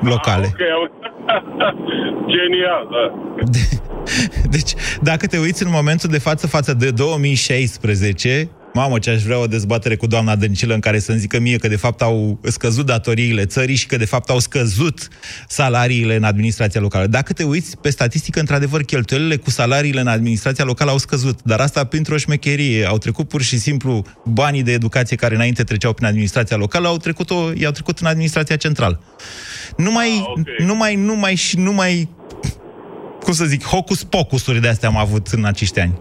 locale. 0.00 0.46
Ok, 0.46 0.60
ok. 0.84 0.90
Genial, 2.34 2.88
da. 2.90 3.04
Deci, 4.54 4.72
dacă 5.02 5.26
te 5.26 5.38
uiți 5.38 5.62
în 5.62 5.70
momentul 5.72 6.08
de 6.10 6.18
față 6.18 6.46
față 6.46 6.74
de 6.74 6.90
2016, 6.90 8.50
mamă, 8.74 8.98
ce 8.98 9.10
aș 9.10 9.22
vrea 9.22 9.38
o 9.38 9.46
dezbatere 9.46 9.96
cu 9.96 10.06
doamna 10.06 10.36
Dăncilă 10.36 10.74
în 10.74 10.80
care 10.80 10.98
să-mi 10.98 11.18
zică 11.18 11.38
mie 11.38 11.56
că 11.56 11.68
de 11.68 11.76
fapt 11.76 12.02
au 12.02 12.38
scăzut 12.42 12.86
datoriile 12.86 13.44
țării 13.44 13.74
și 13.74 13.86
că 13.86 13.96
de 13.96 14.04
fapt 14.04 14.30
au 14.30 14.38
scăzut 14.38 15.08
salariile 15.48 16.14
în 16.16 16.24
administrația 16.24 16.80
locală. 16.80 17.06
Dacă 17.06 17.32
te 17.32 17.42
uiți 17.42 17.76
pe 17.76 17.90
statistică, 17.90 18.40
într-adevăr, 18.40 18.82
cheltuielile 18.82 19.36
cu 19.36 19.50
salariile 19.50 20.00
în 20.00 20.06
administrația 20.06 20.64
locală 20.64 20.90
au 20.90 20.98
scăzut, 20.98 21.42
dar 21.42 21.60
asta 21.60 21.84
printr-o 21.84 22.16
șmecherie. 22.16 22.84
Au 22.86 22.98
trecut 22.98 23.28
pur 23.28 23.42
și 23.42 23.58
simplu 23.58 24.04
banii 24.24 24.62
de 24.62 24.72
educație 24.72 25.16
care 25.16 25.34
înainte 25.34 25.62
treceau 25.62 25.92
prin 25.92 26.06
administrația 26.06 26.56
locală, 26.56 26.88
au 26.88 26.96
trecut-o, 26.96 27.50
i-au 27.54 27.72
trecut 27.72 27.98
în 27.98 28.06
administrația 28.06 28.56
centrală. 28.56 29.02
Numai, 29.76 30.08
Ah, 30.08 30.24
ok. 30.36 30.66
numai, 30.66 30.94
numai 30.94 31.34
și 31.34 31.58
numai 31.58 32.08
cum 33.22 33.32
să 33.32 33.44
zic, 33.44 33.64
hocus-pocusuri 33.64 34.60
de 34.60 34.68
astea 34.68 34.88
am 34.88 34.96
avut 34.96 35.26
în 35.26 35.44
acești 35.44 35.80
ani. 35.80 36.00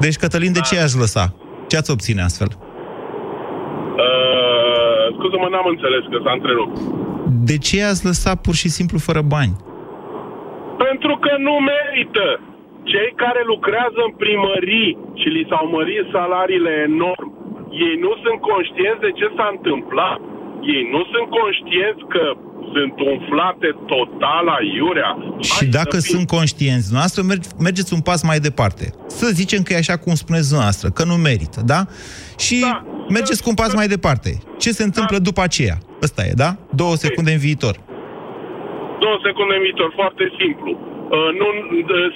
Deci, 0.00 0.16
Cătălin, 0.16 0.52
de 0.52 0.60
ce 0.60 0.78
aș 0.78 0.94
lăsa? 0.94 1.34
Ce 1.68 1.76
ați 1.76 1.90
obține 1.90 2.22
astfel? 2.22 2.50
Uh, 4.04 5.04
scuză-mă, 5.16 5.48
n-am 5.50 5.68
înțeles 5.74 6.04
că 6.10 6.18
s-a 6.24 6.32
întrerupt. 6.38 6.76
De 7.50 7.56
ce 7.66 7.78
ați 7.90 8.04
lăsat 8.10 8.36
pur 8.46 8.54
și 8.62 8.68
simplu 8.78 8.98
fără 9.08 9.22
bani? 9.34 9.54
Pentru 10.86 11.12
că 11.24 11.32
nu 11.46 11.54
merită. 11.72 12.26
Cei 12.92 13.10
care 13.22 13.42
lucrează 13.52 14.00
în 14.08 14.12
primării 14.22 14.90
și 15.20 15.28
li 15.36 15.48
s-au 15.50 15.66
mărit 15.76 16.04
salariile 16.16 16.72
enorm, 16.88 17.28
ei 17.84 17.96
nu 18.04 18.12
sunt 18.22 18.38
conștienți 18.50 19.04
de 19.06 19.12
ce 19.18 19.26
s-a 19.36 19.48
întâmplat. 19.56 20.20
Ei 20.62 20.88
nu 20.94 21.02
sunt 21.12 21.26
conștienți 21.40 22.04
că 22.14 22.24
sunt 22.74 22.94
umflate 23.12 23.68
total 23.86 24.48
aiurea. 24.58 25.10
Și 25.40 25.66
dacă 25.78 25.96
sunt 25.98 26.26
conștienți 26.26 26.92
noastră, 26.92 27.22
mergeți 27.66 27.92
un 27.94 28.00
pas 28.00 28.22
mai 28.22 28.38
departe. 28.38 28.84
Să 29.06 29.26
zicem 29.40 29.62
că 29.62 29.72
e 29.72 29.76
așa 29.76 29.96
cum 29.96 30.14
spuneți 30.14 30.54
noastră, 30.54 30.88
că 30.90 31.04
nu 31.04 31.14
merită, 31.14 31.60
da? 31.64 31.80
Și 32.38 32.56
da. 32.60 32.84
mergeți 33.08 33.42
cu 33.42 33.48
un 33.48 33.58
pas 33.62 33.74
mai 33.74 33.86
departe. 33.86 34.30
Ce 34.58 34.70
se 34.78 34.82
întâmplă 34.82 35.16
da. 35.18 35.26
după 35.28 35.42
aceea? 35.48 35.76
Ăsta 36.06 36.22
e, 36.30 36.32
da? 36.44 36.50
Două 36.82 36.94
secunde 37.04 37.32
în 37.32 37.42
viitor. 37.48 37.74
Două 39.04 39.18
secunde 39.26 39.54
în 39.58 39.64
viitor, 39.68 39.88
foarte 40.00 40.24
simplu. 40.40 40.70
Uh, 41.16 41.30
Nu, 41.40 41.48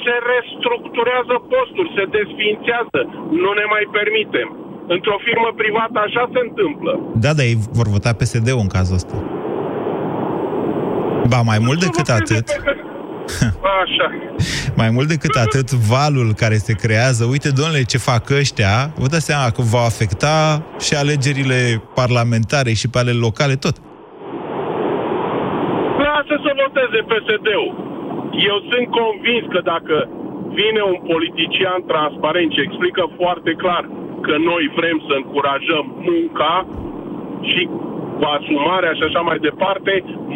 se 0.04 0.14
restructurează 0.32 1.34
posturi, 1.52 1.94
se 1.96 2.04
desființează. 2.18 3.00
Nu 3.42 3.50
ne 3.60 3.66
mai 3.74 3.84
permitem. 3.96 4.48
Într-o 4.94 5.16
firmă 5.26 5.50
privată 5.60 5.98
așa 6.06 6.22
se 6.34 6.40
întâmplă. 6.48 6.92
Da, 7.24 7.30
dar 7.36 7.44
ei 7.50 7.58
vor 7.78 7.86
vota 7.94 8.12
PSD-ul 8.20 8.64
în 8.66 8.72
cazul 8.76 8.98
ăsta. 9.00 9.16
Ba, 11.32 11.40
mai 11.50 11.58
mult 11.66 11.78
decât 11.86 12.08
atât... 12.20 12.46
Așa. 13.82 14.06
Mai 14.80 14.90
mult 14.96 15.08
decât 15.14 15.34
atât, 15.46 15.68
valul 15.94 16.28
care 16.42 16.56
se 16.66 16.74
creează, 16.82 17.22
uite, 17.34 17.48
domnule, 17.58 17.90
ce 17.92 17.98
fac 18.10 18.24
ăștia, 18.40 18.74
vă 19.00 19.06
dați 19.12 19.28
seama 19.30 19.48
că 19.56 19.62
va 19.74 19.82
afecta 19.92 20.36
și 20.84 20.92
alegerile 21.02 21.60
parlamentare 22.00 22.72
și 22.80 22.86
pe 22.92 22.98
ale 22.98 23.14
locale, 23.26 23.54
tot. 23.64 23.76
Lasă 26.06 26.34
să 26.44 26.50
voteze 26.62 27.00
PSD-ul. 27.10 27.70
Eu 28.50 28.56
sunt 28.70 28.86
convins 29.00 29.44
că 29.54 29.60
dacă 29.72 29.96
vine 30.58 30.82
un 30.92 30.98
politician 31.12 31.80
transparent 31.92 32.50
și 32.54 32.64
explică 32.66 33.02
foarte 33.20 33.52
clar 33.62 33.84
că 34.26 34.34
noi 34.50 34.64
vrem 34.78 34.96
să 35.08 35.12
încurajăm 35.16 35.84
munca 36.10 36.54
și 37.50 37.62
cu 38.16 38.24
asumarea 38.36 38.92
și 38.98 39.04
așa 39.08 39.22
mai 39.28 39.38
departe, 39.48 39.92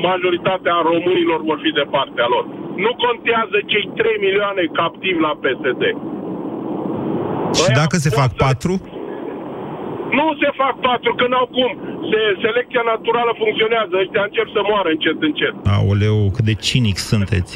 majoritatea 0.08 0.76
românilor 0.90 1.40
vor 1.48 1.58
fi 1.64 1.70
de 1.80 1.86
partea 1.96 2.26
lor. 2.34 2.44
Nu 2.84 2.92
contează 3.04 3.56
cei 3.72 3.86
3 4.00 4.24
milioane 4.26 4.62
captivi 4.80 5.24
la 5.26 5.32
PSD. 5.42 5.82
Și 7.58 7.70
dacă 7.80 7.96
se 8.04 8.10
fac 8.20 8.30
patru? 8.46 8.74
Nu 10.18 10.26
se 10.40 10.50
fac 10.62 10.74
patru, 10.88 11.10
că 11.14 11.26
n-au 11.32 11.48
cum. 11.56 11.70
Se, 12.10 12.20
selecția 12.44 12.82
naturală 12.92 13.32
funcționează. 13.42 13.92
Ăștia 14.02 14.22
încep 14.28 14.48
să 14.56 14.60
moară 14.70 14.88
încet, 14.94 15.18
încet. 15.28 15.54
Aoleu, 15.76 16.16
cât 16.34 16.44
de 16.50 16.54
cinic 16.66 16.96
sunteți. 17.12 17.52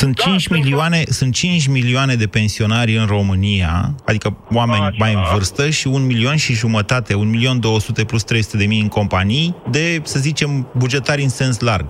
Sunt 0.00 0.14
5 0.18 0.48
milioane, 0.56 1.00
sunt 1.18 1.32
5 1.34 1.66
milioane 1.78 2.14
de 2.22 2.28
pensionari 2.38 2.92
în 3.02 3.06
România, 3.16 3.72
adică 4.10 4.28
oameni 4.60 4.84
Așa. 4.88 5.00
mai 5.02 5.12
în 5.18 5.24
vârstă 5.32 5.62
și 5.78 5.86
un 5.96 6.02
milion 6.12 6.36
și 6.44 6.52
jumătate, 6.62 7.12
un 7.22 7.28
milion 7.34 7.56
200 7.60 8.04
plus 8.10 8.22
300 8.24 8.56
de 8.62 8.66
mii 8.72 8.84
în 8.86 8.92
companii, 8.98 9.48
de, 9.76 9.84
să 10.12 10.18
zicem, 10.28 10.50
bugetari 10.82 11.22
în 11.28 11.32
sens 11.40 11.56
larg. 11.68 11.86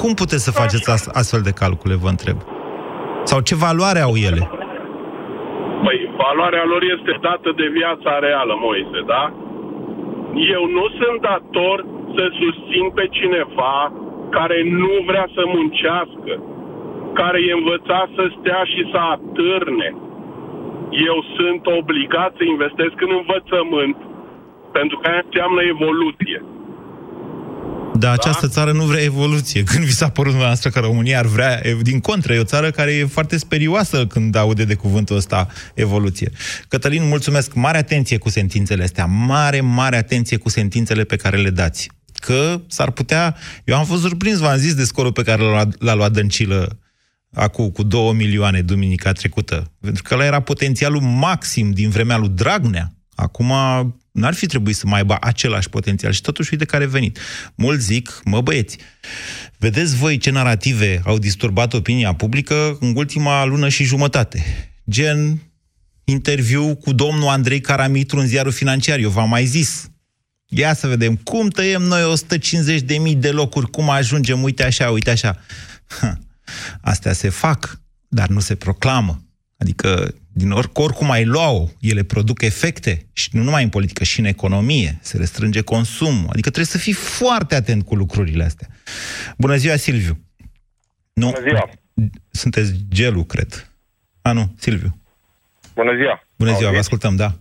Cum 0.00 0.10
puteți 0.22 0.44
să 0.48 0.58
faceți 0.62 0.86
as- 0.94 1.12
astfel 1.20 1.42
de 1.48 1.52
calcule, 1.60 1.94
vă 2.04 2.08
întreb? 2.14 2.38
Sau 3.30 3.38
ce 3.48 3.54
valoare 3.66 4.00
au 4.08 4.14
ele? 4.28 4.42
Păi, 5.84 5.98
valoarea 6.24 6.64
lor 6.72 6.82
este 6.96 7.12
dată 7.28 7.48
de 7.60 7.66
viața 7.78 8.12
reală, 8.26 8.54
Moise, 8.66 9.00
da? 9.14 9.24
Eu 10.56 10.62
nu 10.78 10.84
sunt 11.00 11.18
dator 11.30 11.78
să 12.16 12.24
susțin 12.42 12.86
pe 12.98 13.04
cineva 13.18 13.76
care 14.36 14.58
nu 14.82 14.92
vrea 15.10 15.26
să 15.36 15.42
muncească, 15.56 16.32
care 17.20 17.38
e 17.48 17.58
învățat 17.60 18.08
să 18.16 18.24
stea 18.38 18.62
și 18.72 18.82
să 18.92 18.98
atârne. 19.16 19.88
Eu 21.10 21.16
sunt 21.36 21.62
obligat 21.80 22.32
să 22.38 22.44
investesc 22.54 22.96
în 23.06 23.12
învățământ, 23.20 23.98
pentru 24.76 24.96
că 24.98 25.04
aia 25.08 25.22
înseamnă 25.26 25.60
evoluție. 25.74 26.38
Dar 28.02 28.12
această 28.12 28.48
țară 28.48 28.72
nu 28.72 28.84
vrea 28.84 29.02
evoluție. 29.02 29.62
Când 29.70 29.84
vi 29.84 30.00
s-a 30.00 30.08
părut 30.08 30.30
dumneavoastră 30.30 30.70
că 30.70 30.78
România 30.80 31.18
ar 31.18 31.26
vrea, 31.26 31.52
e, 31.62 31.76
din 31.82 32.00
contră, 32.00 32.32
e 32.32 32.38
o 32.38 32.52
țară 32.54 32.70
care 32.70 32.92
e 32.92 33.04
foarte 33.04 33.36
sperioasă 33.38 34.06
când 34.06 34.36
aude 34.36 34.64
de 34.64 34.74
cuvântul 34.74 35.16
ăsta 35.16 35.46
evoluție. 35.74 36.30
Cătălin, 36.68 37.08
mulțumesc. 37.08 37.54
Mare 37.54 37.78
atenție 37.78 38.18
cu 38.18 38.28
sentințele 38.28 38.82
astea. 38.82 39.06
Mare, 39.06 39.60
mare 39.60 39.96
atenție 39.96 40.36
cu 40.36 40.48
sentințele 40.48 41.04
pe 41.04 41.16
care 41.16 41.36
le 41.36 41.50
dați. 41.50 41.90
Că 42.14 42.60
s-ar 42.66 42.90
putea... 42.90 43.36
Eu 43.64 43.76
am 43.76 43.84
fost 43.84 44.02
surprins, 44.02 44.38
v-am 44.38 44.56
zis, 44.56 44.74
de 44.74 44.84
scorul 44.84 45.12
pe 45.12 45.22
care 45.22 45.42
l-a 45.42 45.50
luat, 45.50 45.82
l-a 45.82 45.94
luat 45.94 46.12
Dăncilă 46.12 46.78
acum 47.32 47.70
cu 47.70 47.82
2 47.82 48.12
milioane 48.12 48.62
duminica 48.62 49.12
trecută. 49.12 49.72
Pentru 49.80 50.02
că 50.02 50.14
ăla 50.14 50.24
era 50.24 50.40
potențialul 50.40 51.00
maxim 51.00 51.70
din 51.70 51.90
vremea 51.90 52.16
lui 52.16 52.28
Dragnea. 52.28 52.92
Acum 53.14 53.52
n-ar 54.10 54.34
fi 54.34 54.46
trebuit 54.46 54.76
să 54.76 54.86
mai 54.86 54.98
aibă 54.98 55.16
același 55.20 55.68
potențial 55.68 56.12
și 56.12 56.20
totuși 56.20 56.48
uite 56.52 56.64
care 56.64 56.84
a 56.84 56.88
venit. 56.88 57.18
Mulți 57.54 57.84
zic, 57.84 58.20
mă 58.24 58.40
băieți, 58.40 58.76
vedeți 59.56 59.96
voi 59.96 60.18
ce 60.18 60.30
narrative 60.30 61.00
au 61.04 61.18
disturbat 61.18 61.72
opinia 61.74 62.14
publică 62.14 62.76
în 62.80 62.92
ultima 62.96 63.44
lună 63.44 63.68
și 63.68 63.84
jumătate. 63.84 64.44
Gen 64.90 65.42
interviu 66.04 66.74
cu 66.74 66.92
domnul 66.92 67.28
Andrei 67.28 67.60
Caramitru 67.60 68.18
în 68.18 68.26
ziarul 68.26 68.52
financiar, 68.52 68.98
eu 68.98 69.10
v-am 69.10 69.28
mai 69.28 69.44
zis. 69.44 69.90
Ia 70.46 70.74
să 70.74 70.86
vedem 70.86 71.16
cum 71.16 71.48
tăiem 71.48 71.82
noi 71.82 72.14
150.000 73.12 73.16
de 73.16 73.30
locuri, 73.30 73.70
cum 73.70 73.90
ajungem, 73.90 74.42
uite 74.42 74.64
așa, 74.64 74.90
uite 74.90 75.10
așa. 75.10 75.42
Astea 76.80 77.12
se 77.12 77.28
fac, 77.28 77.80
dar 78.08 78.28
nu 78.28 78.40
se 78.40 78.54
proclamă. 78.54 79.22
Adică 79.58 80.14
din 80.32 80.50
or, 80.50 80.70
oricum 80.74 81.10
ai 81.10 81.24
lua-o, 81.24 81.68
ele 81.80 82.02
produc 82.02 82.42
efecte, 82.42 83.06
și 83.12 83.28
nu 83.32 83.42
numai 83.42 83.62
în 83.62 83.68
politică, 83.68 84.04
și 84.04 84.20
în 84.20 84.24
economie, 84.24 84.98
se 85.00 85.16
restrânge 85.16 85.60
consumul, 85.60 86.28
adică 86.28 86.50
trebuie 86.50 86.64
să 86.64 86.78
fii 86.78 86.92
foarte 86.92 87.54
atent 87.54 87.84
cu 87.84 87.94
lucrurile 87.94 88.44
astea. 88.44 88.68
Bună 89.38 89.56
ziua, 89.56 89.76
Silviu! 89.76 90.18
Nu, 91.12 91.30
Bună 91.30 91.48
ziua! 91.48 91.68
Sunteți 92.30 92.72
gelu, 92.90 93.24
cred. 93.24 93.70
A, 94.22 94.32
nu, 94.32 94.54
Silviu. 94.58 95.00
Bună 95.74 95.96
ziua! 95.96 96.22
Bună 96.36 96.56
ziua, 96.56 96.70
vă 96.70 96.78
ascultăm, 96.78 97.16
da. 97.16 97.32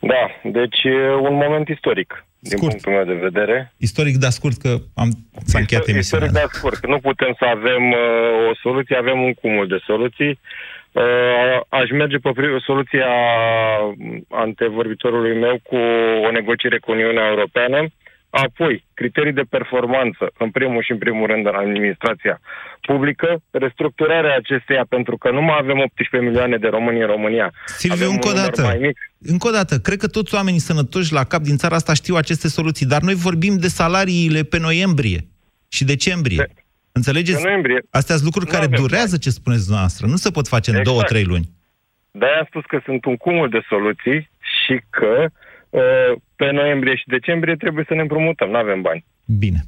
Da, 0.00 0.50
deci 0.50 0.82
e 0.82 1.14
un 1.14 1.34
moment 1.34 1.68
istoric, 1.68 2.26
din 2.38 2.56
Scurt. 2.56 2.70
punctul 2.70 2.92
meu 2.92 3.04
de 3.04 3.26
vedere. 3.28 3.72
Istoric, 3.76 4.16
dar 4.16 4.30
scurt, 4.30 4.56
că 4.56 4.76
am, 4.94 5.08
s-a 5.44 5.58
încheiat 5.58 5.86
emisiunea. 5.88 6.26
Istoric, 6.26 6.30
dar 6.30 6.58
scurt. 6.58 6.86
Nu 6.86 6.98
putem 6.98 7.34
să 7.38 7.44
avem 7.44 7.90
uh, 7.90 8.48
o 8.50 8.54
soluție, 8.62 8.96
avem 8.96 9.22
un 9.22 9.34
cumul 9.34 9.66
de 9.66 9.78
soluții. 9.86 10.38
Uh, 10.92 11.60
aș 11.68 11.90
merge 11.90 12.16
pe 12.16 12.30
pri- 12.30 12.64
soluția 12.64 13.10
antevorbitorului 14.28 15.38
meu 15.38 15.60
cu 15.62 15.76
o 16.26 16.30
negociere 16.30 16.78
cu 16.78 16.90
Uniunea 16.90 17.26
Europeană. 17.28 17.86
Apoi, 18.30 18.84
criterii 18.94 19.32
de 19.32 19.42
performanță, 19.48 20.30
în 20.38 20.50
primul 20.50 20.82
și 20.82 20.90
în 20.92 20.98
primul 20.98 21.26
rând 21.26 21.46
în 21.46 21.54
administrația 21.54 22.40
publică, 22.80 23.42
restructurarea 23.50 24.36
acesteia, 24.36 24.84
pentru 24.88 25.16
că 25.16 25.30
nu 25.30 25.42
mai 25.42 25.56
avem 25.60 25.78
18 25.78 26.28
milioane 26.28 26.56
de 26.56 26.68
români 26.68 27.00
în 27.00 27.06
România. 27.06 27.52
Silviu, 27.66 28.04
avem 28.04 28.14
încă 28.14 28.26
o 28.26 28.30
un 28.30 28.36
număr 28.36 28.50
dată. 28.50 28.62
Mai 28.62 28.78
mic. 28.80 28.96
Încă 29.22 29.48
o 29.48 29.50
dată, 29.50 29.78
cred 29.78 29.98
că 29.98 30.06
toți 30.08 30.34
oamenii 30.34 30.58
sănătoși 30.58 31.12
la 31.12 31.24
cap 31.24 31.40
din 31.40 31.56
țara 31.56 31.74
asta 31.74 31.94
știu 31.94 32.14
aceste 32.14 32.48
soluții, 32.48 32.86
dar 32.86 33.00
noi 33.02 33.14
vorbim 33.14 33.56
de 33.56 33.68
salariile 33.68 34.42
pe 34.42 34.58
noiembrie 34.58 35.20
și 35.68 35.84
decembrie. 35.84 36.36
Pe- 36.36 36.52
Înțelegeți? 36.92 37.36
pe 37.42 37.46
noiembrie. 37.48 37.80
Astea 37.90 38.14
sunt 38.14 38.24
lucruri 38.26 38.46
Nu 38.46 38.52
care 38.52 38.64
avem 38.64 38.80
durează, 38.80 39.16
ce 39.16 39.30
spuneți 39.30 39.62
dumneavoastră. 39.62 40.06
Nu 40.06 40.16
se 40.16 40.30
pot 40.30 40.48
face 40.48 40.70
în 40.70 40.76
Exact. 40.76 40.96
două, 40.96 41.06
trei 41.08 41.24
luni. 41.24 41.48
De-aia 42.10 42.38
am 42.38 42.44
spus 42.48 42.64
că 42.64 42.80
sunt 42.84 43.04
un 43.04 43.16
cumul 43.16 43.48
de 43.48 43.60
soluții 43.68 44.30
și 44.66 44.80
că 44.90 45.26
uh, 45.70 46.12
pe 46.40 46.50
noiembrie 46.52 46.96
și 46.96 47.14
decembrie 47.16 47.56
trebuie 47.56 47.84
să 47.88 47.94
ne 47.94 48.00
împrumutăm, 48.00 48.48
nu 48.48 48.56
avem 48.56 48.80
bani. 48.80 49.04
Bine. 49.24 49.60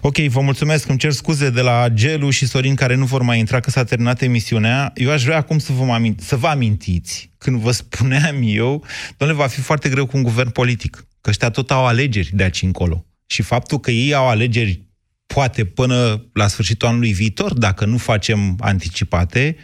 Ok, 0.00 0.16
vă 0.16 0.40
mulțumesc, 0.40 0.88
îmi 0.88 0.98
cer 0.98 1.10
scuze 1.10 1.50
de 1.50 1.60
la 1.60 1.88
Gelu 1.88 2.30
și 2.30 2.46
Sorin 2.46 2.74
care 2.74 2.94
nu 2.94 3.04
vor 3.04 3.22
mai 3.22 3.38
intra 3.38 3.60
că 3.60 3.70
s-a 3.70 3.84
terminat 3.84 4.22
emisiunea. 4.22 4.92
Eu 4.94 5.10
aș 5.10 5.24
vrea 5.24 5.36
acum 5.36 5.58
să 5.58 5.72
vă, 5.72 5.84
amint- 5.98 6.20
să 6.20 6.36
vă 6.36 6.46
amintiți, 6.46 7.30
când 7.38 7.60
vă 7.60 7.70
spuneam 7.70 8.36
eu, 8.42 8.84
domnule, 9.16 9.40
va 9.40 9.46
fi 9.46 9.60
foarte 9.60 9.88
greu 9.88 10.06
cu 10.06 10.16
un 10.16 10.22
guvern 10.22 10.50
politic, 10.50 11.06
că 11.20 11.30
ăștia 11.30 11.50
tot 11.50 11.70
au 11.70 11.86
alegeri 11.86 12.30
de 12.32 12.42
aici 12.42 12.62
încolo. 12.62 13.06
Și 13.26 13.42
faptul 13.42 13.78
că 13.78 13.90
ei 13.90 14.14
au 14.14 14.28
alegeri 14.28 14.84
poate 15.26 15.64
până 15.64 16.26
la 16.32 16.46
sfârșitul 16.46 16.88
anului 16.88 17.12
viitor, 17.12 17.52
dacă 17.54 17.84
nu 17.84 17.96
facem 17.96 18.56
anticipate, 18.60 19.56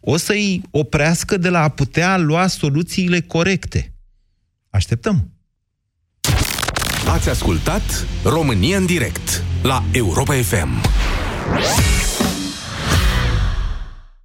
o 0.00 0.16
să-i 0.16 0.62
oprească 0.70 1.36
de 1.36 1.48
la 1.48 1.62
a 1.62 1.68
putea 1.68 2.16
lua 2.18 2.46
soluțiile 2.46 3.20
corecte. 3.20 3.92
Așteptăm. 4.70 5.28
Ați 7.08 7.28
ascultat 7.28 8.06
România 8.24 8.76
în 8.76 8.86
direct 8.86 9.42
la 9.62 9.82
Europa 9.92 10.34
FM. 10.34 10.68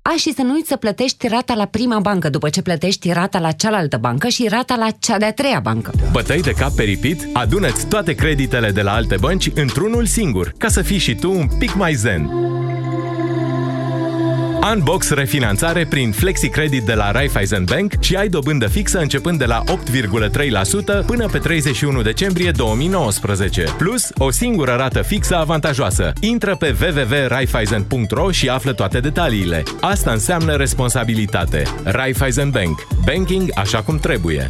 A, 0.02 0.16
și 0.18 0.34
să 0.34 0.42
nu 0.42 0.54
uiți 0.54 0.68
să 0.68 0.76
plătești 0.76 1.28
rata 1.28 1.54
la 1.54 1.66
prima 1.66 2.00
bancă 2.00 2.30
după 2.30 2.50
ce 2.50 2.62
plătești 2.62 3.12
rata 3.12 3.40
la 3.40 3.52
cealaltă 3.52 3.98
bancă 3.98 4.28
și 4.28 4.48
rata 4.50 4.76
la 4.76 4.90
cea 5.00 5.18
de-a 5.18 5.34
treia 5.34 5.60
bancă. 5.60 5.92
Bătăi 6.12 6.42
de 6.42 6.52
cap 6.52 6.72
peripit? 6.72 7.28
Adună-ți 7.34 7.86
toate 7.86 8.14
creditele 8.14 8.72
de 8.72 8.82
la 8.82 8.94
alte 8.94 9.16
bănci 9.20 9.52
într-unul 9.54 10.06
singur, 10.06 10.54
ca 10.58 10.68
să 10.68 10.82
fii 10.82 10.98
și 10.98 11.16
tu 11.16 11.32
un 11.32 11.48
pic 11.58 11.76
mai 11.76 11.94
zen. 11.94 12.30
Unbox 14.64 15.10
refinanțare 15.10 15.86
prin 15.86 16.12
FlexiCredit 16.12 16.84
de 16.84 16.94
la 16.94 17.12
Raiffeisen 17.12 17.64
Bank 17.64 17.94
și 18.00 18.16
ai 18.16 18.28
dobândă 18.28 18.68
fixă 18.68 19.00
începând 19.00 19.38
de 19.38 19.46
la 19.46 19.64
8,3% 19.64 21.06
până 21.06 21.28
pe 21.32 21.38
31 21.38 22.02
decembrie 22.02 22.52
2019. 22.52 23.64
Plus, 23.78 24.10
o 24.18 24.32
singură 24.32 24.76
rată 24.78 25.02
fixă 25.02 25.36
avantajoasă. 25.36 26.14
Intră 26.20 26.56
pe 26.56 26.76
www.raiffeisen.ro 26.82 28.32
și 28.32 28.50
află 28.50 28.74
toate 28.74 29.00
detaliile. 29.00 29.64
Asta 29.82 30.12
înseamnă 30.12 30.56
responsabilitate. 30.56 31.64
Raiffeisen 31.84 32.50
Bank. 32.50 32.88
Banking 33.06 33.52
așa 33.56 33.82
cum 33.82 33.98
trebuie. 33.98 34.50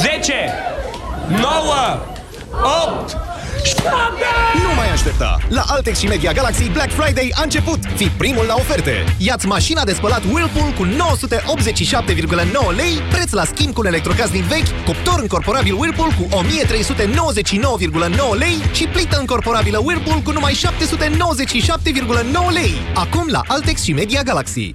10, 0.00 0.34
9, 1.28 1.42
8, 3.00 3.16
7! 3.64 3.82
Nu 4.62 4.74
mai 4.76 4.90
aștepta! 4.90 5.38
La 5.48 5.64
Altex 5.66 5.98
și 5.98 6.06
Media 6.06 6.32
Galaxy 6.32 6.70
Black 6.70 6.90
Friday 6.92 7.32
a 7.34 7.42
început! 7.42 7.78
Fii 7.96 8.12
primul 8.18 8.44
la 8.44 8.54
oferte! 8.54 9.04
Iați 9.18 9.46
mașina 9.46 9.84
de 9.84 9.92
spălat 9.92 10.22
Whirlpool 10.32 10.72
cu 10.72 10.86
987,9 10.86 12.76
lei, 12.76 13.02
preț 13.10 13.32
la 13.32 13.44
schimb 13.44 13.74
cu 13.74 13.80
un 13.80 13.86
electrocasnic 13.86 14.42
vechi, 14.42 14.84
cuptor 14.84 15.20
încorporabil 15.20 15.74
Whirlpool 15.74 16.08
cu 16.08 16.28
1399,9 16.44 18.38
lei 18.38 18.62
și 18.72 18.84
plită 18.86 19.16
încorporabilă 19.18 19.80
Whirlpool 19.84 20.20
cu 20.20 20.30
numai 20.30 20.52
797,9 20.52 20.58
lei. 22.52 22.74
Acum 22.94 23.26
la 23.30 23.40
Altex 23.46 23.82
și 23.82 23.92
Media 23.92 24.22
Galaxy. 24.22 24.74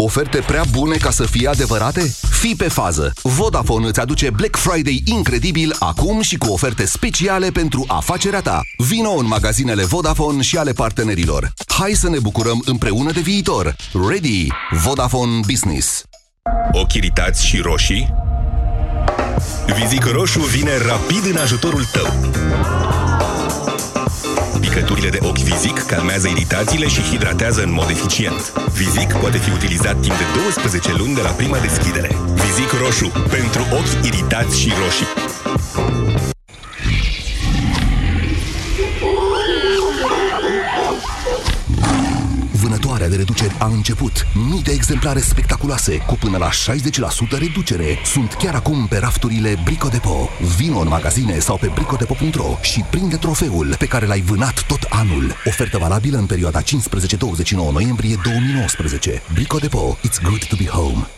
Oferte 0.00 0.38
prea 0.46 0.64
bune 0.70 0.96
ca 0.96 1.10
să 1.10 1.26
fie 1.26 1.48
adevărate? 1.48 2.14
Fii 2.30 2.54
pe 2.56 2.68
fază! 2.68 3.12
Vodafone 3.22 3.86
îți 3.86 4.00
aduce 4.00 4.30
Black 4.30 4.56
Friday 4.56 5.02
incredibil 5.04 5.76
acum 5.78 6.20
și 6.20 6.36
cu 6.36 6.50
oferte 6.52 6.84
speciale 6.84 7.50
pentru 7.50 7.84
afacerea 7.86 8.40
ta. 8.40 8.60
Vino 8.76 9.10
în 9.10 9.26
magazinele 9.26 9.84
Vodafone 9.84 10.42
și 10.42 10.56
ale 10.56 10.72
partenerilor. 10.72 11.52
Hai 11.66 11.92
să 11.92 12.08
ne 12.08 12.18
bucurăm 12.18 12.62
împreună 12.64 13.12
de 13.12 13.20
viitor. 13.20 13.76
Ready! 14.08 14.46
Vodafone 14.70 15.40
Business. 15.46 16.02
Ochi 16.72 16.94
iritați 16.94 17.46
și 17.46 17.58
roșii? 17.58 18.14
Vizic 19.80 20.04
Roșu 20.04 20.40
vine 20.40 20.76
rapid 20.86 21.34
în 21.34 21.36
ajutorul 21.36 21.84
tău. 21.84 22.06
Picăturile 24.60 25.08
de 25.08 25.18
ochi 25.22 25.38
Vizic 25.38 25.78
calmează 25.78 26.28
iritațiile 26.28 26.88
și 26.88 27.00
hidratează 27.00 27.62
în 27.62 27.72
mod 27.72 27.88
eficient. 27.90 28.52
Vizic 28.72 29.12
poate 29.12 29.38
fi 29.38 29.50
utilizat 29.50 30.00
timp 30.00 30.16
de 30.18 30.24
12 30.42 30.94
luni 30.96 31.14
de 31.14 31.22
la 31.22 31.30
prima 31.30 31.58
deschidere. 31.58 32.10
Vizic 32.34 32.70
Roșu. 32.82 33.12
Pentru 33.30 33.62
ochi 33.70 34.06
iritați 34.06 34.60
și 34.60 34.72
roșii. 34.82 35.37
De 43.08 43.16
reduceri 43.16 43.56
a 43.58 43.66
început. 43.66 44.26
Mii 44.50 44.62
de 44.62 44.72
exemplare 44.72 45.20
spectaculoase, 45.20 45.96
cu 45.96 46.14
până 46.14 46.36
la 46.36 46.50
60% 46.50 47.38
reducere, 47.38 47.98
sunt 48.04 48.32
chiar 48.32 48.54
acum 48.54 48.86
pe 48.86 48.98
rafturile 48.98 49.60
Brico 49.64 49.88
Depo. 49.88 50.28
Vino 50.56 50.78
în 50.78 50.88
magazine 50.88 51.38
sau 51.38 51.56
pe 51.56 51.70
bricodepo.ro 51.74 52.58
și 52.62 52.84
prinde 52.90 53.16
trofeul 53.16 53.74
pe 53.78 53.86
care 53.86 54.06
l-ai 54.06 54.20
vânat 54.20 54.62
tot 54.66 54.86
anul. 54.88 55.34
Ofertă 55.44 55.78
valabilă 55.78 56.18
în 56.18 56.26
perioada 56.26 56.62
15-29 56.62 56.64
noiembrie 57.72 58.20
2019. 58.22 59.22
Brico 59.32 59.58
Depo. 59.58 59.98
It's 60.06 60.22
good 60.22 60.44
to 60.44 60.56
be 60.56 60.66
home. 60.66 61.17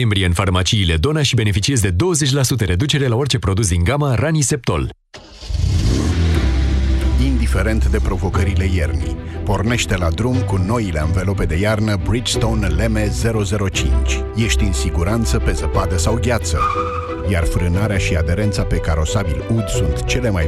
noiembrie 0.01 0.25
în 0.25 0.33
farmaciile 0.33 0.97
Dona 0.97 1.21
și 1.21 1.35
beneficiezi 1.35 1.81
de 1.81 1.91
20% 1.91 2.65
reducere 2.65 3.07
la 3.07 3.15
orice 3.15 3.39
produs 3.39 3.67
din 3.67 3.83
gama 3.83 4.15
Raniseptol. 4.15 4.89
Indiferent 7.25 7.87
de 7.87 7.99
provocările 8.03 8.69
iernii, 8.73 9.17
pornește 9.43 9.97
la 9.97 10.09
drum 10.09 10.41
cu 10.41 10.57
noile 10.57 10.99
anvelope 10.99 11.45
de 11.45 11.55
iarnă 11.55 11.95
Bridgestone 12.07 12.67
Leme 12.67 13.11
005. 13.71 13.89
Ești 14.35 14.63
în 14.63 14.73
siguranță 14.73 15.37
pe 15.37 15.51
zăpadă 15.51 15.97
sau 15.97 16.19
gheață, 16.21 16.59
iar 17.29 17.43
frânarea 17.43 17.97
și 17.97 18.15
aderența 18.15 18.63
pe 18.63 18.75
carosabil 18.75 19.43
UD 19.55 19.67
sunt 19.67 20.05
cele 20.05 20.29
mai 20.29 20.47